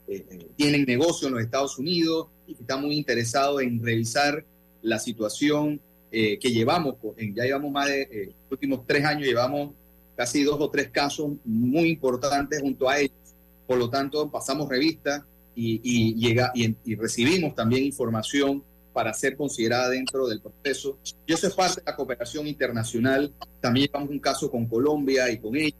eh, 0.08 0.24
eh, 0.30 0.46
tienen 0.56 0.84
negocio 0.84 1.28
en 1.28 1.34
los 1.34 1.42
Estados 1.42 1.78
Unidos 1.78 2.28
y 2.46 2.54
que 2.54 2.62
están 2.62 2.82
muy 2.82 2.96
interesados 2.96 3.62
en 3.62 3.82
revisar 3.82 4.44
la 4.82 4.98
situación 4.98 5.80
que 6.10 6.38
llevamos, 6.52 6.96
ya 7.16 7.44
llevamos 7.44 7.72
más 7.72 7.88
de 7.88 8.26
los 8.26 8.52
últimos 8.52 8.86
tres 8.86 9.02
años, 9.02 9.26
llevamos 9.26 9.70
casi 10.14 10.42
dos 10.42 10.60
o 10.60 10.68
tres 10.68 10.90
casos 10.90 11.30
muy 11.42 11.88
importantes 11.88 12.60
junto 12.60 12.86
a 12.86 12.98
ellos. 12.98 13.16
Por 13.66 13.78
lo 13.78 13.88
tanto, 13.88 14.30
pasamos 14.30 14.68
revista 14.68 15.26
y, 15.54 15.80
y 15.82 16.14
llega, 16.16 16.52
y, 16.54 16.76
y 16.84 16.96
recibimos 16.96 17.54
también 17.54 17.84
información 17.84 18.62
para 18.92 19.12
ser 19.14 19.36
considerada 19.36 19.88
dentro 19.90 20.26
del 20.28 20.40
proceso. 20.40 20.98
Y 21.26 21.32
eso 21.32 21.46
es 21.46 21.54
parte 21.54 21.80
de 21.80 21.90
la 21.90 21.96
cooperación 21.96 22.46
internacional. 22.46 23.32
También 23.60 23.86
llevamos 23.86 24.10
un 24.10 24.18
caso 24.18 24.50
con 24.50 24.66
Colombia 24.66 25.30
y 25.30 25.38
con 25.38 25.56
ellos. 25.56 25.78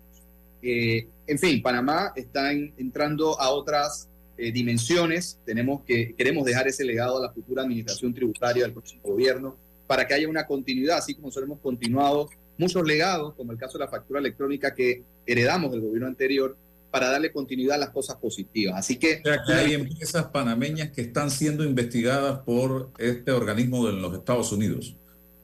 Eh, 0.63 1.07
en 1.27 1.39
fin, 1.39 1.61
Panamá 1.63 2.13
está 2.17 2.53
en- 2.53 2.73
entrando 2.79 3.39
a 3.41 3.51
otras 3.51 4.09
eh, 4.39 4.51
dimensiones. 4.51 5.39
Tenemos 5.45 5.83
que, 5.85 6.15
queremos 6.17 6.45
dejar 6.45 6.67
ese 6.69 6.85
legado 6.85 7.19
a 7.19 7.23
la 7.27 7.33
futura 7.33 7.63
administración 7.63 8.15
tributaria 8.15 8.63
del 8.65 8.73
próximo 8.73 9.03
gobierno 9.05 9.57
para 9.87 10.07
que 10.07 10.15
haya 10.15 10.29
una 10.29 10.47
continuidad, 10.47 10.99
así 10.99 11.15
como 11.15 11.29
nosotros 11.29 11.49
hemos 11.49 11.61
continuado 11.61 12.29
muchos 12.57 12.83
legados, 12.87 13.35
como 13.35 13.53
el 13.53 13.59
caso 13.59 13.77
de 13.79 13.85
la 13.85 13.91
factura 13.91 14.21
electrónica 14.21 14.75
que 14.75 15.03
heredamos 15.27 15.71
del 15.73 15.81
gobierno 15.83 16.07
anterior, 16.09 16.57
para 16.93 17.09
darle 17.11 17.33
continuidad 17.33 17.77
a 17.77 17.79
las 17.79 17.91
cosas 17.91 18.17
positivas. 18.17 18.75
Así 18.79 18.97
que, 18.99 19.21
O 19.25 19.25
sea, 19.25 19.39
que 19.47 19.53
hay 19.55 19.73
empresas 19.73 20.27
panameñas 20.27 20.91
que 20.91 21.01
están 21.01 21.31
siendo 21.31 21.65
investigadas 21.65 22.41
por 22.41 22.91
este 22.99 23.31
organismo 23.33 23.87
de 23.87 23.95
los 23.95 24.15
Estados 24.15 24.53
Unidos. 24.53 24.95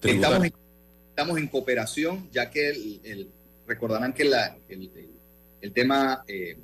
estamos 0.03 0.45
en, 0.45 0.53
estamos 1.09 1.39
en 1.39 1.49
cooperación, 1.49 2.29
ya 2.31 2.51
que 2.51 2.69
el, 2.69 3.01
el- 3.03 3.31
recordarán 3.67 4.13
que 4.13 4.25
la- 4.25 4.57
el, 4.69 4.91
el- 5.63 5.73
tema, 5.73 6.23
eh, 6.29 6.57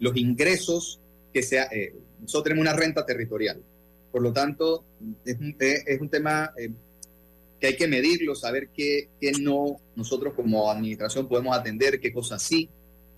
los 0.00 0.16
ingresos 0.16 1.00
que 1.32 1.42
sea, 1.42 1.64
eh, 1.70 1.94
nosotros 2.20 2.44
tenemos 2.44 2.62
una 2.62 2.72
renta 2.72 3.04
territorial. 3.06 3.62
Por 4.10 4.22
lo 4.22 4.32
tanto, 4.32 4.84
es 5.24 5.38
un, 5.38 5.54
es- 5.60 5.84
es 5.86 6.00
un 6.00 6.08
tema 6.08 6.52
eh, 6.56 6.70
que 7.60 7.66
hay 7.68 7.76
que 7.76 7.86
medirlo, 7.88 8.34
saber 8.34 8.70
qué, 8.74 9.10
qué 9.20 9.32
no 9.32 9.76
nosotros 9.96 10.32
como 10.34 10.70
administración 10.70 11.28
podemos 11.28 11.54
atender, 11.56 12.00
qué 12.00 12.10
cosas 12.10 12.42
sí. 12.42 12.70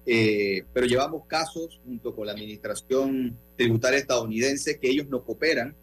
Eh, 0.07 0.65
pero 0.73 0.87
llevamos 0.87 1.27
casos 1.27 1.81
junto 1.85 2.15
con 2.15 2.27
la 2.27 2.33
administración 2.33 3.37
tributaria 3.57 3.99
estadounidense 3.99 4.79
que 4.79 4.89
ellos 4.89 5.09
no 5.09 5.23
cooperan, 5.23 5.77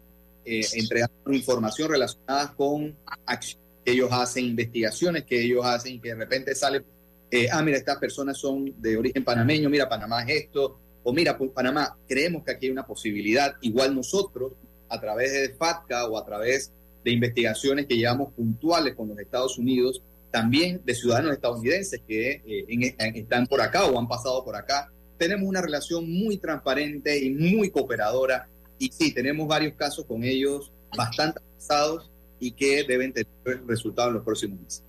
eh, 0.44 0.66
entregando 0.74 1.32
información 1.32 1.90
relacionada 1.90 2.54
con 2.54 2.96
acciones 3.26 3.64
que 3.84 3.92
ellos 3.92 4.10
hacen, 4.12 4.44
investigaciones 4.44 5.24
que 5.24 5.42
ellos 5.42 5.64
hacen 5.64 5.94
y 5.94 6.00
que 6.00 6.10
de 6.10 6.14
repente 6.16 6.54
sale, 6.54 6.84
eh, 7.30 7.48
ah, 7.50 7.62
mira, 7.62 7.78
estas 7.78 7.98
personas 7.98 8.38
son 8.38 8.74
de 8.80 8.96
origen 8.96 9.24
panameño, 9.24 9.70
mira, 9.70 9.88
Panamá 9.88 10.22
es 10.24 10.44
esto, 10.44 10.78
o 11.04 11.12
mira, 11.12 11.38
Panamá, 11.54 11.96
creemos 12.06 12.44
que 12.44 12.52
aquí 12.52 12.66
hay 12.66 12.72
una 12.72 12.86
posibilidad, 12.86 13.54
igual 13.62 13.94
nosotros, 13.94 14.52
a 14.88 15.00
través 15.00 15.32
de 15.32 15.54
FATCA 15.54 16.06
o 16.08 16.18
a 16.18 16.24
través 16.24 16.72
de 17.04 17.10
investigaciones 17.12 17.86
que 17.86 17.96
llevamos 17.96 18.32
puntuales 18.32 18.94
con 18.94 19.08
los 19.08 19.18
Estados 19.18 19.58
Unidos, 19.58 20.02
también 20.30 20.80
de 20.84 20.94
ciudadanos 20.94 21.32
estadounidenses 21.32 22.00
que 22.06 22.42
eh, 22.46 22.64
en- 22.68 22.82
en- 22.98 23.16
están 23.16 23.46
por 23.46 23.60
acá 23.60 23.84
o 23.86 23.98
han 23.98 24.08
pasado 24.08 24.44
por 24.44 24.56
acá. 24.56 24.90
Tenemos 25.18 25.48
una 25.48 25.60
relación 25.60 26.10
muy 26.10 26.36
transparente 26.36 27.18
y 27.22 27.30
muy 27.30 27.70
cooperadora 27.70 28.48
y 28.78 28.90
sí, 28.92 29.12
tenemos 29.12 29.48
varios 29.48 29.74
casos 29.74 30.04
con 30.04 30.22
ellos 30.24 30.70
bastante 30.96 31.40
avanzados 31.40 32.10
y 32.38 32.52
que 32.52 32.84
deben 32.84 33.12
tener 33.12 33.28
resultados 33.66 34.10
en 34.10 34.14
los 34.14 34.24
próximos 34.24 34.60
meses. 34.60 34.82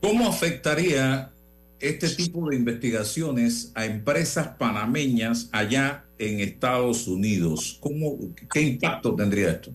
¿Cómo 0.00 0.28
afectaría 0.28 1.32
este 1.80 2.08
tipo 2.10 2.48
de 2.48 2.56
investigaciones 2.56 3.72
a 3.74 3.84
empresas 3.86 4.48
panameñas 4.56 5.48
allá 5.52 6.04
en 6.18 6.38
Estados 6.40 7.08
Unidos? 7.08 7.76
¿Cómo, 7.80 8.18
¿Qué 8.52 8.60
impacto 8.60 9.16
tendría 9.16 9.50
esto? 9.50 9.72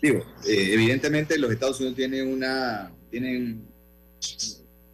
Digo, 0.00 0.24
eh, 0.48 0.70
evidentemente 0.72 1.38
los 1.38 1.50
Estados 1.50 1.78
Unidos 1.80 1.96
tienen 1.96 2.28
una 2.28 2.90
tienen 3.10 3.66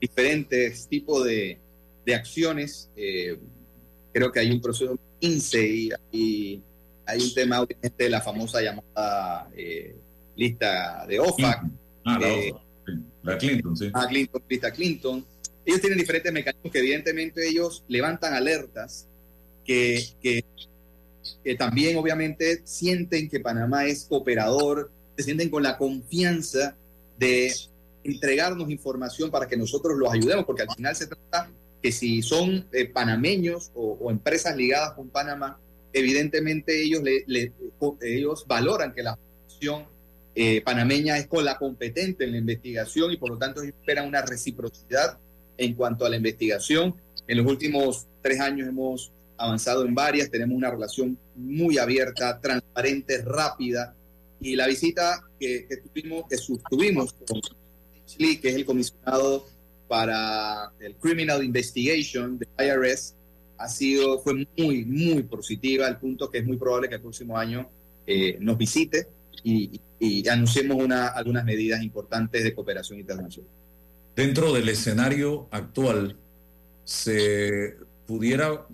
diferentes 0.01 0.87
tipos 0.89 1.25
de, 1.25 1.59
de 2.05 2.15
acciones. 2.15 2.91
eh, 2.97 3.39
creo 4.13 4.31
que 4.31 4.41
hay 4.41 4.51
un 4.51 4.61
proceso 4.61 4.99
15 5.21 5.69
y, 5.69 5.91
y 6.11 6.63
hay 7.07 7.23
un 7.23 7.35
tema 7.35 7.61
obviamente 7.61 8.05
de 8.05 8.11
la 8.11 8.21
famosa 8.21 8.61
llamada 8.61 9.49
eh, 9.57 9.97
lista 10.37 11.07
de 11.07 11.19
OFAC. 11.19 11.63
Ah, 12.05 12.19
la 12.21 12.29
eh, 12.29 12.53
OFAC, 12.53 12.63
sí. 12.87 12.93
La 13.23 13.39
Clinton, 13.39 13.77
sí. 13.77 13.91
a 13.93 14.07
Clinton, 14.07 14.43
lista 14.49 14.73
Clinton. 14.73 15.27
Ellos 15.65 15.81
tienen 15.81 15.99
diferentes 15.99 16.33
mecanismos 16.33 16.73
que 16.73 16.79
evidentemente 16.79 17.49
ellos 17.49 17.85
levantan 17.87 18.35
alertas 18.35 19.07
que, 19.65 20.05
que, 20.21 20.45
que 21.45 21.55
también 21.55 21.97
obviamente 21.97 22.63
sienten 22.65 23.29
que 23.29 23.41
Panamá 23.41 23.87
es 23.87 24.05
cooperador, 24.05 24.91
se 25.17 25.23
sienten 25.23 25.51
con 25.51 25.63
la 25.63 25.79
confianza 25.79 26.77
de 27.17 27.55
entregarnos 28.05 28.70
información 28.70 29.30
para 29.30 29.46
que 29.46 29.57
nosotros 29.57 29.96
los 29.98 30.12
ayudemos, 30.12 30.44
porque 30.44 30.62
al 30.62 30.74
final 30.74 30.94
se 30.96 31.07
trata 31.07 31.50
que 31.82 31.92
si 31.92 32.22
son 32.22 32.66
eh, 32.72 32.86
panameños 32.88 33.70
o, 33.74 33.98
o 34.00 34.11
empresas 34.11 34.57
ligadas 34.57 34.92
con 34.92 35.09
Panamá, 35.09 35.59
evidentemente 35.92 36.82
ellos, 36.82 37.03
le, 37.03 37.24
le- 37.26 37.53
ellos 38.00 38.44
valoran 38.46 38.92
que 38.94 39.03
la 39.03 39.18
función 39.48 39.86
eh, 40.34 40.62
panameña 40.62 41.18
es 41.18 41.26
con 41.26 41.44
la 41.44 41.59
competente 41.59 42.24
en 42.24 42.32
la 42.32 42.38
investigación 42.38 43.12
y 43.12 43.16
por 43.18 43.30
lo 43.30 43.38
tanto 43.38 43.62
esperan 43.62 44.09
una 44.09 44.22
reciprocidad 44.22 45.18
en 45.59 45.74
cuanto 45.74 46.07
a 46.07 46.09
la 46.09 46.16
investigación. 46.16 46.94
En 47.28 47.38
los 47.38 47.46
últimos 47.46 48.07
tres 48.22 48.40
años 48.40 48.68
hemos 48.68 49.12
avanzado 49.36 49.84
en 49.84 49.94
varias, 49.94 50.30
tenemos 50.30 50.57
una 50.57 50.70
relación 50.70 51.18
muy 51.34 51.78
abierta, 51.78 52.40
transparente, 52.40 53.22
rápida. 53.22 53.94
Y 54.40 54.57
la 54.57 54.66
visita 54.66 55.22
que, 55.38 55.66
que 55.68 55.76
tuvimos, 55.76 56.24
que 56.28 56.36
sostuvimos 56.36 57.12
con 57.12 57.40
Lee, 58.19 58.39
que 58.39 58.49
es 58.51 58.57
el 58.57 58.65
comisionado 58.65 59.47
para 59.89 60.73
el 60.81 60.97
Criminal 60.97 61.45
Investigation 61.45 62.39
de 62.39 62.47
IRS, 62.59 63.15
ha 63.59 63.69
sido, 63.69 64.21
fue 64.21 64.47
muy, 64.57 64.85
muy 64.85 65.23
positiva, 65.23 65.87
al 65.87 65.99
punto 65.99 66.31
que 66.31 66.39
es 66.39 66.45
muy 66.45 66.57
probable 66.57 66.89
que 66.89 66.97
el 66.97 67.01
próximo 67.01 67.37
año 67.37 67.69
eh, 68.07 68.37
nos 68.41 68.59
visite 68.59 69.07
y, 69.45 69.81
y 70.01 70.27
anunciemos 70.29 70.83
una, 70.83 71.09
algunas 71.09 71.45
medidas 71.45 71.83
importantes 71.83 72.43
de 72.43 72.55
cooperación 72.55 72.99
internacional. 72.99 73.51
Dentro 74.17 74.53
del 74.53 74.69
escenario 74.69 75.49
actual, 75.51 76.17
se 76.85 77.77
pudiera, 78.07 78.67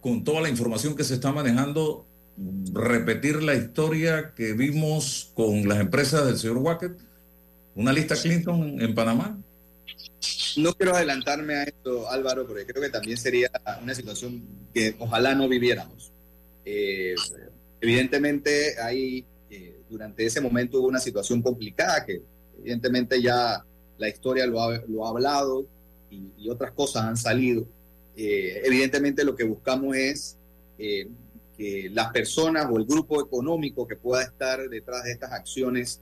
con 0.00 0.24
toda 0.24 0.40
la 0.40 0.48
información 0.48 0.96
que 0.96 1.04
se 1.04 1.14
está 1.14 1.32
manejando, 1.32 2.06
repetir 2.72 3.42
la 3.42 3.54
historia 3.54 4.32
que 4.34 4.52
vimos 4.52 5.32
con 5.34 5.68
las 5.68 5.80
empresas 5.80 6.24
del 6.26 6.38
señor 6.38 6.58
Wackett, 6.58 6.98
una 7.78 7.92
lista 7.92 8.16
Clinton 8.16 8.80
en 8.80 8.92
Panamá. 8.92 9.38
No 10.56 10.74
quiero 10.74 10.96
adelantarme 10.96 11.54
a 11.54 11.62
esto, 11.62 12.10
Álvaro, 12.10 12.44
porque 12.44 12.66
creo 12.66 12.82
que 12.82 12.90
también 12.90 13.16
sería 13.16 13.48
una 13.80 13.94
situación 13.94 14.42
que 14.74 14.96
ojalá 14.98 15.36
no 15.36 15.48
viviéramos. 15.48 16.12
Eh, 16.64 17.14
evidentemente, 17.80 18.80
hay, 18.82 19.24
eh, 19.48 19.76
durante 19.88 20.26
ese 20.26 20.40
momento 20.40 20.80
hubo 20.80 20.88
una 20.88 20.98
situación 20.98 21.40
complicada 21.40 22.04
que 22.04 22.20
evidentemente 22.58 23.22
ya 23.22 23.64
la 23.96 24.08
historia 24.08 24.44
lo 24.46 24.60
ha, 24.60 24.82
lo 24.88 25.06
ha 25.06 25.10
hablado 25.10 25.64
y, 26.10 26.48
otras 26.50 26.72
cosas 26.72 27.04
han 27.04 27.16
salido. 27.16 27.64
Eh, 28.16 28.60
evidentemente 28.64 29.24
lo 29.24 29.36
que 29.36 29.44
buscamos 29.44 29.94
es 29.96 30.36
eh, 30.78 31.06
que 31.56 31.88
las 31.92 32.10
personas 32.10 32.66
o 32.68 32.76
el 32.76 32.86
grupo 32.86 33.24
económico 33.24 33.86
que 33.86 33.94
pueda 33.94 34.24
estar 34.24 34.68
detrás 34.68 35.04
de 35.04 35.12
estas 35.12 35.30
acciones 35.30 36.00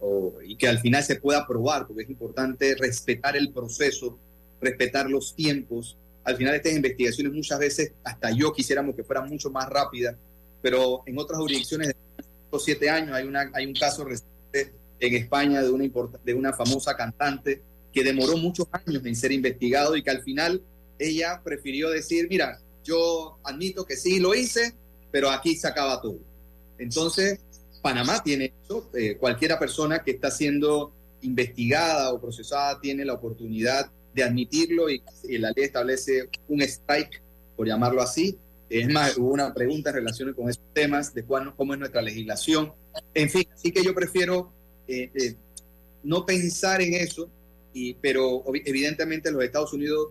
o- 0.00 0.34
y 0.44 0.56
que 0.56 0.68
al 0.68 0.78
final 0.78 1.02
se 1.02 1.16
pueda 1.16 1.40
aprobar, 1.40 1.86
porque 1.86 2.02
es 2.04 2.10
importante 2.10 2.74
respetar 2.74 3.36
el 3.36 3.50
proceso, 3.52 4.18
respetar 4.60 5.08
los 5.10 5.34
tiempos. 5.34 5.96
Al 6.24 6.36
final 6.36 6.54
estas 6.54 6.72
investigaciones 6.74 7.32
muchas 7.32 7.58
veces, 7.58 7.92
hasta 8.04 8.30
yo 8.30 8.52
quisiéramos 8.52 8.94
que 8.96 9.04
fueran 9.04 9.28
mucho 9.28 9.50
más 9.50 9.68
rápidas, 9.68 10.16
pero 10.62 11.02
en 11.06 11.18
otras 11.18 11.38
jurisdicciones 11.40 11.88
de 11.88 11.94
siete 12.58 12.88
años 12.88 13.14
hay, 13.14 13.26
una, 13.26 13.50
hay 13.52 13.66
un 13.66 13.74
caso 13.74 14.04
reciente 14.04 14.72
en 14.98 15.14
España 15.14 15.62
de 15.62 15.70
una, 15.70 15.84
de 16.24 16.34
una 16.34 16.52
famosa 16.54 16.96
cantante 16.96 17.60
que 17.92 18.02
demoró 18.02 18.36
muchos 18.38 18.66
años 18.72 19.04
en 19.04 19.14
ser 19.14 19.30
investigado 19.32 19.94
y 19.96 20.02
que 20.02 20.10
al 20.10 20.22
final 20.22 20.62
ella 20.98 21.40
prefirió 21.44 21.90
decir, 21.90 22.26
mira, 22.30 22.58
yo 22.82 23.38
admito 23.44 23.84
que 23.84 23.96
sí 23.96 24.20
lo 24.20 24.34
hice, 24.34 24.74
pero 25.10 25.30
aquí 25.30 25.54
se 25.54 25.68
acaba 25.68 26.00
todo. 26.00 26.18
Entonces, 26.78 27.40
Panamá 27.86 28.20
tiene 28.20 28.52
eso. 28.64 28.90
eh, 28.94 29.16
cualquiera 29.16 29.60
persona 29.60 30.02
que 30.02 30.10
está 30.10 30.28
siendo 30.28 30.92
investigada 31.22 32.12
o 32.12 32.20
procesada 32.20 32.80
tiene 32.80 33.04
la 33.04 33.12
oportunidad 33.12 33.92
de 34.12 34.24
admitirlo 34.24 34.90
y, 34.90 35.00
y 35.28 35.38
la 35.38 35.52
ley 35.54 35.66
establece 35.66 36.28
un 36.48 36.62
strike, 36.62 37.22
por 37.56 37.68
llamarlo 37.68 38.02
así. 38.02 38.36
Es 38.68 38.88
más, 38.88 39.16
hubo 39.16 39.30
una 39.30 39.54
pregunta 39.54 39.90
en 39.90 39.96
relación 39.96 40.34
con 40.34 40.50
esos 40.50 40.64
temas 40.72 41.14
de 41.14 41.24
cómo 41.24 41.74
es 41.74 41.78
nuestra 41.78 42.02
legislación. 42.02 42.72
En 43.14 43.30
fin, 43.30 43.46
así 43.54 43.70
que 43.70 43.84
yo 43.84 43.94
prefiero 43.94 44.52
eh, 44.88 45.08
eh, 45.14 45.36
no 46.02 46.26
pensar 46.26 46.82
en 46.82 46.94
eso, 46.94 47.30
y, 47.72 47.94
pero 47.94 48.42
evidentemente 48.64 49.30
los 49.30 49.44
Estados 49.44 49.72
Unidos, 49.72 50.08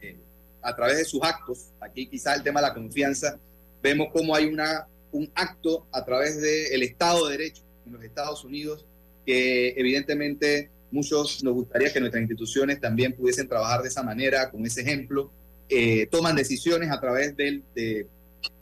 eh, 0.00 0.16
a 0.62 0.76
través 0.76 0.98
de 0.98 1.04
sus 1.04 1.20
actos, 1.24 1.72
aquí 1.80 2.06
quizás 2.06 2.36
el 2.36 2.44
tema 2.44 2.60
de 2.60 2.68
la 2.68 2.74
confianza, 2.74 3.36
vemos 3.82 4.08
cómo 4.12 4.32
hay 4.32 4.46
una, 4.46 4.86
un 5.12 5.30
acto 5.34 5.86
a 5.92 6.04
través 6.04 6.40
del 6.40 6.82
Estado 6.82 7.26
de 7.26 7.36
Derecho 7.36 7.62
en 7.86 7.92
los 7.92 8.02
Estados 8.02 8.44
Unidos 8.44 8.86
que 9.26 9.74
evidentemente 9.76 10.70
muchos 10.90 11.42
nos 11.42 11.54
gustaría 11.54 11.92
que 11.92 12.00
nuestras 12.00 12.22
instituciones 12.22 12.80
también 12.80 13.12
pudiesen 13.14 13.48
trabajar 13.48 13.82
de 13.82 13.88
esa 13.88 14.04
manera, 14.04 14.50
con 14.50 14.64
ese 14.64 14.82
ejemplo, 14.82 15.30
eh, 15.68 16.06
toman 16.06 16.36
decisiones 16.36 16.90
a 16.90 17.00
través 17.00 17.36
del 17.36 17.64
de, 17.74 18.06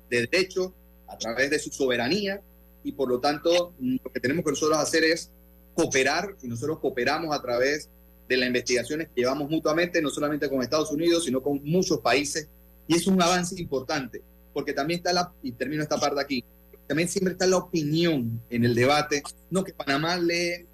de 0.09 0.27
derecho, 0.27 0.75
a 1.07 1.19
través 1.19 1.51
de 1.51 1.59
su 1.59 1.71
soberanía, 1.71 2.41
y 2.83 2.93
por 2.93 3.11
lo 3.11 3.21
tanto 3.21 3.75
lo 3.79 4.13
que 4.13 4.21
tenemos 4.21 4.45
que 4.45 4.53
nosotros 4.53 4.79
hacer 4.79 5.05
es 5.05 5.31
cooperar, 5.75 6.35
y 6.43 6.49
nosotros 6.49 6.79
cooperamos 6.81 7.37
a 7.37 7.43
través 7.43 7.91
de 8.27 8.37
las 8.39 8.47
investigaciones 8.47 9.09
que 9.09 9.21
llevamos 9.21 9.51
mutuamente, 9.51 10.01
no 10.01 10.09
solamente 10.09 10.49
con 10.49 10.63
Estados 10.63 10.91
Unidos, 10.91 11.25
sino 11.25 11.43
con 11.43 11.63
muchos 11.63 12.01
países, 12.01 12.49
y 12.89 12.97
es 12.97 13.07
un 13.07 13.21
avance 13.21 13.61
importante, 13.61 14.23
porque 14.55 14.73
también 14.73 14.99
está 14.99 15.13
la, 15.13 15.33
y 15.43 15.53
termino 15.53 15.83
esta 15.83 15.99
parte 15.99 16.21
aquí, 16.21 16.45
también 16.87 17.09
siempre 17.09 17.33
está 17.33 17.47
la 17.47 17.59
opinión 17.59 18.41
en 18.49 18.65
el 18.65 18.75
debate, 18.75 19.23
no 19.51 19.65
que 19.65 19.75
Panamá 19.75 20.17
le 20.17 20.67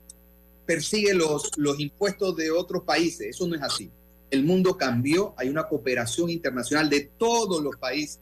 persigue 0.67 1.15
los, 1.15 1.51
los 1.57 1.81
impuestos 1.81 2.37
de 2.37 2.51
otros 2.51 2.85
países, 2.85 3.29
eso 3.29 3.49
no 3.49 3.57
es 3.57 3.63
así. 3.63 3.91
El 4.31 4.45
mundo 4.45 4.77
cambió, 4.77 5.35
hay 5.37 5.49
una 5.49 5.67
cooperación 5.67 6.31
internacional 6.31 6.89
de 6.89 7.11
todos 7.19 7.61
los 7.61 7.77
países 7.77 8.21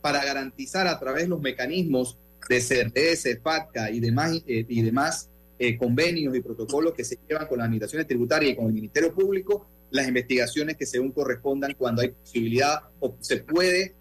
para 0.00 0.24
garantizar 0.24 0.86
a 0.86 0.98
través 0.98 1.24
de 1.24 1.28
los 1.28 1.40
mecanismos 1.40 2.16
de 2.48 2.60
CRS, 2.60 3.38
FATCA 3.42 3.90
y 3.90 4.00
demás, 4.00 4.42
eh, 4.46 4.64
y 4.66 4.82
demás 4.82 5.28
eh, 5.58 5.76
convenios 5.76 6.34
y 6.34 6.40
protocolos 6.40 6.94
que 6.94 7.04
se 7.04 7.18
llevan 7.28 7.46
con 7.46 7.58
las 7.58 7.66
administraciones 7.66 8.06
tributarias 8.06 8.52
y 8.52 8.56
con 8.56 8.66
el 8.66 8.72
Ministerio 8.72 9.14
Público, 9.14 9.66
las 9.90 10.08
investigaciones 10.08 10.76
que 10.76 10.86
según 10.86 11.12
correspondan 11.12 11.74
cuando 11.76 12.00
hay 12.00 12.08
posibilidad 12.08 12.80
o 12.98 13.16
se 13.20 13.38
puede, 13.38 13.94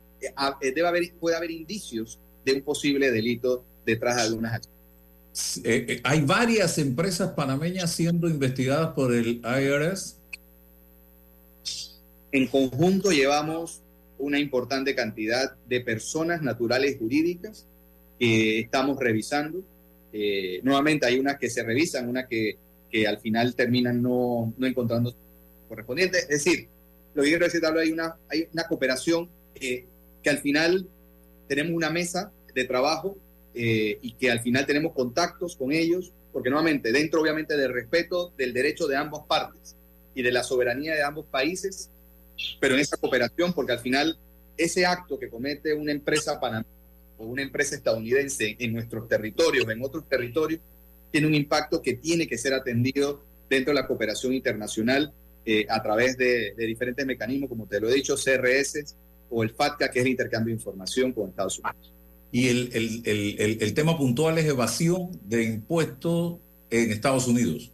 debe 0.61 0.87
haber, 0.87 1.13
puede 1.19 1.35
haber 1.35 1.51
indicios 1.51 2.19
de 2.45 2.53
un 2.53 2.61
posible 2.61 3.11
delito 3.11 3.63
detrás 3.85 4.17
de 4.17 4.21
algunas 4.23 4.53
acciones. 4.53 4.79
Eh, 5.63 5.85
eh, 5.87 6.01
hay 6.03 6.21
varias 6.21 6.77
empresas 6.77 7.31
panameñas 7.31 7.91
siendo 7.91 8.27
investigadas 8.27 8.93
por 8.93 9.13
el 9.13 9.41
IRS. 9.43 10.17
En 12.31 12.47
conjunto 12.47 13.11
llevamos 13.11 13.81
una 14.17 14.39
importante 14.39 14.93
cantidad 14.95 15.55
de 15.67 15.81
personas 15.81 16.41
naturales 16.41 16.97
jurídicas 16.99 17.65
que 18.19 18.59
estamos 18.59 18.99
revisando. 18.99 19.63
Eh, 20.11 20.59
nuevamente 20.63 21.05
hay 21.05 21.19
unas 21.19 21.37
que 21.37 21.49
se 21.49 21.63
revisan, 21.63 22.09
unas 22.09 22.27
que, 22.27 22.57
que 22.91 23.07
al 23.07 23.19
final 23.19 23.55
terminan 23.55 24.01
no, 24.01 24.53
no 24.57 24.67
encontrando 24.67 25.15
correspondiente. 25.67 26.19
Es 26.19 26.43
decir, 26.43 26.67
lo 27.13 27.23
que 27.23 27.29
quiero 27.29 27.45
decir, 27.45 27.61
hay 27.65 27.91
una, 27.91 28.17
hay 28.29 28.47
una 28.51 28.67
cooperación 28.67 29.29
eh, 29.55 29.85
al 30.29 30.39
final 30.39 30.87
tenemos 31.47 31.73
una 31.73 31.89
mesa 31.89 32.31
de 32.53 32.63
trabajo 32.65 33.17
eh, 33.53 33.97
y 34.01 34.13
que 34.13 34.31
al 34.31 34.41
final 34.41 34.65
tenemos 34.65 34.93
contactos 34.93 35.55
con 35.55 35.71
ellos, 35.71 36.13
porque 36.31 36.49
nuevamente, 36.49 36.91
dentro 36.91 37.21
obviamente 37.21 37.57
del 37.57 37.73
respeto 37.73 38.31
del 38.37 38.53
derecho 38.53 38.87
de 38.87 38.95
ambas 38.95 39.23
partes 39.27 39.75
y 40.13 40.21
de 40.21 40.31
la 40.31 40.43
soberanía 40.43 40.93
de 40.93 41.03
ambos 41.03 41.25
países, 41.25 41.89
pero 42.59 42.75
en 42.75 42.81
esa 42.81 42.97
cooperación, 42.97 43.53
porque 43.53 43.73
al 43.73 43.79
final 43.79 44.17
ese 44.57 44.85
acto 44.85 45.17
que 45.17 45.29
comete 45.29 45.73
una 45.73 45.91
empresa 45.91 46.39
panameña 46.39 46.69
o 47.17 47.25
una 47.25 47.41
empresa 47.41 47.75
estadounidense 47.75 48.55
en 48.59 48.73
nuestros 48.73 49.07
territorios, 49.07 49.67
en 49.67 49.83
otros 49.83 50.07
territorios, 50.07 50.61
tiene 51.11 51.27
un 51.27 51.35
impacto 51.35 51.81
que 51.81 51.95
tiene 51.95 52.27
que 52.27 52.37
ser 52.37 52.53
atendido 52.53 53.23
dentro 53.49 53.73
de 53.73 53.81
la 53.81 53.87
cooperación 53.87 54.33
internacional 54.33 55.11
eh, 55.45 55.65
a 55.67 55.81
través 55.81 56.15
de, 56.17 56.53
de 56.55 56.65
diferentes 56.65 57.05
mecanismos, 57.05 57.49
como 57.49 57.65
te 57.65 57.79
lo 57.79 57.89
he 57.89 57.93
dicho, 57.95 58.15
CRS 58.15 58.95
o 59.29 59.43
el 59.43 59.49
FATCA, 59.51 59.89
que 59.91 59.99
es 59.99 60.05
el 60.05 60.11
intercambio 60.11 60.53
de 60.53 60.59
información 60.59 61.11
con 61.13 61.29
Estados 61.29 61.59
Unidos. 61.59 61.91
Y 62.31 62.47
el, 62.47 62.69
el- 62.73 63.01
el- 63.05 63.61
el- 63.63 63.73
tema 63.73 63.97
puntual 63.97 64.37
es 64.37 64.45
evasión 64.45 65.09
de 65.25 65.43
impuestos 65.43 66.37
en 66.69 66.91
Estados 66.91 67.27
Unidos. 67.27 67.71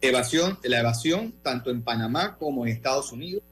Evasión, 0.00 0.58
la 0.64 0.80
evasión 0.80 1.34
tanto 1.42 1.70
en 1.70 1.82
Panamá 1.82 2.36
como 2.38 2.66
en 2.66 2.72
Estados 2.72 3.12
Unidos. 3.12 3.42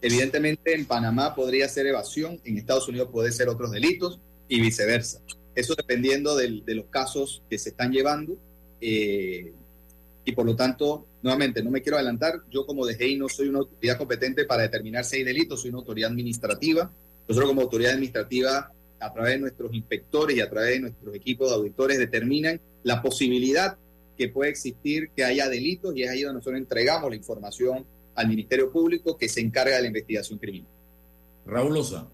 Evidentemente 0.00 0.74
en 0.74 0.86
Panamá 0.86 1.34
podría 1.34 1.68
ser 1.68 1.86
evasión, 1.86 2.40
en 2.44 2.58
Estados 2.58 2.88
Unidos 2.88 3.08
puede 3.12 3.32
ser 3.32 3.48
otros 3.48 3.70
delitos 3.72 4.18
y 4.48 4.60
viceversa. 4.60 5.20
Eso 5.54 5.74
dependiendo 5.74 6.36
del- 6.36 6.64
de 6.64 6.74
los 6.74 6.86
casos 6.86 7.42
que 7.50 7.58
se 7.58 7.70
están 7.70 7.92
llevando. 7.92 8.36
eh, 8.80 9.52
y 10.28 10.32
por 10.32 10.44
lo 10.44 10.56
tanto, 10.56 11.06
nuevamente, 11.22 11.62
no 11.62 11.70
me 11.70 11.80
quiero 11.80 11.96
adelantar, 11.96 12.42
yo 12.50 12.66
como 12.66 12.84
DGI 12.84 13.16
no 13.16 13.28
soy 13.28 13.48
una 13.48 13.60
autoridad 13.60 13.96
competente 13.96 14.44
para 14.44 14.62
determinar 14.62 15.04
si 15.04 15.18
hay 15.18 15.22
delitos, 15.22 15.60
soy 15.60 15.70
una 15.70 15.78
autoridad 15.78 16.10
administrativa. 16.10 16.90
Nosotros 17.28 17.48
como 17.48 17.62
autoridad 17.62 17.92
administrativa, 17.92 18.72
a 18.98 19.12
través 19.12 19.34
de 19.34 19.38
nuestros 19.38 19.72
inspectores 19.72 20.36
y 20.36 20.40
a 20.40 20.50
través 20.50 20.70
de 20.70 20.80
nuestros 20.80 21.14
equipos 21.14 21.48
de 21.48 21.54
auditores, 21.54 21.98
determinan 21.98 22.60
la 22.82 23.00
posibilidad 23.00 23.78
que 24.18 24.28
puede 24.28 24.50
existir 24.50 25.10
que 25.14 25.22
haya 25.22 25.48
delitos 25.48 25.94
y 25.96 26.02
es 26.02 26.10
ahí 26.10 26.22
donde 26.22 26.38
nosotros 26.38 26.58
entregamos 26.58 27.08
la 27.08 27.16
información 27.16 27.86
al 28.16 28.26
Ministerio 28.26 28.72
Público 28.72 29.16
que 29.16 29.28
se 29.28 29.40
encarga 29.40 29.76
de 29.76 29.82
la 29.82 29.86
investigación 29.86 30.40
criminal. 30.40 30.70
Raúl 31.46 31.76
Osa. 31.76 32.08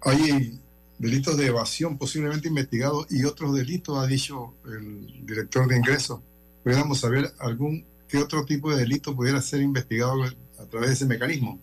Hay 0.00 0.60
delitos 0.98 1.36
de 1.36 1.46
evasión 1.46 1.98
posiblemente 1.98 2.48
investigados 2.48 3.06
y 3.10 3.24
otros 3.24 3.54
delitos, 3.54 3.98
ha 3.98 4.06
dicho 4.06 4.54
el 4.66 5.26
director 5.26 5.68
de 5.68 5.76
ingresos. 5.76 6.20
Pudiéramos 6.62 7.00
saber 7.00 7.32
algún 7.38 7.84
qué 8.08 8.18
otro 8.18 8.44
tipo 8.44 8.70
de 8.70 8.78
delito 8.78 9.14
pudiera 9.14 9.40
ser 9.40 9.60
investigado 9.60 10.24
a 10.58 10.66
través 10.66 10.88
de 10.88 10.94
ese 10.94 11.06
mecanismo. 11.06 11.60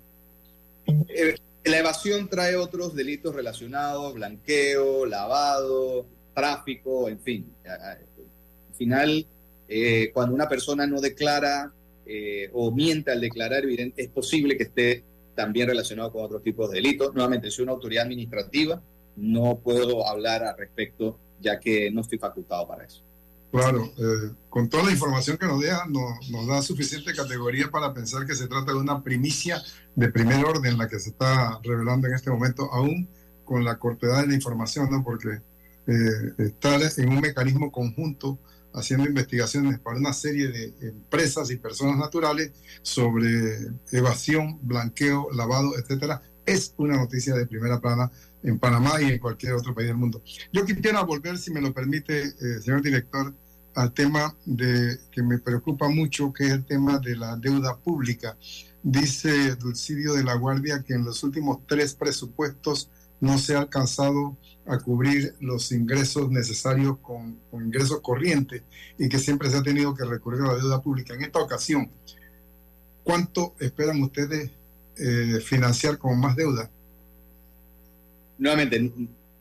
Eh, 1.08 1.36
la 1.66 1.80
evasión 1.80 2.28
trae 2.28 2.56
otros 2.56 2.94
delitos 2.94 3.34
relacionados, 3.34 4.14
blanqueo, 4.14 5.06
lavado, 5.06 6.06
tráfico, 6.34 7.08
en 7.08 7.20
fin. 7.20 7.54
Al 7.66 8.76
final, 8.76 9.26
eh, 9.68 10.12
cuando 10.14 10.36
una 10.36 10.50
persona 10.50 10.86
no 10.86 11.00
declara 11.00 11.72
eh, 12.06 12.50
o 12.54 12.72
miente 12.72 13.12
al 13.12 13.22
declarar, 13.22 13.64
evidente, 13.64 14.04
es 14.04 14.10
posible 14.10 14.58
que 14.58 14.64
esté 14.64 15.04
también 15.36 15.68
relacionado 15.68 16.12
con 16.12 16.26
otros 16.26 16.44
tipos 16.44 16.70
de 16.70 16.76
delitos. 16.76 17.14
Nuevamente, 17.14 17.50
soy 17.50 17.64
una 17.64 17.72
autoridad 17.72 18.04
administrativa, 18.04 18.82
no 19.16 19.60
puedo 19.64 20.08
hablar 20.08 20.44
al 20.44 20.58
respecto 20.58 21.20
ya 21.40 21.60
que 21.60 21.92
no 21.92 22.02
estoy 22.02 22.18
facultado 22.18 22.68
para 22.68 22.86
eso. 22.86 23.04
Claro, 23.52 23.84
eh, 23.98 24.32
con 24.50 24.68
toda 24.68 24.86
la 24.86 24.92
información 24.92 25.38
que 25.38 25.46
nos 25.46 25.62
deja, 25.62 25.86
nos, 25.88 26.28
nos 26.32 26.48
da 26.48 26.62
suficiente 26.64 27.14
categoría 27.14 27.70
para 27.70 27.94
pensar 27.94 28.26
que 28.26 28.34
se 28.34 28.48
trata 28.48 28.72
de 28.72 28.80
una 28.80 29.04
primicia 29.04 29.62
de 29.96 30.10
primer 30.10 30.44
orden 30.44 30.78
la 30.78 30.88
que 30.88 30.98
se 30.98 31.12
está 31.12 31.60
revelando 31.64 32.08
en 32.08 32.16
este 32.16 32.32
momento, 32.32 32.72
aún 32.74 33.08
con 33.46 33.64
la 33.64 33.78
cortedad 33.78 34.22
de 34.22 34.28
la 34.28 34.34
información, 34.34 34.90
¿no? 34.90 35.04
Porque 35.04 35.42
eh, 35.86 36.34
estar 36.40 36.82
en 36.98 37.10
un 37.10 37.20
mecanismo 37.20 37.72
conjunto 37.72 38.40
haciendo 38.74 39.06
investigaciones 39.06 39.80
para 39.80 39.98
una 39.98 40.14
serie 40.14 40.48
de 40.48 40.74
empresas 40.82 41.52
y 41.52 41.58
personas 41.58 41.98
naturales 41.98 42.52
sobre 42.82 43.68
evasión, 43.92 44.60
blanqueo, 44.64 45.28
lavado, 45.32 45.78
etcétera, 45.78 46.24
es 46.46 46.74
una 46.78 46.98
noticia 46.98 47.36
de 47.36 47.46
primera 47.46 47.80
plana 47.80 48.12
en 48.44 48.60
Panamá 48.60 49.02
y 49.02 49.06
en 49.06 49.20
cualquier 49.20 49.54
otro 49.54 49.74
país 49.74 49.88
del 49.88 49.98
mundo. 49.98 50.22
Yo 50.52 50.66
quisiera 50.66 51.02
volver, 51.04 51.38
si 51.38 51.52
me 51.52 51.62
lo 51.62 51.74
permite, 51.74 52.24
eh, 52.24 52.62
señor 52.62 52.82
director, 52.82 53.34
al 53.76 53.92
tema 53.94 54.36
de 54.46 55.00
que 55.12 55.24
me 55.24 55.40
preocupa 55.40 55.90
mucho, 55.90 56.32
que 56.32 56.46
es 56.46 56.52
el 56.52 56.66
tema 56.66 57.00
de 57.00 57.16
la 57.16 57.36
deuda 57.38 57.76
pública. 57.78 58.38
Dice 58.84 59.56
Dulcidio 59.56 60.14
de 60.14 60.24
la 60.24 60.36
Guardia 60.36 60.84
que 60.84 60.94
en 60.94 61.06
los 61.06 61.24
últimos 61.24 61.60
tres 61.68 61.96
presupuestos 61.96 62.90
no 63.20 63.38
se 63.38 63.56
ha 63.56 63.60
alcanzado 63.60 64.38
a 64.68 64.78
cubrir 64.78 65.36
los 65.40 65.72
ingresos 65.72 66.30
necesarios 66.30 66.98
con, 67.02 67.40
con 67.50 67.66
ingresos 67.66 68.02
corrientes 68.02 68.64
y 68.98 69.10
que 69.10 69.20
siempre 69.20 69.50
se 69.50 69.58
ha 69.58 69.64
tenido 69.64 69.94
que 69.94 70.06
recurrir 70.06 70.42
a 70.42 70.48
la 70.48 70.56
deuda 70.56 70.82
pública. 70.82 71.14
En 71.14 71.24
esta 71.24 71.40
ocasión, 71.40 71.90
¿cuánto 73.04 73.56
esperan 73.60 74.02
ustedes 74.04 74.52
eh, 74.98 75.40
financiar 75.42 75.98
con 75.98 76.20
más 76.20 76.36
deuda? 76.36 76.70
Nuevamente, 78.38 78.92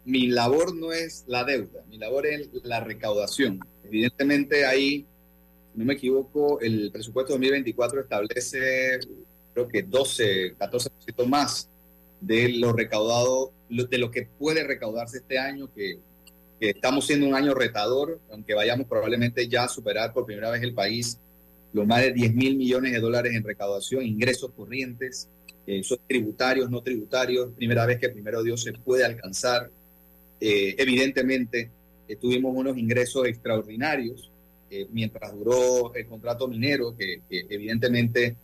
mi 0.05 0.27
labor 0.29 0.75
no 0.75 0.93
es 0.93 1.25
la 1.27 1.45
deuda, 1.45 1.85
mi 1.89 1.99
labor 1.99 2.27
es 2.27 2.49
la 2.65 2.81
recaudación. 2.81 3.61
Evidentemente 3.85 4.65
ahí, 4.67 5.07
si 5.73 5.79
no 5.79 5.85
me 5.85 5.95
equivoco, 5.95 6.61
el 6.61 6.91
presupuesto 6.93 7.33
2024 7.33 8.01
establece 8.01 9.01
creo 9.53 9.69
que 9.69 9.83
12, 9.83 10.57
14% 10.57 11.27
más 11.27 11.69
de 12.21 12.49
lo 12.51 12.73
recaudado, 12.73 13.53
de 13.69 13.99
lo 13.99 14.11
que 14.11 14.29
puede 14.39 14.65
recaudarse 14.65 15.19
este 15.19 15.39
año, 15.39 15.69
que, 15.75 15.99
estamos 16.61 17.07
siendo 17.07 17.27
un 17.27 17.35
año 17.35 17.55
retador, 17.55 18.21
aunque 18.31 18.55
vayamos 18.55 18.87
probablemente 18.87 19.49
ya 19.49 19.65
a 19.65 19.69
superar 19.69 20.13
por 20.13 20.27
primera 20.27 20.49
vez 20.49 20.63
el 20.63 20.75
país 20.75 21.19
los 21.73 21.85
más 21.89 22.03
de 22.03 22.13
10 22.13 22.35
mil 22.35 22.57
millones 22.57 22.93
de 22.93 23.01
dólares 23.01 23.35
en 23.35 23.43
recaudación, 23.43 24.05
ingresos 24.07 24.53
corrientes, 24.57 25.29
eh, 25.67 25.83
son 25.83 25.99
tributarios, 26.07 26.71
no 26.71 26.83
tributarios, 26.83 27.53
primera 27.55 27.87
vez 27.87 27.99
que 27.99 28.09
primero 28.09 28.43
Dios 28.43 28.63
se 28.63 28.73
puede 28.73 29.05
alcanzar. 29.05 29.71
Eh, 30.45 30.75
evidentemente, 30.77 31.71
eh, 32.09 32.17
tuvimos 32.17 32.53
unos 32.57 32.77
ingresos 32.77 33.29
extraordinarios 33.29 34.29
eh, 34.71 34.89
mientras 34.91 35.33
duró 35.33 35.95
el 35.95 36.05
contrato 36.07 36.49
minero, 36.49 36.97
que, 36.97 37.21
que 37.31 37.47
evidentemente 37.49 38.37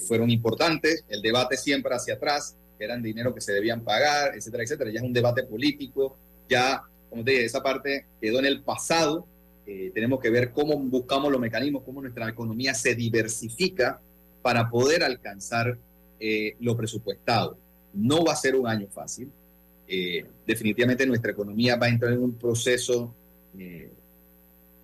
fueron 0.00 0.28
importantes. 0.30 1.04
El 1.08 1.22
debate 1.22 1.56
siempre 1.56 1.94
hacia 1.94 2.14
atrás, 2.14 2.56
eran 2.76 3.00
dinero 3.00 3.32
que 3.32 3.40
se 3.40 3.52
debían 3.52 3.82
pagar, 3.84 4.34
etcétera, 4.34 4.64
etcétera. 4.64 4.90
Ya 4.90 4.98
es 4.98 5.06
un 5.06 5.12
debate 5.12 5.44
político, 5.44 6.16
ya, 6.48 6.82
como 7.08 7.22
te 7.22 7.30
dije, 7.30 7.44
esa 7.44 7.62
parte 7.62 8.04
quedó 8.20 8.40
en 8.40 8.46
el 8.46 8.62
pasado. 8.62 9.28
Tenemos 9.64 10.18
que 10.18 10.28
ver 10.28 10.50
cómo 10.50 10.76
buscamos 10.76 11.30
los 11.30 11.40
mecanismos, 11.40 11.84
cómo 11.84 12.02
nuestra 12.02 12.28
economía 12.28 12.74
se 12.74 12.96
diversifica 12.96 14.00
para 14.42 14.68
poder 14.68 15.04
alcanzar 15.04 15.78
eh, 16.18 16.56
lo 16.60 16.76
presupuestado. 16.76 17.58
No 17.94 18.24
va 18.24 18.32
a 18.32 18.36
ser 18.36 18.56
un 18.56 18.66
año 18.66 18.88
fácil. 18.88 19.30
Eh, 19.88 20.24
definitivamente 20.46 21.06
nuestra 21.06 21.32
economía 21.32 21.76
va 21.76 21.86
a 21.86 21.90
entrar 21.90 22.12
en 22.12 22.22
un 22.22 22.34
proceso 22.34 23.14
eh, 23.58 23.90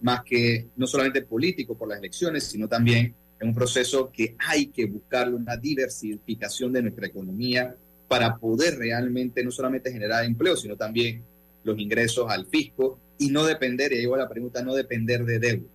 más 0.01 0.23
que 0.23 0.69
no 0.77 0.87
solamente 0.87 1.23
político 1.23 1.77
por 1.77 1.89
las 1.89 1.99
elecciones, 1.99 2.45
sino 2.45 2.69
también 2.69 3.15
en 3.41 3.49
un 3.49 3.55
proceso 3.55 4.11
que 4.13 4.37
hay 4.39 4.67
que 4.67 4.87
buscarle 4.87 5.35
una 5.35 5.57
diversificación 5.57 6.73
de 6.73 6.83
nuestra 6.83 7.07
economía 7.07 7.75
para 8.09 8.37
poder 8.37 8.77
realmente 8.79 9.43
no 9.43 9.51
solamente 9.51 9.91
generar 9.91 10.25
empleo, 10.25 10.57
sino 10.57 10.77
también 10.77 11.23
los 11.65 11.79
ingresos 11.79 12.31
al 12.31 12.47
fisco 12.47 12.99
y 13.19 13.29
no 13.29 13.45
depender, 13.45 13.93
y 13.93 13.99
ahí 13.99 14.07
va 14.07 14.19
la 14.19 14.29
pregunta, 14.29 14.63
no 14.63 14.75
depender 14.75 15.25
de 15.25 15.39
deuda. 15.39 15.69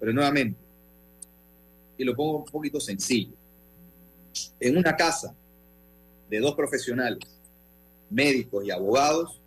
Pero 0.00 0.12
nuevamente, 0.12 0.58
y 1.98 2.04
lo 2.04 2.14
pongo 2.14 2.38
un 2.38 2.44
poquito 2.44 2.80
sencillo, 2.80 3.32
en 4.60 4.76
una 4.76 4.96
casa 4.96 5.34
de 6.28 6.40
dos 6.40 6.54
profesionales, 6.54 7.18
médicos 8.10 8.64
y 8.64 8.70
abogados, 8.70 9.40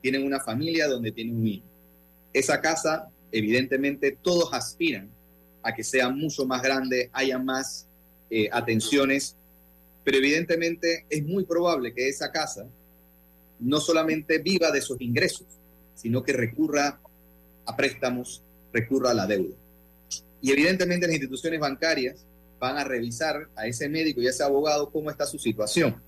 tienen 0.00 0.24
una 0.24 0.40
familia 0.40 0.88
donde 0.88 1.12
tienen 1.12 1.36
un 1.36 1.46
hijo. 1.46 1.66
Esa 2.32 2.60
casa, 2.60 3.08
evidentemente, 3.30 4.16
todos 4.20 4.52
aspiran 4.52 5.08
a 5.62 5.74
que 5.74 5.84
sea 5.84 6.08
mucho 6.08 6.44
más 6.44 6.62
grande, 6.62 7.08
haya 7.12 7.38
más 7.38 7.86
eh, 8.30 8.48
atenciones, 8.50 9.36
pero 10.04 10.18
evidentemente 10.18 11.06
es 11.08 11.24
muy 11.24 11.44
probable 11.44 11.94
que 11.94 12.08
esa 12.08 12.32
casa 12.32 12.66
no 13.60 13.78
solamente 13.78 14.38
viva 14.38 14.72
de 14.72 14.80
esos 14.80 15.00
ingresos, 15.00 15.46
sino 15.94 16.22
que 16.22 16.32
recurra 16.32 17.00
a 17.64 17.76
préstamos, 17.76 18.42
recurra 18.72 19.10
a 19.10 19.14
la 19.14 19.26
deuda. 19.26 19.54
Y 20.40 20.50
evidentemente 20.50 21.06
las 21.06 21.14
instituciones 21.14 21.60
bancarias 21.60 22.26
van 22.62 22.78
a 22.78 22.84
revisar 22.84 23.48
a 23.56 23.66
ese 23.66 23.88
médico 23.88 24.22
y 24.22 24.28
a 24.28 24.30
ese 24.30 24.44
abogado 24.44 24.88
cómo 24.88 25.10
está 25.10 25.26
su 25.26 25.36
situación. 25.36 26.00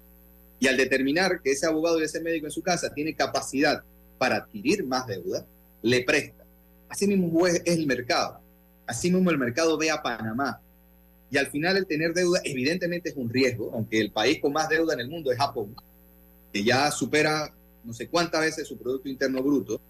Y 0.60 0.68
al 0.68 0.76
determinar 0.76 1.42
que 1.42 1.50
ese 1.50 1.66
abogado 1.66 2.00
y 2.00 2.04
ese 2.04 2.20
médico 2.20 2.46
en 2.46 2.52
su 2.52 2.62
casa 2.62 2.94
tiene 2.94 3.12
capacidad 3.12 3.82
para 4.18 4.36
adquirir 4.36 4.86
más 4.86 5.04
deuda, 5.08 5.44
le 5.82 6.04
presta. 6.04 6.44
Así 6.88 7.08
mismo 7.08 7.44
es 7.48 7.60
el 7.64 7.88
mercado. 7.88 8.38
Así 8.86 9.10
mismo 9.10 9.32
el 9.32 9.38
mercado 9.38 9.76
ve 9.76 9.90
a 9.90 10.00
Panamá. 10.00 10.60
Y 11.28 11.38
al 11.38 11.48
final 11.48 11.76
el 11.76 11.86
tener 11.86 12.14
deuda 12.14 12.40
evidentemente 12.44 13.08
es 13.10 13.16
un 13.16 13.28
riesgo, 13.28 13.72
aunque 13.74 13.98
el 13.98 14.12
país 14.12 14.38
con 14.40 14.52
más 14.52 14.68
deuda 14.68 14.94
en 14.94 15.00
el 15.00 15.08
mundo 15.08 15.32
es 15.32 15.38
Japón, 15.38 15.74
que 16.52 16.62
ya 16.62 16.88
supera 16.92 17.52
no 17.82 17.92
sé 17.92 18.06
cuántas 18.06 18.42
veces 18.42 18.68
su 18.68 18.78
Producto 18.78 19.08
Interno 19.08 19.42
Bruto, 19.42 19.80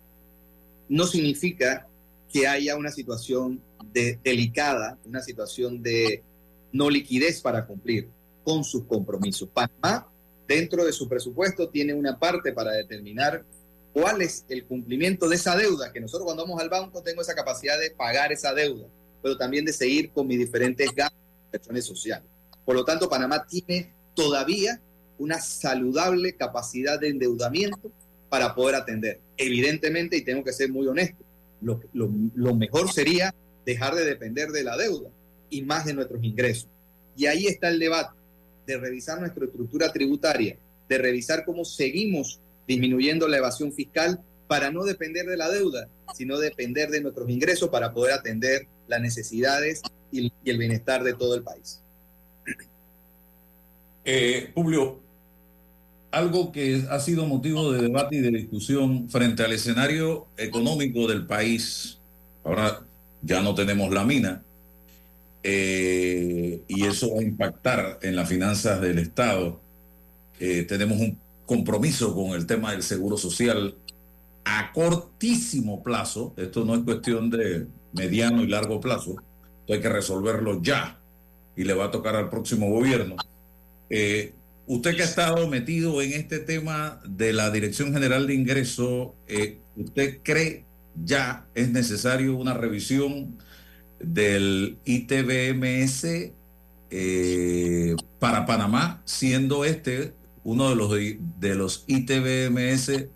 no 0.88 1.04
significa 1.04 1.86
que 2.32 2.46
haya 2.46 2.74
una 2.74 2.90
situación 2.90 3.60
de, 3.92 4.18
delicada, 4.24 4.96
una 5.04 5.20
situación 5.20 5.82
de 5.82 6.22
no 6.74 6.90
liquidez 6.90 7.40
para 7.40 7.66
cumplir 7.66 8.10
con 8.42 8.64
sus 8.64 8.84
compromisos. 8.84 9.48
Panamá, 9.48 10.10
dentro 10.46 10.84
de 10.84 10.92
su 10.92 11.08
presupuesto, 11.08 11.68
tiene 11.68 11.94
una 11.94 12.18
parte 12.18 12.52
para 12.52 12.72
determinar 12.72 13.44
cuál 13.92 14.22
es 14.22 14.44
el 14.48 14.64
cumplimiento 14.66 15.28
de 15.28 15.36
esa 15.36 15.56
deuda, 15.56 15.92
que 15.92 16.00
nosotros 16.00 16.26
cuando 16.26 16.42
vamos 16.42 16.60
al 16.60 16.68
banco 16.68 17.00
tengo 17.00 17.22
esa 17.22 17.36
capacidad 17.36 17.78
de 17.78 17.92
pagar 17.92 18.32
esa 18.32 18.52
deuda, 18.52 18.88
pero 19.22 19.36
también 19.36 19.64
de 19.64 19.72
seguir 19.72 20.10
con 20.10 20.26
mis 20.26 20.36
diferentes 20.36 20.90
gastos 20.92 21.86
sociales. 21.86 22.28
Por 22.64 22.74
lo 22.74 22.84
tanto, 22.84 23.08
Panamá 23.08 23.46
tiene 23.46 23.94
todavía 24.14 24.80
una 25.18 25.38
saludable 25.38 26.34
capacidad 26.34 26.98
de 26.98 27.08
endeudamiento 27.08 27.92
para 28.28 28.52
poder 28.56 28.74
atender. 28.74 29.20
Evidentemente, 29.36 30.16
y 30.16 30.24
tengo 30.24 30.42
que 30.42 30.52
ser 30.52 30.72
muy 30.72 30.88
honesto, 30.88 31.24
lo, 31.60 32.54
mejor 32.56 32.92
sería 32.92 33.32
dejar 33.64 33.94
de 33.94 34.04
depender 34.04 34.48
de 34.48 34.64
la 34.64 34.76
deuda 34.76 35.08
y 35.50 35.62
más 35.62 35.84
de 35.84 35.94
nuestros 35.94 36.22
ingresos. 36.22 36.68
Y 37.16 37.26
ahí 37.26 37.46
está 37.46 37.68
el 37.68 37.78
debate 37.78 38.14
de 38.66 38.78
revisar 38.78 39.20
nuestra 39.20 39.44
estructura 39.44 39.92
tributaria, 39.92 40.58
de 40.88 40.98
revisar 40.98 41.44
cómo 41.44 41.64
seguimos 41.64 42.40
disminuyendo 42.66 43.28
la 43.28 43.38
evasión 43.38 43.72
fiscal 43.72 44.20
para 44.46 44.70
no 44.70 44.84
depender 44.84 45.26
de 45.26 45.36
la 45.36 45.48
deuda, 45.48 45.88
sino 46.14 46.38
depender 46.38 46.90
de 46.90 47.00
nuestros 47.00 47.28
ingresos 47.28 47.68
para 47.68 47.92
poder 47.92 48.14
atender 48.14 48.66
las 48.88 49.00
necesidades 49.00 49.82
y, 50.12 50.32
el 50.44 50.58
bienestar 50.58 51.02
de 51.02 51.14
todo 51.14 51.34
el 51.34 51.42
país. 51.42 51.80
Eh, 54.04 54.50
Publio, 54.54 55.00
algo 56.10 56.52
que 56.52 56.84
ha 56.90 57.00
sido 57.00 57.26
motivo 57.26 57.72
de 57.72 57.82
debate 57.82 58.16
y 58.16 58.20
de 58.20 58.30
discusión 58.30 59.08
frente 59.08 59.42
al 59.42 59.52
escenario 59.52 60.28
económico 60.36 61.08
del 61.08 61.26
país. 61.26 61.98
Ahora 62.44 62.86
ya 63.22 63.40
no 63.40 63.54
tenemos 63.54 63.92
la 63.92 64.04
mina 64.04 64.42
eh, 65.46 66.62
y 66.66 66.84
eso 66.84 67.14
va 67.14 67.20
a 67.20 67.22
impactar 67.22 67.98
en 68.02 68.16
las 68.16 68.28
finanzas 68.28 68.80
del 68.80 68.98
Estado. 68.98 69.60
Eh, 70.40 70.64
tenemos 70.64 70.98
un 70.98 71.18
compromiso 71.44 72.14
con 72.14 72.30
el 72.30 72.46
tema 72.46 72.72
del 72.72 72.82
seguro 72.82 73.18
social 73.18 73.76
a 74.44 74.72
cortísimo 74.72 75.82
plazo. 75.82 76.32
Esto 76.38 76.64
no 76.64 76.74
es 76.74 76.80
cuestión 76.80 77.28
de 77.28 77.66
mediano 77.92 78.42
y 78.42 78.48
largo 78.48 78.80
plazo. 78.80 79.16
Esto 79.60 79.74
hay 79.74 79.80
que 79.80 79.88
resolverlo 79.90 80.62
ya 80.62 80.98
y 81.56 81.64
le 81.64 81.74
va 81.74 81.86
a 81.86 81.90
tocar 81.90 82.16
al 82.16 82.30
próximo 82.30 82.70
gobierno. 82.70 83.16
Eh, 83.90 84.32
usted 84.66 84.96
que 84.96 85.02
ha 85.02 85.06
estado 85.06 85.46
metido 85.46 86.00
en 86.00 86.14
este 86.14 86.38
tema 86.38 87.00
de 87.06 87.34
la 87.34 87.50
Dirección 87.50 87.92
General 87.92 88.26
de 88.26 88.34
Ingreso, 88.34 89.14
eh, 89.28 89.58
¿usted 89.76 90.20
cree 90.22 90.64
ya 91.04 91.46
es 91.54 91.70
necesario 91.70 92.36
una 92.36 92.54
revisión 92.54 93.36
del 93.98 94.78
ITBMS 94.84 96.32
eh, 96.90 97.96
para 98.18 98.46
Panamá, 98.46 99.02
siendo 99.04 99.64
este 99.64 100.14
uno 100.44 100.68
de 100.68 100.76
los, 100.76 100.90
de 100.90 101.54
los 101.54 101.84
ITBMS 101.86 103.08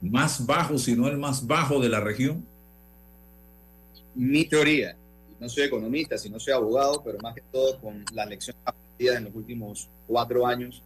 más 0.00 0.44
bajos, 0.44 0.82
si 0.82 0.96
no 0.96 1.06
el 1.08 1.16
más 1.16 1.46
bajo 1.46 1.80
de 1.80 1.88
la 1.88 2.00
región? 2.00 2.44
Mi 4.14 4.44
teoría, 4.44 4.96
no 5.40 5.48
soy 5.48 5.64
economista, 5.64 6.18
sino 6.18 6.38
soy 6.38 6.52
abogado, 6.52 7.02
pero 7.04 7.18
más 7.18 7.34
que 7.34 7.42
todo 7.52 7.80
con 7.80 8.04
las 8.12 8.28
lecciones 8.28 8.60
aprendidas 8.64 9.16
en 9.16 9.24
los 9.24 9.34
últimos 9.34 9.88
cuatro 10.06 10.46
años, 10.46 10.82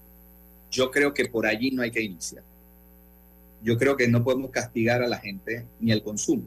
yo 0.71 0.91
creo 0.91 1.13
que 1.13 1.25
por 1.27 1.47
allí 1.47 1.71
no 1.71 1.83
hay 1.83 1.91
que 1.91 2.03
iniciar. 2.03 2.45
Yo 3.63 3.79
creo 3.79 3.97
que 3.97 4.07
no 4.07 4.23
podemos 4.23 4.51
castigar 4.51 5.03
a 5.03 5.09
la 5.09 5.19
gente 5.19 5.67
ni 5.81 5.93
el 5.93 6.03
consumo. 6.03 6.45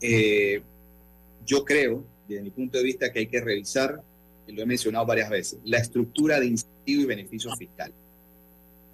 Eh, 0.00 0.62
yo 1.48 1.64
creo, 1.64 2.04
desde 2.28 2.42
mi 2.42 2.50
punto 2.50 2.76
de 2.76 2.84
vista, 2.84 3.10
que 3.10 3.20
hay 3.20 3.26
que 3.26 3.40
revisar, 3.40 4.02
y 4.46 4.52
lo 4.52 4.62
he 4.62 4.66
mencionado 4.66 5.06
varias 5.06 5.30
veces, 5.30 5.58
la 5.64 5.78
estructura 5.78 6.38
de 6.38 6.46
incentivo 6.46 7.02
y 7.02 7.06
beneficio 7.06 7.50
fiscal. 7.56 7.92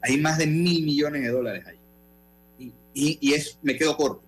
Hay 0.00 0.18
más 0.18 0.38
de 0.38 0.46
mil 0.46 0.84
millones 0.84 1.22
de 1.22 1.28
dólares 1.28 1.64
ahí. 1.66 2.72
Y, 2.94 3.34
es, 3.34 3.58
me 3.62 3.76
quedo 3.76 3.96
corto. 3.96 4.22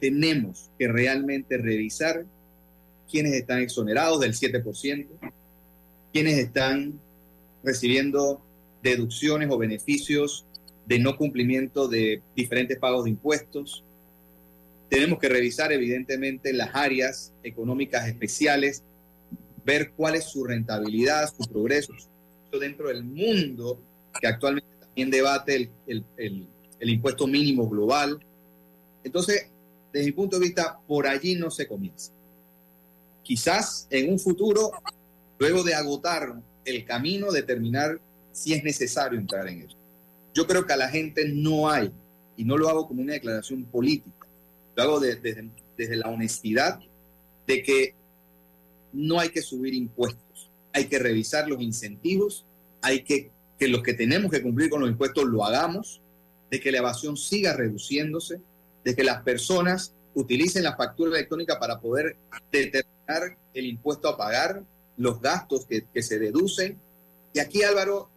Tenemos 0.00 0.68
que 0.78 0.88
realmente 0.88 1.56
revisar 1.56 2.26
quiénes 3.08 3.34
están 3.34 3.60
exonerados 3.60 4.20
del 4.20 4.34
7%, 4.34 5.06
quiénes 6.12 6.38
están 6.38 6.98
recibiendo 7.62 8.42
deducciones 8.82 9.48
o 9.50 9.58
beneficios 9.58 10.44
de 10.86 10.98
no 10.98 11.16
cumplimiento 11.16 11.86
de 11.86 12.20
diferentes 12.34 12.78
pagos 12.78 13.04
de 13.04 13.10
impuestos. 13.10 13.84
Tenemos 14.88 15.18
que 15.18 15.28
revisar 15.28 15.72
evidentemente 15.72 16.52
las 16.52 16.70
áreas 16.74 17.32
económicas 17.42 18.08
especiales, 18.08 18.82
ver 19.64 19.92
cuál 19.92 20.14
es 20.14 20.24
su 20.24 20.44
rentabilidad, 20.44 21.28
su 21.28 21.48
progreso 21.50 21.92
dentro 22.58 22.88
del 22.88 23.04
mundo 23.04 23.78
que 24.18 24.26
actualmente 24.26 24.68
también 24.80 25.10
debate 25.10 25.54
el, 25.56 25.70
el, 25.86 26.04
el, 26.16 26.46
el 26.80 26.90
impuesto 26.90 27.26
mínimo 27.26 27.68
global. 27.68 28.18
Entonces, 29.04 29.48
desde 29.92 30.06
mi 30.06 30.12
punto 30.12 30.38
de 30.38 30.46
vista, 30.46 30.78
por 30.86 31.06
allí 31.06 31.34
no 31.34 31.50
se 31.50 31.66
comienza. 31.66 32.12
Quizás 33.22 33.86
en 33.90 34.10
un 34.10 34.18
futuro, 34.18 34.72
luego 35.38 35.62
de 35.62 35.74
agotar 35.74 36.40
el 36.64 36.84
camino, 36.86 37.30
determinar 37.30 38.00
si 38.32 38.54
es 38.54 38.64
necesario 38.64 39.18
entrar 39.18 39.46
en 39.48 39.62
eso. 39.62 39.76
Yo 40.34 40.46
creo 40.46 40.66
que 40.66 40.72
a 40.72 40.76
la 40.76 40.88
gente 40.88 41.28
no 41.28 41.68
hay, 41.68 41.92
y 42.36 42.44
no 42.44 42.56
lo 42.56 42.68
hago 42.68 42.88
como 42.88 43.02
una 43.02 43.12
declaración 43.12 43.64
política, 43.64 44.17
hago 44.82 45.00
de- 45.00 45.16
desde, 45.16 45.50
desde 45.76 45.96
la 45.96 46.08
honestidad 46.08 46.80
de 47.46 47.62
que 47.62 47.94
no 48.92 49.20
hay 49.20 49.28
que 49.30 49.42
subir 49.42 49.74
impuestos, 49.74 50.50
hay 50.72 50.86
que 50.86 50.98
revisar 50.98 51.48
los 51.48 51.60
incentivos, 51.60 52.44
hay 52.82 53.02
que 53.02 53.30
que 53.58 53.66
los 53.66 53.82
que 53.82 53.92
tenemos 53.92 54.30
que 54.30 54.40
cumplir 54.40 54.70
con 54.70 54.80
los 54.80 54.88
impuestos 54.88 55.24
lo 55.24 55.44
hagamos, 55.44 56.00
de 56.48 56.60
que 56.60 56.70
la 56.70 56.78
evasión 56.78 57.16
siga 57.16 57.54
reduciéndose, 57.54 58.40
de 58.84 58.94
que 58.94 59.02
las 59.02 59.22
personas 59.24 59.94
utilicen 60.14 60.62
la 60.62 60.76
factura 60.76 61.10
electrónica 61.10 61.58
para 61.58 61.80
poder 61.80 62.16
determinar 62.52 63.36
el 63.54 63.66
impuesto 63.66 64.08
a 64.08 64.16
pagar, 64.16 64.62
los 64.96 65.20
gastos 65.20 65.66
que, 65.66 65.84
que 65.92 66.02
se 66.04 66.20
deducen. 66.20 66.78
Y 67.34 67.40
aquí, 67.40 67.64
Álvaro, 67.64 68.08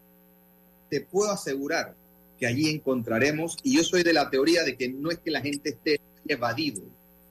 te 0.91 1.01
puedo 1.01 1.31
asegurar 1.31 1.95
que 2.37 2.45
allí 2.45 2.69
encontraremos, 2.69 3.57
y 3.63 3.77
yo 3.77 3.83
soy 3.83 4.03
de 4.03 4.13
la 4.13 4.29
teoría 4.29 4.63
de 4.63 4.77
que 4.77 4.89
no 4.89 5.09
es 5.09 5.17
que 5.17 5.31
la 5.31 5.41
gente 5.41 5.71
esté 5.71 5.99
evadido, 6.31 6.83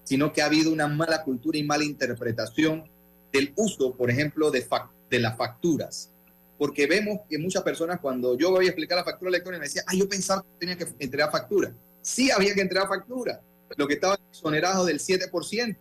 sino 0.05 0.33
que 0.33 0.43
ha 0.43 0.47
habido 0.47 0.73
una 0.73 0.87
mala 0.89 1.23
cultura 1.23 1.59
y 1.59 1.63
mala 1.63 1.85
interpretación 1.85 2.85
del 3.33 3.53
uso, 3.57 3.95
por 3.95 4.11
ejemplo, 4.11 4.51
de, 4.51 4.67
de 5.09 5.19
las 5.19 5.37
facturas. 5.37 6.11
Porque 6.59 6.87
vemos 6.87 7.21
que 7.29 7.39
muchas 7.39 7.63
personas, 7.63 8.01
cuando 8.01 8.37
yo 8.37 8.51
voy 8.51 8.67
a 8.67 8.69
explicar 8.69 8.99
la 8.99 9.05
factura 9.05 9.31
electrónica, 9.31 9.61
me 9.61 9.67
decían, 9.67 9.85
ah, 9.89 9.95
yo 9.95 10.09
pensaba 10.09 10.43
que 10.43 10.59
tenía 10.59 10.77
que 10.77 10.87
entregar 10.99 11.31
factura. 11.31 11.73
Sí 12.03 12.31
había 12.31 12.55
que 12.55 12.61
entregar 12.61 12.89
factura, 12.89 13.41
lo 13.77 13.87
que 13.87 13.95
estaba 13.95 14.19
exonerado 14.31 14.85
del 14.85 14.99
7%, 14.99 15.77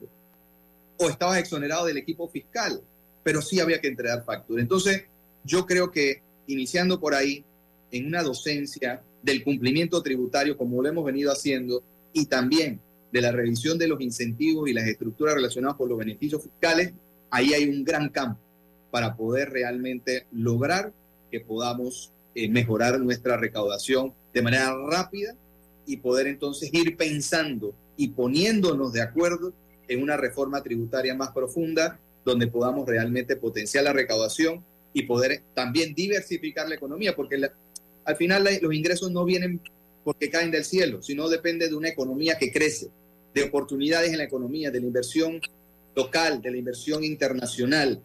o 1.02 1.10
estabas 1.10 1.40
exonerado 1.40 1.86
del 1.86 1.98
equipo 1.98 2.30
fiscal, 2.30 2.82
pero 3.24 3.42
sí 3.42 3.60
había 3.60 3.82
que 3.82 3.88
entregar 3.88 4.24
factura. 4.24 4.62
Entonces, 4.62 5.06
yo 5.44 5.66
creo 5.66 5.92
que 5.92 6.22
iniciando 6.48 7.00
por 7.00 7.14
ahí, 7.14 7.46
en 7.92 8.06
una 8.06 8.22
docencia 8.22 9.02
del 9.24 9.44
cumplimiento 9.44 10.02
tributario, 10.02 10.58
como 10.58 10.82
lo 10.82 10.90
hemos 10.90 11.06
venido 11.06 11.32
haciendo, 11.32 11.84
y 12.14 12.26
también 12.26 12.80
de 13.12 13.22
la 13.22 13.32
revisión 13.32 13.78
de 13.78 13.88
los 13.88 14.02
incentivos 14.02 14.70
y 14.70 14.74
las 14.74 14.88
estructuras 14.88 15.36
relacionadas 15.36 15.78
con 15.78 15.90
los 15.90 15.98
beneficios 15.98 16.44
fiscales, 16.44 16.94
ahí 17.32 17.54
hay 17.54 17.68
un 17.68 17.84
gran 17.84 18.10
campo 18.10 18.40
para 18.92 19.16
poder 19.16 19.50
realmente 19.50 20.26
lograr 20.32 20.94
que 21.32 21.40
podamos 21.40 22.12
eh, 22.36 22.50
mejorar 22.50 23.00
nuestra 23.00 23.38
recaudación 23.38 24.14
de 24.34 24.42
manera 24.42 24.76
rápida 24.90 25.36
y 25.86 25.98
poder 25.98 26.28
entonces 26.28 26.70
ir 26.74 26.96
pensando 26.96 27.74
y 27.98 28.10
poniéndonos 28.10 28.94
de 28.94 29.02
acuerdo 29.02 29.54
en 29.88 30.04
una 30.04 30.18
reforma 30.18 30.62
tributaria 30.62 31.16
más 31.16 31.32
profunda 31.32 32.00
donde 32.24 32.48
podamos 32.48 32.88
realmente 32.88 33.36
potenciar 33.36 33.84
la 33.84 33.94
recaudación 33.94 34.64
y 34.94 35.04
poder 35.04 35.44
también 35.54 35.94
diversificar 35.94 36.68
la 36.70 36.76
economía, 36.76 37.16
porque 37.16 37.50
al 38.06 38.16
final 38.16 38.48
los 38.62 38.74
ingresos 38.74 39.12
no 39.12 39.26
vienen 39.26 39.62
porque 40.04 40.30
caen 40.30 40.52
del 40.52 40.66
cielo, 40.66 41.02
sino 41.02 41.30
depende 41.30 41.68
de 41.68 41.76
una 41.76 41.90
economía 41.90 42.38
que 42.38 42.52
crece, 42.52 42.90
de 43.40 43.48
oportunidades 43.48 44.12
en 44.12 44.18
la 44.18 44.24
economía, 44.24 44.72
de 44.72 44.80
la 44.80 44.88
inversión 44.88 45.40
local, 45.96 46.42
de 46.42 46.52
la 46.52 46.58
inversión 46.58 47.04
internacional. 47.04 48.02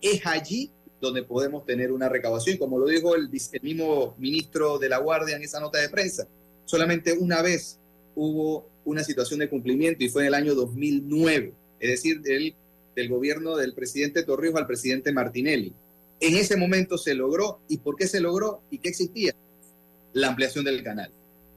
Es 0.00 0.24
allí 0.26 0.70
donde 1.00 1.22
podemos 1.22 1.64
tener 1.64 1.92
una 1.92 2.08
recaudación, 2.08 2.56
como 2.56 2.78
lo 2.78 2.86
dijo 2.86 3.14
el 3.14 3.28
mismo 3.62 4.14
ministro 4.18 4.78
de 4.78 4.88
la 4.88 4.98
Guardia 4.98 5.36
en 5.36 5.42
esa 5.42 5.60
nota 5.60 5.78
de 5.78 5.88
prensa. 5.88 6.26
Solamente 6.64 7.12
una 7.12 7.42
vez 7.42 7.78
hubo 8.14 8.68
una 8.84 9.04
situación 9.04 9.40
de 9.40 9.48
cumplimiento 9.48 10.04
y 10.04 10.08
fue 10.08 10.22
en 10.22 10.28
el 10.28 10.34
año 10.34 10.54
2009, 10.54 11.52
es 11.80 11.90
decir, 11.90 12.20
del, 12.20 12.54
del 12.94 13.08
gobierno 13.08 13.56
del 13.56 13.74
presidente 13.74 14.22
Torrijos 14.22 14.60
al 14.60 14.66
presidente 14.66 15.12
Martinelli. 15.12 15.74
En 16.20 16.36
ese 16.36 16.56
momento 16.56 16.96
se 16.96 17.14
logró. 17.14 17.60
¿Y 17.68 17.78
por 17.78 17.96
qué 17.96 18.06
se 18.06 18.20
logró? 18.20 18.62
¿Y 18.70 18.78
qué 18.78 18.88
existía? 18.88 19.34
La 20.14 20.28
ampliación 20.28 20.64
del 20.64 20.82
canal. 20.82 21.12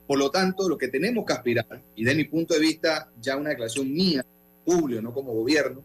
Por 0.10 0.18
lo 0.18 0.32
tanto, 0.32 0.68
lo 0.68 0.76
que 0.76 0.88
tenemos 0.88 1.24
que 1.24 1.34
aspirar, 1.34 1.84
y 1.96 2.04
de 2.04 2.16
mi 2.16 2.24
punto 2.24 2.56
de 2.56 2.60
vista, 2.60 3.12
ya 3.22 3.38
una 3.38 3.52
declaración 3.52 3.94
mía, 3.94 4.26
Publio, 4.66 5.04
no 5.04 5.14
como 5.14 5.34
gobierno, 5.34 5.84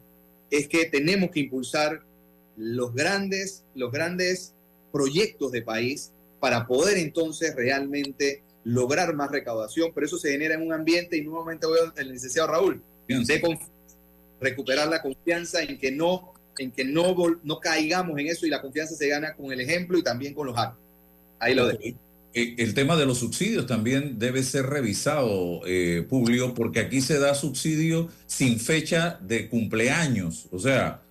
es 0.51 0.67
que 0.67 0.87
tenemos 0.87 1.31
que 1.31 1.41
impulsar 1.41 2.01
los 2.57 2.95
grandes, 2.95 3.65
los 3.75 3.93
grandes 3.93 4.55
proyectos 4.91 5.53
de 5.53 5.61
país 5.61 6.11
para 6.41 6.67
poder 6.67 6.97
entonces 6.97 7.55
realmente 7.55 8.43
lograr 8.65 9.15
más 9.15 9.31
recaudación, 9.31 9.93
pero 9.95 10.07
eso 10.07 10.17
se 10.17 10.31
genera 10.31 10.55
en 10.55 10.63
un 10.63 10.73
ambiente, 10.73 11.19
y 11.19 11.21
nuevamente 11.21 11.67
voy 11.67 11.81
al 11.95 12.11
licenciado 12.11 12.49
Raúl, 12.49 12.83
de 13.07 13.59
recuperar 14.41 14.89
la 14.89 15.03
confianza 15.03 15.63
en 15.63 15.79
que 15.79 15.93
no 15.93 16.33
en 16.57 16.71
que 16.71 16.87
no, 16.87 17.15
no 17.43 17.61
caigamos 17.61 18.19
en 18.19 18.29
eso 18.29 18.47
y 18.47 18.49
la 18.49 18.63
confianza 18.63 18.95
se 18.95 19.07
gana 19.07 19.35
con 19.35 19.53
el 19.53 19.61
ejemplo 19.61 19.99
y 19.99 20.03
también 20.03 20.33
con 20.33 20.47
los 20.47 20.57
actos. 20.57 20.81
Ahí 21.39 21.55
lo 21.55 21.67
dejo. 21.67 21.99
Eh, 22.35 22.57
El 22.59 22.75
tema 22.75 22.97
de 22.97 23.07
los 23.07 23.19
subsidios 23.19 23.67
también 23.67 24.19
debe 24.19 24.43
ser 24.43 24.67
revisado, 24.67 25.61
eh, 25.67 26.05
Publio, 26.09 26.53
porque 26.53 26.81
aquí 26.81 27.01
se 27.01 27.19
da 27.19 27.35
subsidio 27.35 28.09
sin 28.27 28.59
fecha 28.59 29.19
de 29.23 29.49
cumpleaños. 29.49 30.49
O 30.51 30.59
sea, 30.59 31.03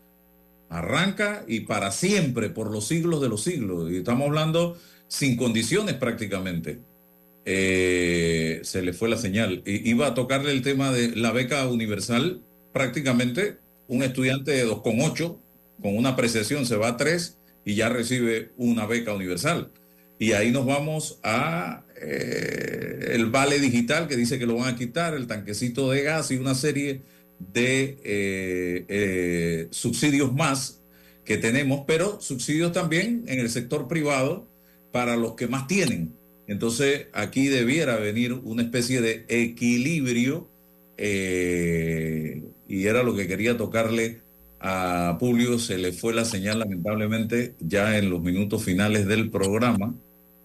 arranca 0.69 1.45
y 1.47 1.61
para 1.61 1.91
siempre, 1.91 2.49
por 2.49 2.71
los 2.71 2.87
siglos 2.87 3.21
de 3.21 3.29
los 3.29 3.43
siglos. 3.43 3.91
Y 3.91 3.97
estamos 3.97 4.27
hablando 4.27 4.77
sin 5.07 5.37
condiciones 5.37 5.95
prácticamente. 5.95 6.79
Eh, 7.45 8.59
se 8.63 8.81
le 8.81 8.93
fue 8.93 9.09
la 9.09 9.17
señal. 9.17 9.61
Iba 9.65 10.07
a 10.07 10.13
tocarle 10.13 10.51
el 10.51 10.61
tema 10.61 10.91
de 10.91 11.15
la 11.15 11.31
beca 11.31 11.67
universal. 11.67 12.41
Prácticamente 12.73 13.57
un 13.87 14.03
estudiante 14.03 14.51
de 14.51 14.65
2,8 14.65 15.39
con 15.81 15.97
una 15.97 16.09
apreciación 16.09 16.65
se 16.65 16.77
va 16.77 16.89
a 16.89 16.97
3 16.97 17.37
y 17.65 17.75
ya 17.75 17.89
recibe 17.89 18.51
una 18.57 18.85
beca 18.85 19.13
universal. 19.13 19.71
Y 20.23 20.31
ahí 20.31 20.51
nos 20.51 20.65
vamos 20.65 21.19
a 21.21 21.83
eh, 22.01 23.09
el 23.11 23.25
vale 23.25 23.59
digital 23.59 24.07
que 24.07 24.15
dice 24.15 24.39
que 24.39 24.45
lo 24.45 24.55
van 24.55 24.73
a 24.73 24.77
quitar, 24.77 25.13
el 25.15 25.27
tanquecito 25.27 25.91
de 25.91 26.01
gas 26.01 26.31
y 26.31 26.37
una 26.37 26.55
serie 26.55 27.01
de 27.51 27.97
eh, 28.05 28.85
eh, 28.87 29.67
subsidios 29.71 30.31
más 30.33 30.81
que 31.25 31.35
tenemos, 31.35 31.83
pero 31.85 32.21
subsidios 32.21 32.71
también 32.71 33.25
en 33.27 33.41
el 33.41 33.49
sector 33.49 33.89
privado 33.89 34.47
para 34.93 35.17
los 35.17 35.33
que 35.33 35.47
más 35.47 35.67
tienen. 35.67 36.13
Entonces 36.47 37.07
aquí 37.11 37.49
debiera 37.49 37.97
venir 37.97 38.31
una 38.31 38.63
especie 38.63 39.01
de 39.01 39.25
equilibrio 39.27 40.49
y 40.97 42.85
era 42.87 43.03
lo 43.03 43.13
que 43.13 43.27
quería 43.27 43.57
tocarle 43.57 44.21
a 44.61 45.17
Publio, 45.19 45.59
se 45.59 45.77
le 45.77 45.91
fue 45.91 46.13
la 46.13 46.23
señal 46.23 46.59
lamentablemente 46.59 47.55
ya 47.59 47.97
en 47.97 48.09
los 48.09 48.21
minutos 48.21 48.63
finales 48.63 49.05
del 49.05 49.29
programa. 49.29 49.93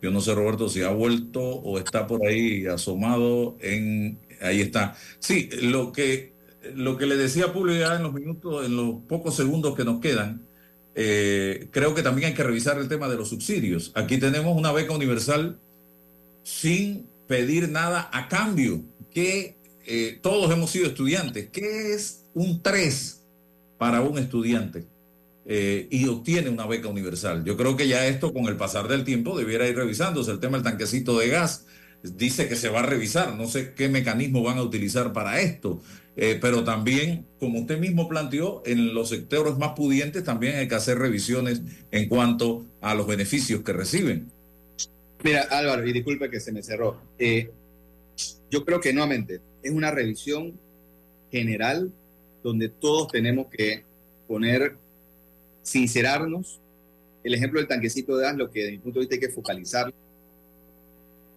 Yo 0.01 0.11
no 0.11 0.21
sé, 0.21 0.35
Roberto, 0.35 0.69
si 0.69 0.83
ha 0.83 0.91
vuelto 0.91 1.41
o 1.41 1.79
está 1.79 2.07
por 2.07 2.25
ahí 2.27 2.67
asomado 2.67 3.57
en... 3.61 4.19
Ahí 4.41 4.61
está. 4.61 4.97
Sí, 5.19 5.49
lo 5.63 5.91
que, 5.93 6.33
lo 6.75 6.97
que 6.97 7.07
le 7.07 7.17
decía 7.17 7.53
ya 7.53 7.97
en 7.97 8.03
los 8.05 8.13
minutos, 8.13 8.65
en 8.65 8.77
los 8.77 8.97
pocos 9.09 9.35
segundos 9.35 9.75
que 9.75 9.85
nos 9.85 10.01
quedan, 10.01 10.47
eh, 10.95 11.69
creo 11.73 11.95
que 11.95 12.03
también 12.03 12.29
hay 12.29 12.35
que 12.35 12.45
revisar 12.45 12.79
el 12.79 12.89
tema 12.89 13.09
de 13.09 13.17
los 13.17 13.29
subsidios. 13.29 13.91
Aquí 13.95 14.19
tenemos 14.19 14.57
una 14.57 14.71
beca 14.71 14.95
universal 14.95 15.59
sin 16.45 17.07
pedir 17.27 17.69
nada 17.69 18.09
a 18.13 18.29
cambio, 18.29 18.83
que 19.13 19.57
eh, 19.87 20.19
todos 20.23 20.53
hemos 20.53 20.71
sido 20.71 20.87
estudiantes. 20.87 21.49
¿Qué 21.51 21.95
es 21.95 22.25
un 22.35 22.63
3 22.63 23.23
para 23.79 24.01
un 24.03 24.19
estudiante? 24.19 24.87
Eh, 25.51 25.89
y 25.91 26.07
obtiene 26.09 26.51
una 26.51 26.67
beca 26.67 26.89
universal. 26.89 27.43
Yo 27.43 27.57
creo 27.57 27.75
que 27.75 27.89
ya 27.89 28.07
esto 28.07 28.35
con 28.35 28.45
el 28.45 28.57
pasar 28.57 28.87
del 28.87 29.03
tiempo 29.03 29.37
debiera 29.37 29.67
ir 29.67 29.77
revisándose. 29.77 30.31
El 30.31 30.41
tema 30.41 30.59
del 30.59 30.65
tanquecito 30.65 31.19
de 31.19 31.29
gas 31.29 31.65
dice 32.03 32.49
que 32.49 32.55
se 32.55 32.69
va 32.69 32.81
a 32.81 32.83
revisar. 32.83 33.35
No 33.35 33.47
sé 33.47 33.73
qué 33.73 33.89
mecanismo 33.89 34.43
van 34.43 34.59
a 34.59 34.63
utilizar 34.63 35.15
para 35.15 35.41
esto. 35.41 35.81
Eh, 36.17 36.37
pero 36.39 36.65
también, 36.65 37.27
como 37.41 37.61
usted 37.61 37.79
mismo 37.79 38.09
planteó, 38.09 38.63
en 38.67 38.93
los 38.93 39.09
sectores 39.09 39.57
más 39.57 39.73
pudientes 39.73 40.23
también 40.23 40.57
hay 40.57 40.69
que 40.69 40.75
hacer 40.75 40.99
revisiones 40.99 41.63
en 41.93 42.09
cuanto 42.09 42.67
a 42.83 42.95
los 42.95 43.07
beneficios 43.07 43.63
que 43.63 43.73
reciben. 43.73 44.31
Mira, 45.25 45.43
Álvaro, 45.51 45.87
y 45.87 45.93
disculpe 45.93 46.29
que 46.29 46.41
se 46.41 46.53
me 46.53 46.63
cerró. 46.63 47.01
Eh, 47.19 47.51
yo 48.51 48.65
creo 48.65 48.81
que 48.81 48.93
nuevamente 48.93 49.41
es 49.63 49.73
una 49.73 49.91
revisión 49.91 50.59
general 51.31 51.93
donde 52.43 52.69
todos 52.69 53.09
tenemos 53.09 53.47
que 53.47 53.85
poner, 54.27 54.77
sincerarnos 55.69 56.61
el 57.23 57.35
ejemplo 57.35 57.61
del 57.61 57.69
tanquecito 57.69 58.17
de 58.17 58.25
gas, 58.25 58.37
lo 58.37 58.51
que 58.51 58.61
desde 58.61 58.73
mi 58.73 58.79
punto 58.79 58.99
de 58.99 59.07
vista 59.07 59.15
hay 59.15 59.21
que 59.21 59.35
focalizar. 59.35 59.93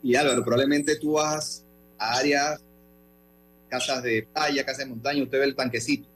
Y 0.04 0.16
Álvaro, 0.16 0.44
probablemente 0.44 0.96
tú 0.96 1.14
vas 1.14 1.66
a 1.98 2.18
áreas, 2.18 2.64
casas 3.70 4.02
de 4.04 4.28
playa, 4.34 4.66
casas 4.66 4.86
de 4.86 4.90
montaña, 4.90 5.24
usted 5.24 5.40
ve 5.40 5.46
el 5.46 5.56
tanquecito. 5.56 6.08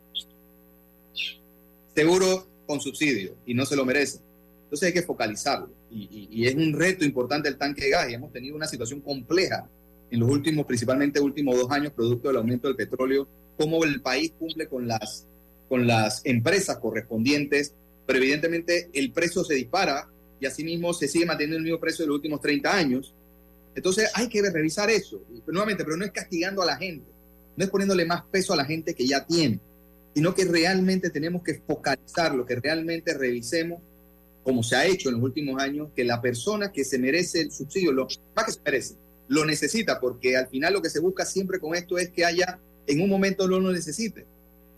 Seguro 1.94 2.48
con 2.66 2.80
subsidio 2.80 3.36
y 3.46 3.54
no 3.54 3.66
se 3.66 3.76
lo 3.76 3.86
merece. 3.86 4.20
Entonces 4.64 4.88
hay 4.88 4.94
que 4.94 5.04
focalizarlo. 5.04 5.70
Y, 5.92 6.28
y, 6.32 6.48
es 6.48 6.56
un 6.56 6.74
reto 6.74 7.06
importante 7.06 7.48
el 7.48 7.58
tanque 7.58 7.86
de 7.86 7.90
gas. 7.92 8.10
Y 8.10 8.16
hemos 8.16 8.34
tenido 8.34 8.56
una 8.56 8.68
situación 8.68 9.00
compleja 9.00 9.70
en 10.12 10.20
los 10.20 10.30
últimos, 10.30 10.66
principalmente 10.66 11.20
últimos 11.20 11.56
dos 11.56 11.72
años, 11.72 11.94
producto 11.94 12.28
del 12.28 12.38
aumento 12.38 12.68
del 12.68 12.76
petróleo, 12.76 13.28
cómo 13.58 13.84
el 13.84 14.02
país 14.02 14.34
cumple 14.38 14.68
con 14.68 14.88
las, 14.88 15.28
con 15.70 15.88
las 15.88 16.22
empresas 16.26 16.78
correspondientes, 16.80 17.74
pero 18.06 18.20
evidentemente 18.20 18.90
el 18.94 19.12
precio 19.12 19.44
se 19.44 19.56
dispara 19.56 20.10
y 20.40 20.46
asimismo 20.46 20.94
se 20.94 21.08
sigue 21.08 21.26
manteniendo 21.26 21.58
el 21.58 21.64
mismo 21.64 21.80
precio 21.80 22.04
de 22.04 22.08
los 22.08 22.16
últimos 22.16 22.42
30 22.42 22.76
años. 22.76 23.14
Entonces 23.76 24.10
hay 24.14 24.30
que 24.30 24.42
revisar 24.50 24.90
eso. 24.90 25.22
nuevamente, 25.48 25.84
pero 25.84 25.98
no 25.98 26.06
es 26.06 26.12
castigando 26.12 26.62
a 26.62 26.66
la 26.66 26.78
gente, 26.78 27.06
no 27.56 27.64
es 27.64 27.70
poniéndole 27.70 28.06
más 28.06 28.24
peso 28.32 28.54
a 28.54 28.56
la 28.56 28.66
gente 28.66 28.94
que 28.94 29.08
ya 29.08 29.26
tiene, 29.26 29.60
sino 30.14 30.34
que 30.34 30.46
realmente 30.46 31.10
tenemos 31.10 31.44
que 31.44 31.56
focalizar 31.56 32.34
lo 32.34 32.46
que 32.46 32.56
realmente 32.56 33.14
revisemos, 33.14 33.82
como 34.44 34.64
se 34.64 34.76
ha 34.76 34.86
hecho 34.86 35.10
en 35.10 35.16
los 35.16 35.24
últimos 35.24 35.62
años, 35.62 35.90
que 35.96 36.04
la 36.04 36.22
persona 36.22 36.72
que 36.72 36.86
se 36.86 37.00
merece 37.00 37.42
el 37.42 37.52
subsidio, 37.52 37.92
lo 37.92 38.08
más 38.36 38.46
que 38.46 38.52
se 38.52 38.60
merece, 38.64 38.96
lo 39.28 39.44
necesita, 39.44 40.00
porque 40.00 40.38
al 40.38 40.48
final 40.48 40.74
lo 40.74 40.82
que 40.82 40.90
se 40.90 41.00
busca 41.00 41.26
siempre 41.26 41.60
con 41.60 41.76
esto 41.76 41.98
es 41.98 42.10
que 42.12 42.24
haya, 42.24 42.60
en 42.88 43.02
un 43.02 43.10
momento 43.10 43.48
no 43.48 43.60
lo 43.60 43.72
necesite. 43.72 44.26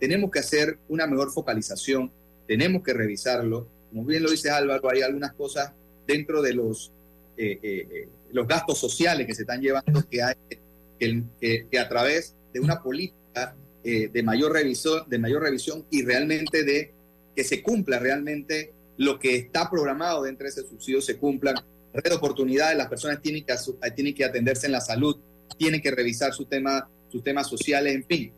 Tenemos 0.00 0.30
que 0.30 0.38
hacer 0.38 0.78
una 0.88 1.06
mejor 1.06 1.30
focalización, 1.32 2.10
tenemos 2.48 2.82
que 2.82 2.94
revisarlo. 2.94 3.68
Como 3.90 4.04
bien 4.04 4.24
lo 4.24 4.30
dice 4.30 4.50
Álvaro, 4.50 4.90
hay 4.90 5.02
algunas 5.02 5.34
cosas 5.34 5.72
dentro 6.06 6.42
de 6.42 6.54
los, 6.54 6.90
eh, 7.36 7.60
eh, 7.62 7.88
eh, 7.90 8.08
los 8.32 8.48
gastos 8.48 8.78
sociales 8.78 9.26
que 9.26 9.34
se 9.34 9.42
están 9.42 9.60
llevando 9.60 10.02
que 10.08 10.22
a 10.22 11.88
través 11.88 12.34
de 12.52 12.60
una 12.60 12.82
política 12.82 13.54
de, 13.84 14.22
mayor 14.22 14.52
revisión, 14.52 15.08
de 15.08 15.18
mayor 15.18 15.42
revisión 15.42 15.86
y 15.90 16.02
realmente 16.02 16.64
de 16.64 16.92
que 17.36 17.44
se 17.44 17.62
cumpla 17.62 17.98
realmente 17.98 18.72
lo 18.96 19.18
que 19.18 19.36
está 19.36 19.70
programado 19.70 20.24
dentro 20.24 20.44
de 20.44 20.50
ese 20.50 20.62
subsidio, 20.62 21.00
se 21.00 21.16
cumplan 21.16 21.54
red 21.94 22.10
de 22.10 22.16
oportunidades, 22.16 22.76
las 22.76 22.88
personas 22.88 23.22
tienen 23.22 23.44
que, 23.44 23.54
tienen 23.94 24.14
que 24.14 24.24
atenderse 24.24 24.66
en 24.66 24.72
la 24.72 24.80
salud, 24.80 25.16
tienen 25.56 25.80
que 25.80 25.90
revisar 25.90 26.34
su 26.34 26.46
tema, 26.46 26.88
sus 27.08 27.22
temas 27.22 27.48
sociales, 27.48 27.94
en 27.94 28.04
fin. 28.04 28.32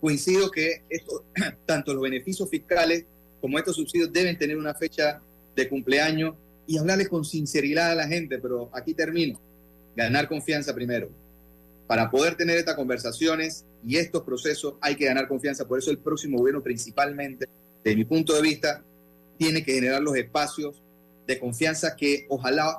Coincido 0.00 0.50
que 0.50 0.82
esto, 0.88 1.24
tanto 1.66 1.94
los 1.94 2.02
beneficios 2.02 2.48
fiscales 2.48 3.06
como 3.44 3.58
estos 3.58 3.76
subsidios 3.76 4.10
deben 4.10 4.38
tener 4.38 4.56
una 4.56 4.72
fecha 4.72 5.20
de 5.54 5.68
cumpleaños 5.68 6.34
y 6.66 6.78
hablarles 6.78 7.10
con 7.10 7.26
sinceridad 7.26 7.90
a 7.90 7.94
la 7.94 8.08
gente, 8.08 8.38
pero 8.38 8.70
aquí 8.72 8.94
termino. 8.94 9.38
Ganar 9.94 10.28
confianza 10.28 10.74
primero. 10.74 11.10
Para 11.86 12.10
poder 12.10 12.36
tener 12.36 12.56
estas 12.56 12.74
conversaciones 12.74 13.66
y 13.86 13.98
estos 13.98 14.22
procesos 14.22 14.76
hay 14.80 14.96
que 14.96 15.04
ganar 15.04 15.28
confianza. 15.28 15.68
Por 15.68 15.78
eso 15.78 15.90
el 15.90 15.98
próximo 15.98 16.38
gobierno 16.38 16.62
principalmente, 16.62 17.46
desde 17.84 17.98
mi 17.98 18.06
punto 18.06 18.32
de 18.32 18.40
vista, 18.40 18.82
tiene 19.36 19.62
que 19.62 19.74
generar 19.74 20.00
los 20.00 20.16
espacios 20.16 20.82
de 21.26 21.38
confianza 21.38 21.94
que 21.96 22.24
ojalá 22.30 22.78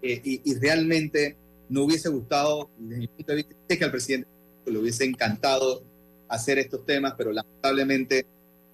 eh, 0.00 0.22
y, 0.24 0.54
realmente 0.54 1.36
no 1.68 1.82
hubiese 1.82 2.08
gustado, 2.08 2.70
desde 2.78 3.00
mi 3.00 3.08
punto 3.08 3.32
de 3.32 3.36
vista, 3.36 3.54
sé 3.68 3.78
que 3.78 3.84
al 3.84 3.90
presidente 3.90 4.28
le 4.64 4.78
hubiese 4.78 5.04
encantado 5.04 5.84
hacer 6.26 6.58
estos 6.58 6.86
temas, 6.86 7.12
pero 7.18 7.32
lamentablemente 7.32 8.24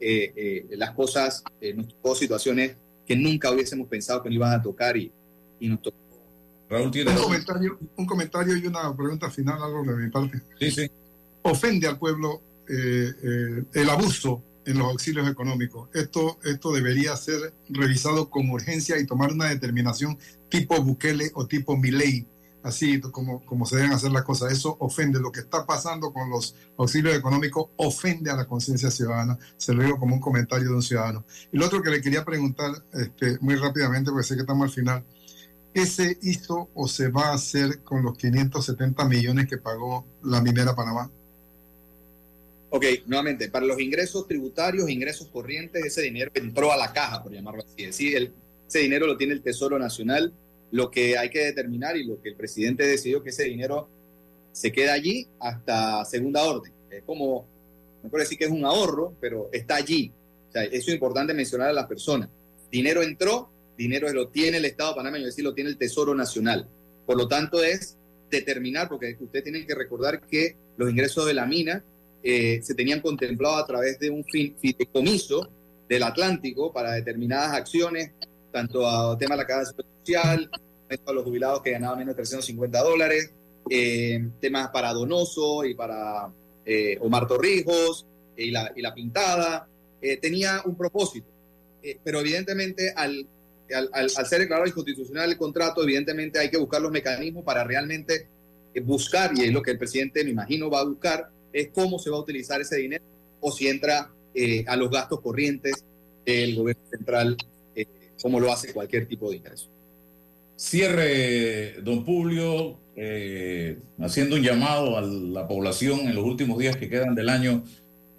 eh, 0.03 0.33
eh, 0.37 0.77
las 0.77 0.91
cosas 0.93 1.45
nos 1.77 1.89
tocó 1.89 2.15
situaciones 2.15 2.77
que 3.07 3.17
nunca 3.17 3.51
hubiésemos 3.51 3.89
pensado 3.89 4.23
que 4.23 4.29
nos 4.29 4.37
iban 4.37 4.53
a 4.53 4.63
tocar 4.63 4.97
y, 4.97 5.13
y 5.61 5.69
nos 5.69 5.81
tocó. 5.83 5.97
Raúl 6.69 6.91
tiene 6.91 7.11
un 7.11 7.17
comentario, 7.17 7.79
un 7.97 8.07
comentario 8.07 8.57
y 8.57 8.67
una 8.67 8.95
pregunta 8.97 9.31
final, 9.31 9.63
algo 9.63 9.85
de 9.85 9.97
mi 9.97 10.11
parte. 10.11 10.41
Sí, 10.59 10.71
sí. 10.71 10.91
Ofende 11.43 11.87
al 11.87 11.99
pueblo 11.99 12.41
el 12.67 13.91
abuso 13.91 14.43
en 14.65 14.79
los 14.79 14.89
auxilios 14.89 15.29
económicos. 15.29 15.89
Esto, 15.95 16.39
esto 16.45 16.73
debería 16.73 17.17
ser 17.17 17.53
revisado 17.69 18.31
con 18.31 18.49
urgencia 18.51 18.99
y 18.99 19.07
tomar 19.07 19.33
una 19.33 19.49
determinación 19.49 20.19
tipo 20.49 20.81
Bukele 20.83 21.31
o 21.35 21.47
tipo 21.47 21.77
Milei, 21.77 22.27
así 22.63 23.01
como, 23.01 23.45
como 23.45 23.67
se 23.67 23.77
deben 23.77 23.93
hacer 23.93 24.13
las 24.13 24.23
cosas. 24.23 24.53
Eso 24.53 24.77
ofende. 24.81 25.21
Lo 25.21 25.33
que 25.33 25.41
está 25.41 25.67
pasando 25.67 26.13
con 26.13 26.31
los 26.31 26.55
auxilios 26.77 27.15
económicos 27.15 27.71
ofende 27.77 28.31
a 28.31 28.37
la 28.37 28.47
conciencia 28.47 28.91
ciudadana. 28.91 29.39
Se 29.57 29.75
lo 29.75 29.83
digo 29.83 29.99
como 29.99 30.15
un 30.15 30.21
comentario 30.21 30.69
de 30.69 30.75
un 30.75 30.83
ciudadano. 30.83 31.25
Y 31.53 31.59
lo 31.59 31.67
otro 31.67 31.83
que 31.83 31.91
le 31.91 32.01
quería 32.01 32.25
preguntar 32.25 32.71
este, 32.93 33.39
muy 33.41 33.57
rápidamente, 33.57 34.11
porque 34.11 34.27
sé 34.27 34.35
que 34.35 34.43
estamos 34.43 34.65
al 34.65 34.75
final. 34.75 35.05
¿Qué 35.75 35.87
se 35.87 36.19
hizo 36.23 36.71
o 36.75 36.87
se 36.87 37.09
va 37.09 37.29
a 37.29 37.35
hacer 37.35 37.83
con 37.83 38.03
los 38.03 38.17
570 38.19 39.05
millones 39.07 39.49
que 39.49 39.57
pagó 39.57 40.07
la 40.23 40.43
minera 40.43 40.75
Panamá? 40.75 41.11
Ok, 42.75 42.85
nuevamente, 43.07 43.51
para 43.51 43.67
los 43.67 43.79
ingresos 43.81 44.27
tributarios, 44.27 44.89
ingresos 44.89 45.29
corrientes, 45.29 45.85
ese 45.85 46.03
dinero 46.03 46.31
entró 46.35 46.73
a 46.73 46.77
la 46.77 46.93
caja, 46.93 47.23
por 47.23 47.33
llamarlo 47.33 47.63
así. 47.63 47.85
decir, 47.85 48.33
ese 48.67 48.79
dinero 48.79 49.07
lo 49.07 49.19
tiene 49.19 49.35
el 49.35 49.43
Tesoro 49.43 49.79
Nacional. 49.79 50.33
Lo 50.73 50.91
que 50.91 51.17
hay 51.17 51.31
que 51.31 51.45
determinar 51.45 51.97
y 51.97 52.05
lo 52.05 52.21
que 52.21 52.31
el 52.31 52.35
presidente 52.35 52.85
decidió 52.87 53.23
que 53.23 53.31
ese 53.31 53.45
dinero 53.45 53.89
se 54.53 54.73
queda 54.73 54.93
allí 54.93 55.29
hasta 55.39 56.05
segunda 56.05 56.45
orden. 56.45 56.73
Es 56.91 57.03
como, 57.05 57.47
no 58.03 58.11
puedo 58.11 58.23
decir 58.23 58.39
que 58.39 58.45
es 58.45 58.51
un 58.51 58.65
ahorro, 58.65 59.15
pero 59.21 59.49
está 59.53 59.77
allí. 59.77 60.13
O 60.49 60.53
sea, 60.53 60.65
eso 60.65 60.91
es 60.91 60.95
importante 60.95 61.33
mencionar 61.33 61.69
a 61.69 61.73
las 61.73 61.87
personas. 61.87 62.29
Dinero 62.71 63.03
entró, 63.03 63.51
dinero 63.77 64.13
lo 64.13 64.29
tiene 64.29 64.59
el 64.59 64.65
Estado 64.65 64.95
panameño, 64.95 65.25
es 65.25 65.33
decir, 65.33 65.45
lo 65.45 65.55
tiene 65.55 65.71
el 65.71 65.79
Tesoro 65.79 66.15
Nacional. 66.15 66.69
Por 67.07 67.17
lo 67.17 67.29
tanto, 67.29 67.63
es 67.63 67.97
determinar, 68.31 68.89
porque 68.89 69.17
usted 69.21 69.43
tiene 69.43 69.67
que 69.67 69.75
recordar 69.75 70.21
que 70.27 70.57
los 70.77 70.91
ingresos 70.91 71.27
de 71.27 71.35
la 71.35 71.47
mina 71.47 71.85
eh, 72.23 72.61
se 72.63 72.75
tenían 72.75 73.01
contemplado 73.01 73.57
a 73.57 73.67
través 73.67 73.99
de 73.99 74.11
un 74.11 74.25
fideicomiso 74.25 75.49
del 75.89 76.03
Atlántico 76.03 76.73
para 76.73 76.93
determinadas 76.93 77.53
acciones, 77.53 78.13
tanto 78.53 78.87
a 78.87 79.17
tema 79.19 79.35
de 79.35 79.43
la 79.43 79.47
casa 79.47 79.73
social, 79.73 80.51
a 81.07 81.13
los 81.13 81.25
jubilados 81.25 81.63
que 81.63 81.71
ganaban 81.71 81.99
menos 81.99 82.15
de 82.15 82.17
350 82.17 82.83
dólares, 82.83 83.33
eh, 83.71 84.29
temas 84.41 84.69
para 84.69 84.93
Donoso 84.93 85.65
y 85.65 85.75
para 85.75 86.29
eh, 86.67 86.99
Omar 87.01 87.27
Torrijos 87.27 88.07
y 88.37 88.51
la, 88.51 88.71
y 88.77 88.83
la 88.83 88.95
pintada, 88.95 89.67
tenía 90.21 90.63
un 90.65 90.77
propósito. 90.77 91.29
pero 92.03 92.19
evidentemente 92.21 92.93
al, 92.97 93.25
al, 93.73 93.89
al, 93.93 94.27
ser 94.27 94.41
declarado 94.41 94.67
inconstitucional 94.67 95.31
el 95.31 95.37
contrato, 95.37 95.83
evidentemente 95.83 96.41
hay 96.41 96.51
que 96.51 96.59
buscar 96.59 96.83
los 96.83 96.91
mecanismos 96.91 97.45
para 97.45 97.63
realmente 97.63 98.27
buscar, 98.81 99.31
y 99.37 99.45
es 99.45 99.53
lo 99.53 99.63
que 99.63 99.71
el 99.71 99.79
presidente 99.79 100.25
me 100.25 100.31
imagino 100.31 100.71
va 100.71 100.81
a 100.81 100.85
buscar, 100.85 101.29
es 101.53 101.69
cómo 101.69 101.99
se 101.99 102.11
va 102.11 102.17
a 102.17 102.21
utilizar 102.21 102.61
ese 102.61 102.77
dinero 102.77 103.05
o 103.41 103.53
si 103.53 103.69
entra 103.69 104.11
eh, 104.35 104.65
a 104.67 104.77
los 104.77 104.91
gastos 104.91 105.21
corrientes 105.21 105.85
del 106.25 106.57
gobierno 106.57 106.83
central, 106.91 107.37
eh, 107.37 107.45
como 108.23 108.41
lo 108.41 108.53
hace 108.53 108.73
cualquier 108.73 109.07
tipo 109.07 109.31
de 109.31 109.37
ingreso. 109.37 109.69
Cierre, 110.57 111.81
don 111.83 112.05
Publio, 112.05 112.79
eh, 112.95 113.79
haciendo 114.01 114.37
un 114.37 114.43
llamado 114.43 114.97
a 114.97 115.03
la 115.03 115.49
población 115.49 116.01
en 116.01 116.15
los 116.15 116.25
últimos 116.25 116.59
días 116.59 116.77
que 116.77 116.89
quedan 116.89 117.15
del 117.15 117.29
año 117.29 117.65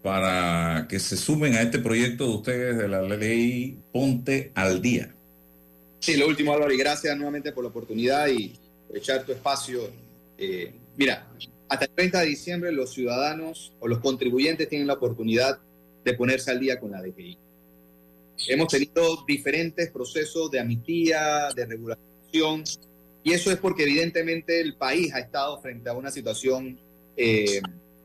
para 0.02 0.88
que 0.90 1.00
se 1.00 1.16
sumen 1.16 1.56
a 1.56 1.62
este 1.62 1.80
proyecto 1.80 2.28
de 2.28 2.36
ustedes 2.36 2.78
de 2.78 2.90
la 2.90 3.02
ley 3.02 3.80
Ponte 3.94 4.52
al 4.56 4.82
Día. 4.82 5.16
Sí, 6.00 6.18
lo 6.18 6.28
último, 6.28 6.54
Álvaro, 6.54 6.74
y 6.74 6.78
gracias 6.78 7.16
nuevamente 7.16 7.54
por 7.54 7.64
la 7.64 7.70
oportunidad 7.70 8.28
y 8.28 8.60
echar 8.94 9.24
tu 9.24 9.32
espacio. 9.32 9.90
mira, 10.98 11.26
hasta 11.70 11.86
el 11.86 11.92
30 11.92 12.20
de 12.20 12.26
diciembre 12.26 12.72
los 12.74 12.94
ciudadanos 12.94 13.74
o 13.80 13.88
los 13.88 14.00
contribuyentes 14.00 14.68
tienen 14.68 14.88
la 14.88 14.94
oportunidad 14.94 15.60
de 16.04 16.14
ponerse 16.14 16.52
al 16.52 16.60
día 16.60 16.80
con 16.80 16.92
la 16.92 17.02
DGI. 17.02 17.38
Hemos 18.48 18.68
tenido 18.68 19.24
diferentes 19.26 19.92
procesos 19.92 20.52
de 20.52 20.60
amnistía, 20.60 21.50
de 21.56 21.66
regulación, 21.66 22.64
y 23.24 23.32
eso 23.32 23.52
es 23.52 23.58
porque 23.58 23.84
evidentemente 23.84 24.60
el 24.60 24.76
país 24.76 25.14
ha 25.14 25.20
estado 25.20 25.62
frente 25.62 25.90
a 25.90 25.94
una 25.94 26.12
situación 26.12 26.78
eh, 27.16 27.62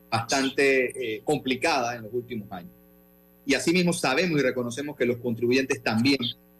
bastante 0.09 1.15
eh, 1.15 1.21
complicada 1.23 1.95
en 1.95 2.03
los 2.03 2.13
últimos 2.13 2.49
años. 2.51 2.71
Y 3.45 3.53
asimismo 3.53 3.91
sabemos 3.91 4.39
y 4.39 4.43
reconocemos 4.43 4.95
que 4.95 5.05
los 5.05 5.17
contribuyentes 5.17 5.81
también 5.83 6.19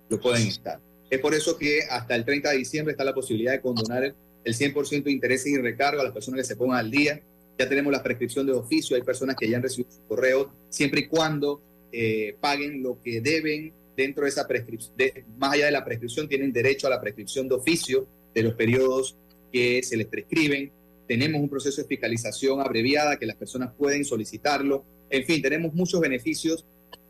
lo 0.09 0.19
pueden 0.19 0.47
estar. 0.47 0.79
Es 1.09 1.19
por 1.19 1.33
eso 1.33 1.57
que 1.57 1.81
hasta 1.89 2.15
el 2.15 2.25
30 2.25 2.51
de 2.51 2.57
diciembre 2.57 2.91
está 2.91 3.03
la 3.03 3.13
posibilidad 3.13 3.53
de 3.53 3.61
condonar 3.61 4.15
el 4.43 4.53
100% 4.55 5.03
de 5.03 5.11
intereses 5.11 5.47
y 5.47 5.57
recargo 5.57 6.01
a 6.01 6.03
las 6.03 6.13
personas 6.13 6.41
que 6.41 6.47
se 6.47 6.55
pongan 6.55 6.79
al 6.79 6.91
día. 6.91 7.21
Ya 7.57 7.67
tenemos 7.67 7.91
la 7.91 8.03
prescripción 8.03 8.45
de 8.45 8.53
oficio, 8.53 8.95
hay 8.95 9.03
personas 9.03 9.35
que 9.35 9.49
ya 9.49 9.57
han 9.57 9.63
recibido 9.63 9.91
su 9.91 10.01
correo, 10.07 10.51
siempre 10.69 11.01
y 11.01 11.07
cuando 11.07 11.61
eh, 11.91 12.35
paguen 12.39 12.83
lo 12.83 13.01
que 13.01 13.21
deben 13.21 13.73
dentro 13.95 14.23
de 14.23 14.29
esa 14.29 14.47
prescripción, 14.47 14.95
más 15.37 15.53
allá 15.53 15.65
de 15.65 15.71
la 15.71 15.83
prescripción, 15.83 16.27
tienen 16.27 16.53
derecho 16.53 16.87
a 16.87 16.89
la 16.89 17.01
prescripción 17.01 17.47
de 17.49 17.55
oficio 17.55 18.07
de 18.33 18.43
los 18.43 18.53
periodos 18.53 19.17
que 19.51 19.81
se 19.83 19.97
les 19.97 20.07
prescriben. 20.07 20.71
Tenemos 21.07 21.41
un 21.41 21.49
proceso 21.49 21.81
de 21.81 21.87
fiscalización 21.87 22.61
abreviada 22.61 23.17
que 23.17 23.25
las 23.25 23.35
personas 23.35 23.73
pueden 23.77 24.05
solicitarlo. 24.05 24.85
En 25.09 25.25
fin, 25.25 25.41
tenemos 25.41 25.73
muchos 25.73 25.99
beneficios 25.99 26.65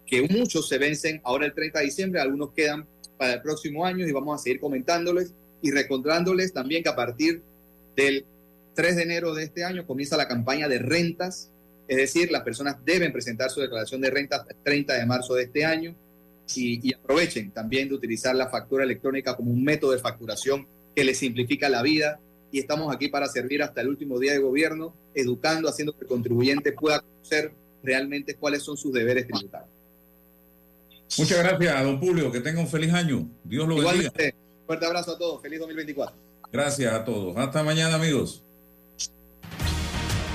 que 0.06 0.24
muchos 0.24 0.68
se 0.68 0.80
vencen 0.80 1.22
ahora 1.24 1.46
el 1.46 1.54
30 1.54 1.80
de 1.80 1.86
diciembre, 1.86 2.20
algunos 2.20 2.52
quedan 2.54 2.88
para 3.18 3.34
el 3.34 3.42
próximo 3.42 3.86
año 3.86 4.08
y 4.08 4.12
vamos 4.12 4.40
a 4.40 4.44
seguir 4.44 4.60
comentándoles 4.60 5.34
y 5.62 5.72
recordándoles 5.72 6.54
también 6.54 6.82
que 6.82 6.90
a 6.90 6.96
partir 6.96 7.44
del 7.96 8.26
3 8.74 8.96
de 8.96 9.04
enero 9.04 9.36
de 9.36 9.44
este 9.44 9.64
año 9.64 9.86
comienza 9.86 10.18
la 10.18 10.28
campaña 10.28 10.68
de 10.68 10.80
rentas, 10.80 11.52
es 11.90 11.98
decir, 11.98 12.32
las 12.32 12.44
personas 12.44 12.78
deben 12.86 13.12
presentar 13.12 13.50
su 13.50 13.62
declaración 13.62 14.00
de 14.00 14.12
renta 14.12 14.38
hasta 14.38 14.54
el 14.54 14.60
30 14.64 14.94
de 14.94 15.06
marzo 15.08 15.34
de 15.34 15.44
este 15.44 15.66
año 15.66 15.96
y, 16.56 16.88
y 16.88 16.94
aprovechen 16.94 17.52
también 17.52 17.90
de 17.90 17.96
utilizar 17.96 18.36
la 18.36 18.48
factura 18.48 18.84
electrónica 18.84 19.36
como 19.36 19.52
un 19.52 19.64
método 19.64 19.92
de 19.92 19.98
facturación 19.98 20.68
que 20.96 21.04
les 21.04 21.18
simplifica 21.18 21.68
la 21.68 21.82
vida 21.82 22.20
y 22.52 22.60
estamos 22.60 22.94
aquí 22.94 23.10
para 23.10 23.28
servir 23.28 23.64
hasta 23.64 23.82
el 23.82 23.90
último 23.90 24.20
día 24.20 24.34
de 24.34 24.38
gobierno, 24.38 24.96
educando, 25.16 25.68
haciendo 25.68 25.94
que 25.94 26.02
el 26.02 26.08
contribuyente 26.08 26.74
pueda 26.74 27.02
conocer 27.02 27.54
realmente 27.84 28.36
cuáles 28.36 28.62
son 28.62 28.78
sus 28.78 28.94
deberes 28.94 29.26
tributarios. 29.28 29.70
Muchas 31.18 31.40
gracias, 31.40 31.84
don 31.84 32.00
Publio. 32.00 32.32
Que 32.32 32.40
tenga 32.40 32.60
un 32.60 32.68
feliz 32.68 32.94
año. 32.94 33.28
Dios 33.44 33.68
lo 33.68 33.76
bendiga. 33.76 33.94
Igualmente, 33.94 34.36
fuerte 34.68 34.86
abrazo 34.86 35.12
a 35.14 35.18
todos. 35.18 35.42
Feliz 35.42 35.60
2024. 35.60 36.16
Gracias 36.52 36.94
a 36.94 37.04
todos. 37.04 37.36
Hasta 37.38 37.64
mañana, 37.64 37.96
amigos. 37.96 38.44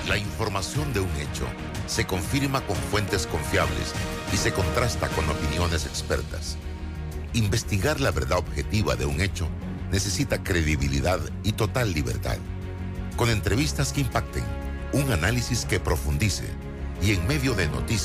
La 0.09 0.19
información 0.19 0.93
de 0.93 1.01
un 1.01 1.11
hecho 1.17 1.47
se 1.87 2.07
confirma 2.07 2.61
con 2.67 2.77
fuentes 2.77 3.27
confiables 3.27 3.95
y 4.35 4.37
se 4.37 4.53
contrasta 4.53 5.09
con 5.09 5.27
opiniones 5.31 5.87
expertas. 5.87 6.59
Investigar 7.33 8.01
la 8.01 8.11
verdad 8.11 8.39
objetiva 8.39 8.97
de 8.97 9.07
un 9.07 9.23
hecho 9.23 9.49
necesita 9.91 10.43
credibilidad 10.43 11.21
y 11.43 11.53
total 11.53 11.95
libertad. 11.95 12.37
Con 13.17 13.31
entrevistas 13.31 13.95
que 13.95 14.03
impacten, 14.03 14.45
un 14.93 15.11
análisis 15.11 15.65
que 15.65 15.81
profundice 15.81 16.45
y 17.01 17.13
en 17.13 17.27
medio 17.27 17.55
de 17.55 17.67
noticias 17.69 18.03